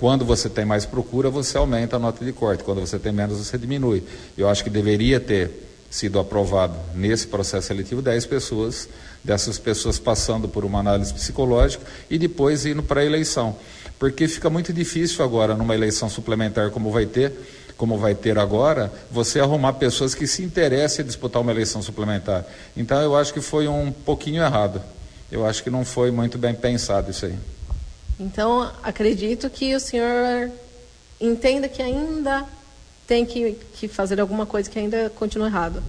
Quando 0.00 0.24
você 0.24 0.48
tem 0.48 0.64
mais 0.64 0.86
procura, 0.86 1.28
você 1.28 1.58
aumenta 1.58 1.96
a 1.96 1.98
nota 1.98 2.24
de 2.24 2.32
corte. 2.32 2.64
Quando 2.64 2.80
você 2.80 2.98
tem 2.98 3.12
menos, 3.12 3.36
você 3.36 3.58
diminui. 3.58 4.02
Eu 4.34 4.48
acho 4.48 4.64
que 4.64 4.70
deveria 4.70 5.20
ter 5.20 5.50
sido 5.90 6.18
aprovado 6.18 6.74
nesse 6.94 7.26
processo 7.26 7.66
seletivo 7.66 8.00
10 8.00 8.24
pessoas, 8.24 8.88
dessas 9.22 9.58
pessoas 9.58 9.98
passando 9.98 10.48
por 10.48 10.64
uma 10.64 10.78
análise 10.78 11.12
psicológica 11.12 11.84
e 12.08 12.16
depois 12.16 12.64
indo 12.64 12.82
para 12.82 13.02
a 13.02 13.04
eleição. 13.04 13.54
Porque 13.98 14.26
fica 14.26 14.48
muito 14.48 14.72
difícil 14.72 15.22
agora, 15.22 15.54
numa 15.54 15.74
eleição 15.74 16.08
suplementar 16.08 16.70
como 16.70 16.90
vai 16.90 17.04
ter, 17.04 17.34
como 17.76 17.98
vai 17.98 18.14
ter 18.14 18.38
agora, 18.38 18.90
você 19.10 19.38
arrumar 19.38 19.74
pessoas 19.74 20.14
que 20.14 20.26
se 20.26 20.42
interessem 20.42 21.04
em 21.04 21.08
disputar 21.08 21.42
uma 21.42 21.50
eleição 21.50 21.82
suplementar. 21.82 22.46
Então 22.74 23.02
eu 23.02 23.14
acho 23.14 23.34
que 23.34 23.42
foi 23.42 23.68
um 23.68 23.92
pouquinho 23.92 24.42
errado. 24.42 24.80
Eu 25.30 25.44
acho 25.44 25.62
que 25.62 25.68
não 25.68 25.84
foi 25.84 26.10
muito 26.10 26.38
bem 26.38 26.54
pensado 26.54 27.10
isso 27.10 27.26
aí. 27.26 27.34
Então, 28.20 28.70
acredito 28.82 29.48
que 29.48 29.74
o 29.74 29.80
senhor 29.80 30.50
entenda 31.18 31.66
que 31.68 31.80
ainda 31.80 32.44
tem 33.06 33.24
que, 33.24 33.56
que 33.74 33.88
fazer 33.88 34.20
alguma 34.20 34.44
coisa 34.44 34.68
que 34.68 34.78
ainda 34.78 35.10
continua 35.10 35.48
errado. 35.48 35.82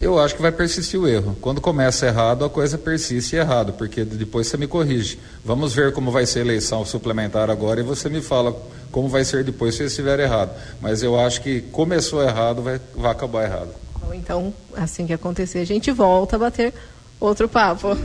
Eu 0.00 0.18
acho 0.20 0.36
que 0.36 0.40
vai 0.40 0.52
persistir 0.52 0.98
o 0.98 1.06
erro. 1.06 1.36
Quando 1.40 1.60
começa 1.60 2.06
errado, 2.06 2.44
a 2.44 2.48
coisa 2.48 2.78
persiste 2.78 3.34
errado, 3.34 3.72
porque 3.72 4.04
depois 4.04 4.46
você 4.46 4.56
me 4.56 4.68
corrige. 4.68 5.18
Vamos 5.44 5.74
ver 5.74 5.92
como 5.92 6.12
vai 6.12 6.24
ser 6.24 6.38
a 6.38 6.42
eleição 6.42 6.86
suplementar 6.86 7.50
agora 7.50 7.80
e 7.80 7.82
você 7.82 8.08
me 8.08 8.22
fala 8.22 8.56
como 8.92 9.08
vai 9.08 9.24
ser 9.24 9.42
depois 9.42 9.74
se 9.74 9.82
estiver 9.82 10.20
errado. 10.20 10.52
Mas 10.80 11.02
eu 11.02 11.18
acho 11.18 11.42
que 11.42 11.60
começou 11.60 12.22
errado, 12.22 12.62
vai, 12.62 12.80
vai 12.94 13.10
acabar 13.10 13.44
errado. 13.44 13.74
Então, 14.14 14.54
assim 14.74 15.06
que 15.06 15.12
acontecer, 15.12 15.58
a 15.58 15.66
gente 15.66 15.90
volta 15.90 16.36
a 16.36 16.38
bater 16.38 16.72
outro 17.20 17.48
papo. 17.48 17.96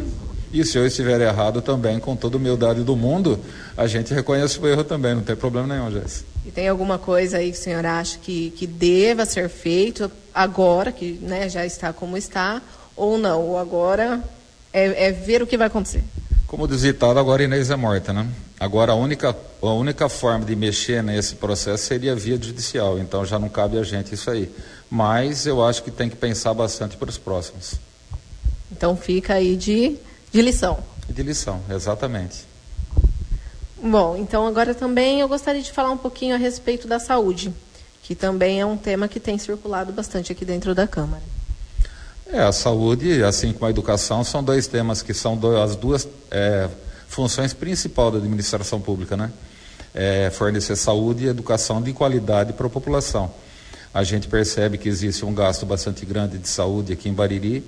E 0.55 0.63
se 0.63 0.77
eu 0.77 0.87
estiver 0.87 1.19
errado 1.19 1.61
também, 1.61 1.99
com 1.99 2.15
toda 2.15 2.37
a 2.37 2.39
humildade 2.39 2.81
do 2.81 2.95
mundo, 2.95 3.37
a 3.75 3.87
gente 3.87 4.13
reconhece 4.13 4.57
o 4.57 4.65
erro 4.65 4.85
também, 4.85 5.13
não 5.13 5.21
tem 5.21 5.35
problema 5.35 5.67
nenhum, 5.67 5.91
Jéssica. 5.91 6.25
E 6.45 6.49
tem 6.49 6.69
alguma 6.69 6.97
coisa 6.97 7.39
aí 7.39 7.51
que 7.51 7.57
o 7.57 7.61
senhor 7.61 7.85
acha 7.85 8.17
que, 8.19 8.51
que 8.51 8.65
deva 8.65 9.25
ser 9.25 9.49
feito 9.49 10.09
agora, 10.33 10.93
que 10.93 11.19
né, 11.21 11.49
já 11.49 11.65
está 11.65 11.91
como 11.91 12.15
está, 12.15 12.61
ou 12.95 13.17
não? 13.17 13.41
Ou 13.41 13.57
agora 13.57 14.23
é, 14.71 15.07
é 15.07 15.11
ver 15.11 15.41
o 15.41 15.47
que 15.47 15.57
vai 15.57 15.67
acontecer? 15.67 16.01
Como 16.47 16.65
diz 16.69 16.79
ditado, 16.79 17.19
agora 17.19 17.43
Inês 17.43 17.69
é 17.69 17.75
morta, 17.75 18.13
né? 18.13 18.25
Agora 18.57 18.93
a 18.93 18.95
única, 18.95 19.35
a 19.61 19.73
única 19.73 20.07
forma 20.07 20.45
de 20.45 20.55
mexer 20.55 21.03
nesse 21.03 21.35
processo 21.35 21.83
seria 21.83 22.15
via 22.15 22.41
judicial, 22.41 22.97
então 22.97 23.25
já 23.25 23.37
não 23.37 23.49
cabe 23.49 23.77
a 23.77 23.83
gente 23.83 24.15
isso 24.15 24.31
aí. 24.31 24.49
Mas 24.89 25.45
eu 25.45 25.61
acho 25.61 25.83
que 25.83 25.91
tem 25.91 26.09
que 26.09 26.15
pensar 26.15 26.53
bastante 26.53 26.95
para 26.95 27.09
os 27.09 27.17
próximos. 27.17 27.73
Então 28.71 28.95
fica 28.95 29.33
aí 29.33 29.57
de 29.57 29.97
de 30.35 30.41
lição. 30.41 30.77
De 31.09 31.23
lição, 31.23 31.61
exatamente. 31.69 32.43
Bom, 33.81 34.17
então 34.17 34.45
agora 34.45 34.75
também 34.75 35.21
eu 35.21 35.29
gostaria 35.29 35.61
de 35.61 35.71
falar 35.71 35.91
um 35.91 35.97
pouquinho 35.97 36.35
a 36.35 36.37
respeito 36.37 36.89
da 36.89 36.99
saúde, 36.99 37.53
que 38.03 38.13
também 38.13 38.59
é 38.59 38.65
um 38.65 38.75
tema 38.75 39.07
que 39.07 39.17
tem 39.17 39.37
circulado 39.37 39.93
bastante 39.93 40.33
aqui 40.33 40.43
dentro 40.43 40.75
da 40.75 40.85
Câmara. 40.85 41.23
É, 42.27 42.41
a 42.41 42.51
saúde, 42.51 43.23
assim 43.23 43.53
como 43.53 43.65
a 43.65 43.69
educação, 43.69 44.25
são 44.25 44.43
dois 44.43 44.67
temas 44.67 45.01
que 45.01 45.13
são 45.13 45.37
do, 45.37 45.55
as 45.55 45.77
duas 45.77 46.05
é, 46.29 46.67
funções 47.07 47.53
principais 47.53 48.11
da 48.11 48.17
administração 48.17 48.81
pública, 48.81 49.15
né? 49.15 49.31
É, 49.93 50.29
fornecer 50.31 50.75
saúde 50.75 51.23
e 51.23 51.27
educação 51.29 51.81
de 51.81 51.93
qualidade 51.93 52.51
para 52.51 52.67
a 52.67 52.69
população. 52.69 53.31
A 53.93 54.03
gente 54.03 54.27
percebe 54.27 54.77
que 54.77 54.89
existe 54.89 55.23
um 55.23 55.33
gasto 55.33 55.65
bastante 55.65 56.05
grande 56.05 56.37
de 56.37 56.49
saúde 56.49 56.91
aqui 56.91 57.07
em 57.07 57.13
Bariri 57.13 57.63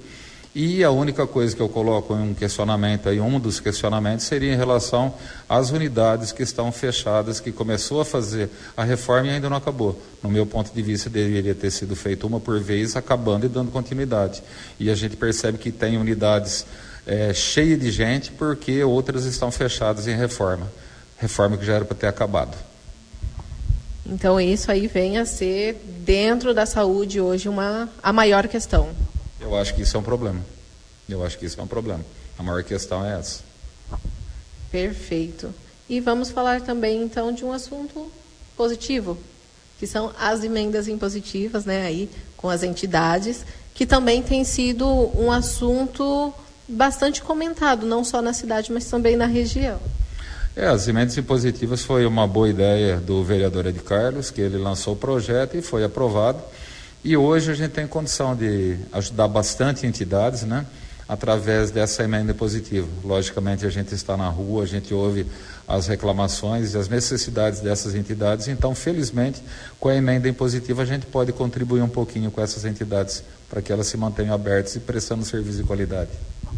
e 0.60 0.84
a 0.84 0.90
única 0.90 1.28
coisa 1.28 1.56
que 1.56 1.62
eu 1.62 1.70
coloco 1.70 2.16
em 2.16 2.32
um 2.32 2.34
questionamento 2.34 3.08
aí, 3.08 3.20
um 3.20 3.40
dos 3.40 3.60
questionamentos 3.60 4.26
seria 4.26 4.52
em 4.52 4.56
relação 4.56 5.14
às 5.48 5.70
unidades 5.70 6.32
que 6.32 6.42
estão 6.42 6.72
fechadas, 6.72 7.40
que 7.40 7.52
começou 7.52 8.02
a 8.02 8.06
fazer 8.06 8.50
a 8.76 8.84
reforma 8.84 9.28
e 9.28 9.30
ainda 9.36 9.52
não 9.52 9.58
acabou. 9.58 10.02
No 10.24 10.32
meu 10.32 10.48
ponto 10.48 10.74
de 10.74 10.82
vista, 10.82 11.12
deveria 11.12 11.54
ter 11.54 11.70
sido 11.70 11.96
feito 11.96 12.26
uma 12.26 12.40
por 12.40 12.60
vez, 12.60 12.96
acabando 12.96 13.46
e 13.46 13.50
dando 13.50 13.70
continuidade. 13.70 14.42
E 14.80 14.90
a 14.90 14.96
gente 14.96 15.16
percebe 15.16 15.60
que 15.60 15.72
tem 15.72 15.96
unidades 15.96 16.66
é, 17.06 17.32
cheias 17.36 17.80
de 17.80 17.92
gente 17.92 18.32
porque 18.32 18.84
outras 18.84 19.26
estão 19.26 19.52
fechadas 19.52 20.08
em 20.08 20.18
reforma. 20.18 20.68
Reforma 21.20 21.56
que 21.56 21.68
já 21.68 21.74
era 21.74 21.86
para 21.86 21.96
ter 21.96 22.08
acabado. 22.08 22.58
Então 24.08 24.42
isso 24.42 24.72
aí 24.72 24.88
vem 24.88 25.20
a 25.20 25.26
ser 25.26 25.80
dentro 26.00 26.52
da 26.52 26.66
saúde 26.66 27.22
hoje 27.22 27.48
uma 27.48 27.88
a 28.02 28.12
maior 28.12 28.48
questão. 28.48 28.90
Eu 29.40 29.56
acho 29.56 29.74
que 29.76 29.82
isso 29.82 29.96
é 29.96 30.00
um 30.00 30.04
problema. 30.04 30.40
Eu 31.08 31.24
acho 31.24 31.38
que 31.38 31.46
isso 31.46 31.60
é 31.60 31.64
um 31.64 31.68
problema. 31.68 32.04
A 32.38 32.44
maior 32.44 32.64
questão 32.64 33.06
é 33.06 33.18
essa. 33.20 33.42
Perfeito. 34.72 35.54
E 35.90 36.00
vamos 36.00 36.30
falar 36.30 36.62
também 36.62 37.02
então 37.02 37.32
de 37.32 37.46
um 37.46 37.52
assunto 37.52 38.12
positivo, 38.58 39.18
que 39.80 39.88
são 39.88 40.12
as 40.20 40.44
emendas 40.44 40.88
impositivas, 40.88 41.66
né, 41.66 41.86
aí 41.86 42.10
com 42.36 42.50
as 42.50 42.64
entidades, 42.64 43.46
que 43.74 43.86
também 43.86 44.22
tem 44.22 44.44
sido 44.44 44.86
um 45.18 45.32
assunto 45.32 46.34
bastante 46.68 47.22
comentado, 47.22 47.86
não 47.86 48.04
só 48.04 48.22
na 48.22 48.34
cidade, 48.34 48.72
mas 48.72 48.86
também 48.86 49.16
na 49.16 49.26
região. 49.26 49.80
É, 50.56 50.66
as 50.66 50.88
emendas 50.88 51.16
impositivas 51.16 51.84
foi 51.84 52.06
uma 52.06 52.28
boa 52.28 52.50
ideia 52.50 52.98
do 52.98 53.24
vereador 53.24 53.68
Ed 53.68 53.80
Carlos, 53.82 54.32
que 54.32 54.42
ele 54.42 54.58
lançou 54.58 54.94
o 54.96 54.98
projeto 54.98 55.56
e 55.56 55.62
foi 55.62 55.84
aprovado. 55.84 56.42
E 57.04 57.16
hoje 57.16 57.52
a 57.52 57.54
gente 57.54 57.72
tem 57.72 57.88
condição 57.88 58.36
de 58.36 58.78
ajudar 58.92 59.28
bastante 59.28 59.86
entidades, 59.86 60.44
né? 60.44 60.66
Através 61.08 61.72
dessa 61.72 62.04
emenda 62.04 62.34
positiva. 62.34 62.88
Logicamente, 63.04 63.66
a 63.66 63.70
gente 63.70 63.94
está 63.96 64.18
na 64.18 64.28
rua, 64.28 64.64
a 64.64 64.66
gente 64.66 64.94
ouve 64.94 65.26
as 65.66 65.88
reclamações 65.88 66.74
e 66.74 66.78
as 66.78 66.90
necessidades 66.90 67.62
dessas 67.62 67.96
entidades. 67.96 68.48
Então, 68.50 68.76
felizmente, 68.76 69.42
com 69.80 69.88
a 69.88 69.96
emenda 69.96 70.28
impositiva, 70.28 70.82
a 70.82 70.86
gente 70.86 71.06
pode 71.06 71.32
contribuir 71.32 71.82
um 71.82 71.88
pouquinho 71.88 72.30
com 72.30 72.42
essas 72.42 72.66
entidades 72.66 73.24
para 73.50 73.62
que 73.62 73.72
elas 73.72 73.88
se 73.88 73.96
mantenham 73.96 74.34
abertas 74.34 74.76
e 74.76 74.80
prestando 74.80 75.24
serviço 75.24 75.60
de 75.60 75.64
qualidade. 75.64 76.10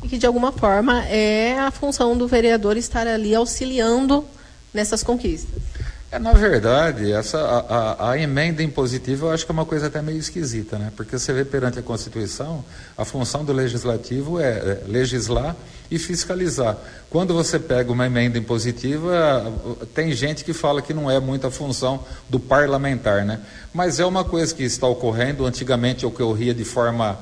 E 0.04 0.08
que, 0.08 0.18
de 0.18 0.26
alguma 0.26 0.52
forma, 0.52 1.06
é 1.06 1.60
a 1.60 1.70
função 1.70 2.18
do 2.18 2.28
vereador 2.28 2.76
estar 2.76 3.06
ali 3.06 3.36
auxiliando 3.36 4.26
nessas 4.74 5.04
conquistas. 5.04 5.69
É, 6.12 6.18
na 6.18 6.34
verdade, 6.34 7.12
essa, 7.12 7.38
a, 7.38 7.60
a, 7.60 8.12
a, 8.12 8.20
emenda 8.20 8.64
impositiva 8.64 9.28
eu 9.28 9.32
acho 9.32 9.46
que 9.46 9.52
é 9.52 9.54
uma 9.54 9.66
coisa 9.66 9.88
até 9.88 10.02
meio 10.02 10.18
esquisita, 10.18 10.80
né? 10.80 10.92
Porque 10.96 11.20
você 11.20 11.32
vê 11.32 11.46
perante 11.46 11.78
a 11.78 11.84
Constituição, 11.84 12.66
a 12.98 13.06
função 13.06 13.46
do 13.46 13.54
legislativo 13.54 14.40
é, 14.40 14.50
é 14.50 14.84
legislar 14.88 15.56
e 15.92 16.00
fiscalizar. 16.00 16.76
Quando 17.12 17.36
você 17.36 17.60
pega 17.60 17.92
uma 17.92 18.08
emenda 18.08 18.40
impositiva, 18.40 19.54
tem 19.94 20.12
gente 20.12 20.44
que 20.44 20.52
fala 20.52 20.82
que 20.82 20.96
não 20.96 21.12
é 21.12 21.20
muita 21.20 21.52
função 21.52 22.04
do 22.28 22.40
parlamentar, 22.40 23.24
né? 23.24 23.40
Mas 23.72 24.00
é 24.00 24.06
uma 24.06 24.24
coisa 24.24 24.54
que 24.56 24.64
está 24.64 24.88
ocorrendo, 24.88 25.46
antigamente 25.46 26.08
ocorria 26.08 26.56
de 26.56 26.66
forma 26.66 27.20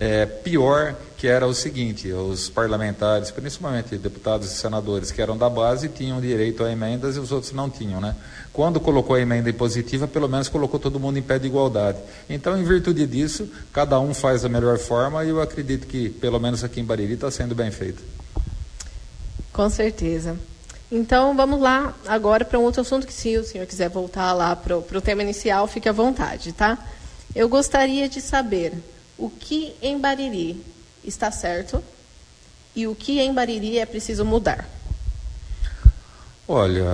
é, 0.00 0.26
pior, 0.26 0.94
que 1.16 1.26
era 1.26 1.46
o 1.46 1.52
seguinte: 1.52 2.10
os 2.12 2.48
parlamentares, 2.48 3.30
principalmente 3.30 3.96
deputados 3.96 4.50
e 4.52 4.54
senadores 4.56 5.10
que 5.10 5.20
eram 5.20 5.36
da 5.36 5.50
base, 5.50 5.88
tinham 5.88 6.20
direito 6.20 6.62
a 6.62 6.70
emendas 6.70 7.16
e 7.16 7.18
os 7.18 7.32
outros 7.32 7.52
não 7.52 7.68
tinham, 7.68 8.00
né? 8.00 8.14
Quando 8.52 8.80
colocou 8.80 9.16
a 9.16 9.20
emenda 9.20 9.50
impositiva, 9.50 10.06
pelo 10.06 10.28
menos 10.28 10.48
colocou 10.48 10.78
todo 10.78 11.00
mundo 11.00 11.18
em 11.18 11.22
pé 11.22 11.38
de 11.38 11.46
igualdade. 11.46 11.98
Então, 12.28 12.56
em 12.56 12.64
virtude 12.64 13.06
disso, 13.06 13.48
cada 13.72 13.98
um 14.00 14.14
faz 14.14 14.44
a 14.44 14.48
melhor 14.48 14.78
forma 14.78 15.24
e 15.24 15.28
eu 15.28 15.40
acredito 15.40 15.86
que, 15.86 16.08
pelo 16.08 16.38
menos 16.38 16.62
aqui 16.62 16.80
em 16.80 16.84
Bariri, 16.84 17.14
está 17.14 17.30
sendo 17.30 17.54
bem 17.54 17.70
feito. 17.70 18.02
Com 19.52 19.68
certeza. 19.68 20.36
Então, 20.90 21.36
vamos 21.36 21.60
lá 21.60 21.94
agora 22.06 22.44
para 22.44 22.58
um 22.58 22.62
outro 22.62 22.80
assunto 22.80 23.06
que, 23.06 23.12
se 23.12 23.36
o 23.36 23.44
senhor 23.44 23.66
quiser 23.66 23.90
voltar 23.90 24.32
lá 24.32 24.56
para 24.56 24.76
o 24.76 25.00
tema 25.00 25.22
inicial, 25.22 25.66
fique 25.66 25.88
à 25.88 25.92
vontade, 25.92 26.52
tá? 26.52 26.78
Eu 27.34 27.48
gostaria 27.48 28.08
de 28.08 28.20
saber 28.20 28.72
o 29.18 29.28
que 29.28 29.74
em 29.82 29.98
Bariri 29.98 30.64
está 31.04 31.30
certo 31.30 31.82
e 32.74 32.86
o 32.86 32.94
que 32.94 33.20
em 33.20 33.34
Bariri 33.34 33.78
é 33.78 33.84
preciso 33.84 34.24
mudar? 34.24 34.68
Olha, 36.46 36.86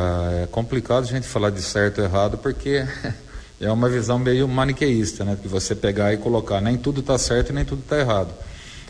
é 0.43 0.47
complicado 0.51 1.05
a 1.05 1.07
gente 1.07 1.29
falar 1.29 1.51
de 1.51 1.63
certo 1.63 2.01
e 2.01 2.05
errado 2.05 2.39
porque 2.39 2.85
é 3.61 3.71
uma 3.71 3.89
visão 3.89 4.19
meio 4.19 4.49
maniqueísta, 4.49 5.25
né? 5.25 5.39
Que 5.41 5.47
você 5.47 5.75
pegar 5.75 6.13
e 6.13 6.17
colocar, 6.17 6.61
nem 6.61 6.77
tudo 6.77 7.01
está 7.01 7.19
certo 7.19 7.51
e 7.51 7.53
nem 7.53 7.65
tudo 7.65 7.83
está 7.83 8.01
errado. 8.01 8.35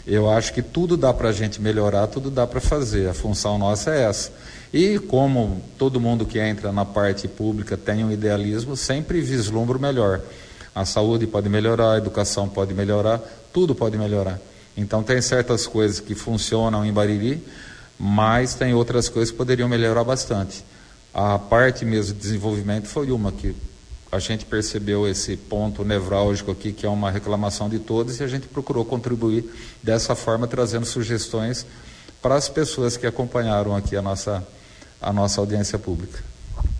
Eu 0.06 0.30
acho 0.30 0.52
que 0.52 0.62
tudo 0.62 0.96
dá 0.96 1.12
para 1.12 1.30
a 1.30 1.32
gente 1.32 1.60
melhorar, 1.60 2.06
tudo 2.06 2.30
dá 2.30 2.46
para 2.46 2.60
fazer. 2.60 3.08
A 3.08 3.14
função 3.14 3.58
nossa 3.58 3.94
é 3.94 4.04
essa. 4.04 4.30
E 4.72 4.98
como 4.98 5.62
todo 5.78 6.00
mundo 6.00 6.26
que 6.26 6.38
entra 6.38 6.72
na 6.72 6.84
parte 6.84 7.26
pública 7.26 7.76
tem 7.76 8.04
um 8.04 8.10
idealismo, 8.10 8.76
sempre 8.76 9.20
vislumbra 9.20 9.78
o 9.78 9.80
melhor. 9.80 10.20
A 10.74 10.84
saúde 10.84 11.26
pode 11.26 11.48
melhorar, 11.48 11.92
a 11.92 11.98
educação 11.98 12.48
pode 12.48 12.74
melhorar, 12.74 13.20
tudo 13.52 13.74
pode 13.74 13.96
melhorar. 13.96 14.40
Então 14.76 15.02
tem 15.02 15.20
certas 15.22 15.66
coisas 15.66 16.00
que 16.00 16.14
funcionam 16.14 16.84
em 16.84 16.92
Bariri, 16.92 17.42
mas 17.98 18.54
tem 18.54 18.74
outras 18.74 19.08
coisas 19.08 19.30
que 19.30 19.36
poderiam 19.36 19.68
melhorar 19.68 20.02
bastante. 20.02 20.64
A 21.12 21.38
parte 21.38 21.84
mesmo 21.84 22.14
de 22.14 22.20
desenvolvimento 22.20 22.88
foi 22.88 23.12
uma 23.12 23.30
que 23.30 23.54
a 24.10 24.18
gente 24.18 24.44
percebeu 24.44 25.08
esse 25.08 25.36
ponto 25.36 25.84
nevrálgico 25.84 26.50
aqui, 26.50 26.72
que 26.72 26.86
é 26.86 26.88
uma 26.88 27.10
reclamação 27.10 27.68
de 27.68 27.78
todos, 27.78 28.20
e 28.20 28.24
a 28.24 28.28
gente 28.28 28.46
procurou 28.46 28.84
contribuir 28.84 29.44
dessa 29.82 30.14
forma, 30.14 30.46
trazendo 30.46 30.86
sugestões 30.86 31.66
para 32.22 32.34
as 32.34 32.48
pessoas 32.48 32.96
que 32.96 33.06
acompanharam 33.06 33.76
aqui 33.76 33.96
a 33.96 34.02
nossa, 34.02 34.46
a 35.00 35.12
nossa 35.12 35.40
audiência 35.40 35.78
pública. 35.78 36.22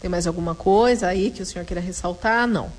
Tem 0.00 0.08
mais 0.10 0.26
alguma 0.26 0.54
coisa 0.54 1.08
aí 1.08 1.30
que 1.30 1.42
o 1.42 1.46
senhor 1.46 1.64
queira 1.64 1.80
ressaltar? 1.80 2.46
Não. 2.46 2.70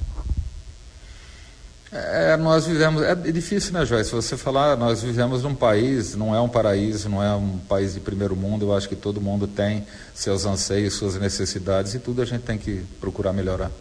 É, 1.97 2.35
nós 2.35 2.65
vivemos, 2.65 3.01
é 3.01 3.15
difícil, 3.15 3.71
né, 3.71 3.85
Joyce? 3.85 4.09
Se 4.09 4.15
você 4.15 4.35
falar, 4.35 4.75
nós 4.75 5.01
vivemos 5.01 5.43
num 5.43 5.55
país, 5.55 6.13
não 6.13 6.35
é 6.35 6.41
um 6.41 6.49
paraíso, 6.49 7.07
não 7.07 7.23
é 7.23 7.33
um 7.33 7.57
país 7.57 7.93
de 7.93 8.01
primeiro 8.01 8.35
mundo. 8.35 8.65
Eu 8.65 8.75
acho 8.75 8.89
que 8.89 8.97
todo 8.97 9.21
mundo 9.21 9.47
tem 9.47 9.85
seus 10.13 10.45
anseios, 10.45 10.95
suas 10.95 11.15
necessidades 11.15 11.93
e 11.93 11.99
tudo 11.99 12.21
a 12.21 12.25
gente 12.25 12.41
tem 12.41 12.57
que 12.57 12.83
procurar 12.99 13.31
melhorar. 13.31 13.71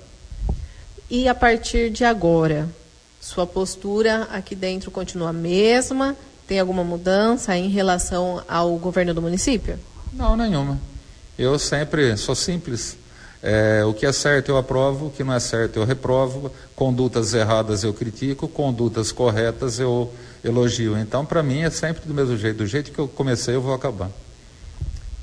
E 1.11 1.27
a 1.27 1.35
partir 1.35 1.91
de 1.91 2.05
agora, 2.05 2.69
sua 3.21 3.49
postura 3.49 4.29
aqui 4.31 4.55
dentro 4.55 4.93
continua 4.93 5.31
a 5.31 5.33
mesma? 5.33 6.17
Tem 6.47 6.61
alguma 6.61 6.85
mudança 6.85 7.57
em 7.57 7.69
relação 7.69 8.45
ao 8.47 8.77
governo 8.77 9.13
do 9.13 9.21
município? 9.21 9.77
Não, 10.13 10.37
nenhuma. 10.37 10.79
Eu 11.37 11.59
sempre 11.59 12.17
sou 12.17 12.37
simples. 12.37 12.97
É, 13.47 13.85
o 13.85 13.93
que 13.93 14.07
é 14.07 14.13
certo 14.13 14.49
eu 14.49 14.57
aprovo, 14.57 15.09
o 15.09 15.11
que 15.11 15.23
não 15.23 15.35
é 15.35 15.39
certo 15.39 15.77
eu 15.77 15.85
reprovo, 15.85 16.51
condutas 16.75 17.35
erradas 17.35 17.85
eu 17.85 17.93
critico, 17.93 18.49
condutas 18.49 19.13
corretas 19.13 19.79
eu 19.79 20.11
elogio. 20.43 20.97
Então, 20.97 21.27
para 21.27 21.43
mim, 21.43 21.61
é 21.61 21.69
sempre 21.69 22.09
do 22.09 22.15
mesmo 22.15 22.39
jeito. 22.39 22.57
Do 22.57 22.67
jeito 22.67 22.91
que 22.91 22.99
eu 22.99 23.07
comecei, 23.07 23.55
eu 23.55 23.61
vou 23.61 23.75
acabar. 23.75 24.11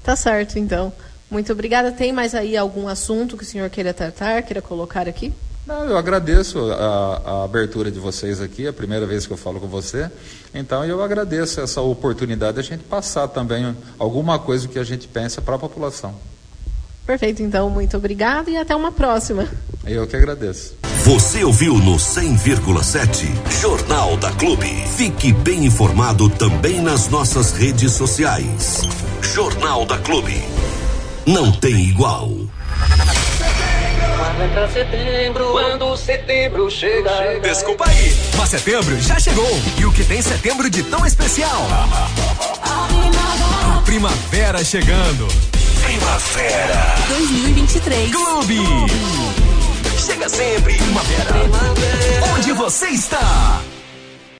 Tá 0.03 0.15
certo, 0.15 0.59
então. 0.59 0.93
Muito 1.31 1.51
obrigada. 1.51 1.91
Tem 1.91 2.13
mais 2.13 2.35
aí 2.35 2.55
algum 2.55 2.87
assunto 2.87 3.35
que 3.35 3.41
o 3.41 3.45
senhor 3.45 3.67
queira 3.71 3.91
tratar, 3.91 4.43
queira 4.43 4.61
colocar 4.61 5.07
aqui? 5.07 5.33
Não, 5.65 5.85
eu 5.85 5.97
agradeço 5.97 6.59
a, 6.71 7.21
a, 7.25 7.43
abertura 7.43 7.89
de 7.89 7.99
vocês 7.99 8.39
aqui, 8.39 8.67
é 8.67 8.69
a 8.69 8.73
primeira 8.73 9.07
vez 9.07 9.25
que 9.25 9.33
eu 9.33 9.37
falo 9.37 9.59
com 9.59 9.67
você. 9.67 10.11
Então, 10.53 10.85
eu 10.85 11.01
agradeço 11.01 11.59
essa 11.59 11.81
oportunidade 11.81 12.53
de 12.53 12.59
a 12.59 12.63
gente 12.63 12.83
passar 12.83 13.27
também 13.27 13.75
alguma 13.97 14.37
coisa 14.37 14.67
que 14.67 14.77
a 14.77 14.83
gente 14.83 15.07
pensa 15.07 15.41
para 15.41 15.55
a 15.55 15.59
população. 15.59 16.13
Perfeito, 17.05 17.41
então, 17.41 17.69
muito 17.69 17.97
obrigado 17.97 18.49
e 18.49 18.57
até 18.57 18.75
uma 18.75 18.91
próxima. 18.91 19.47
Eu 19.85 20.05
que 20.07 20.15
agradeço. 20.15 20.75
Você 21.03 21.43
ouviu 21.43 21.73
no 21.79 21.95
100,7 21.95 23.25
Jornal 23.59 24.15
da 24.17 24.31
Clube. 24.33 24.67
Fique 24.95 25.33
bem 25.33 25.65
informado 25.65 26.29
também 26.29 26.79
nas 26.79 27.07
nossas 27.07 27.53
redes 27.53 27.93
sociais. 27.93 28.81
Jornal 29.21 29.83
da 29.85 29.97
Clube. 29.97 30.43
Não 31.25 31.51
tem 31.51 31.89
igual. 31.89 32.29
setembro, 34.71 35.51
quando 35.51 35.97
setembro 35.97 36.69
chega. 36.69 37.39
Desculpa 37.41 37.87
aí, 37.87 38.15
mas 38.37 38.49
setembro 38.49 39.01
já 39.01 39.19
chegou. 39.19 39.49
E 39.79 39.85
o 39.85 39.91
que 39.91 40.03
tem 40.03 40.21
setembro 40.21 40.69
de 40.69 40.83
tão 40.83 41.03
especial? 41.05 41.67
A 42.63 43.81
primavera 43.83 44.63
chegando. 44.63 45.27
Primavera 45.91 46.95
2023. 47.09 48.11
Clube. 48.11 48.63
Chega 49.97 50.29
sempre. 50.29 50.75
Primavera. 50.75 51.33
Primavera. 51.33 52.33
Onde 52.33 52.53
você 52.53 52.87
está? 52.87 53.61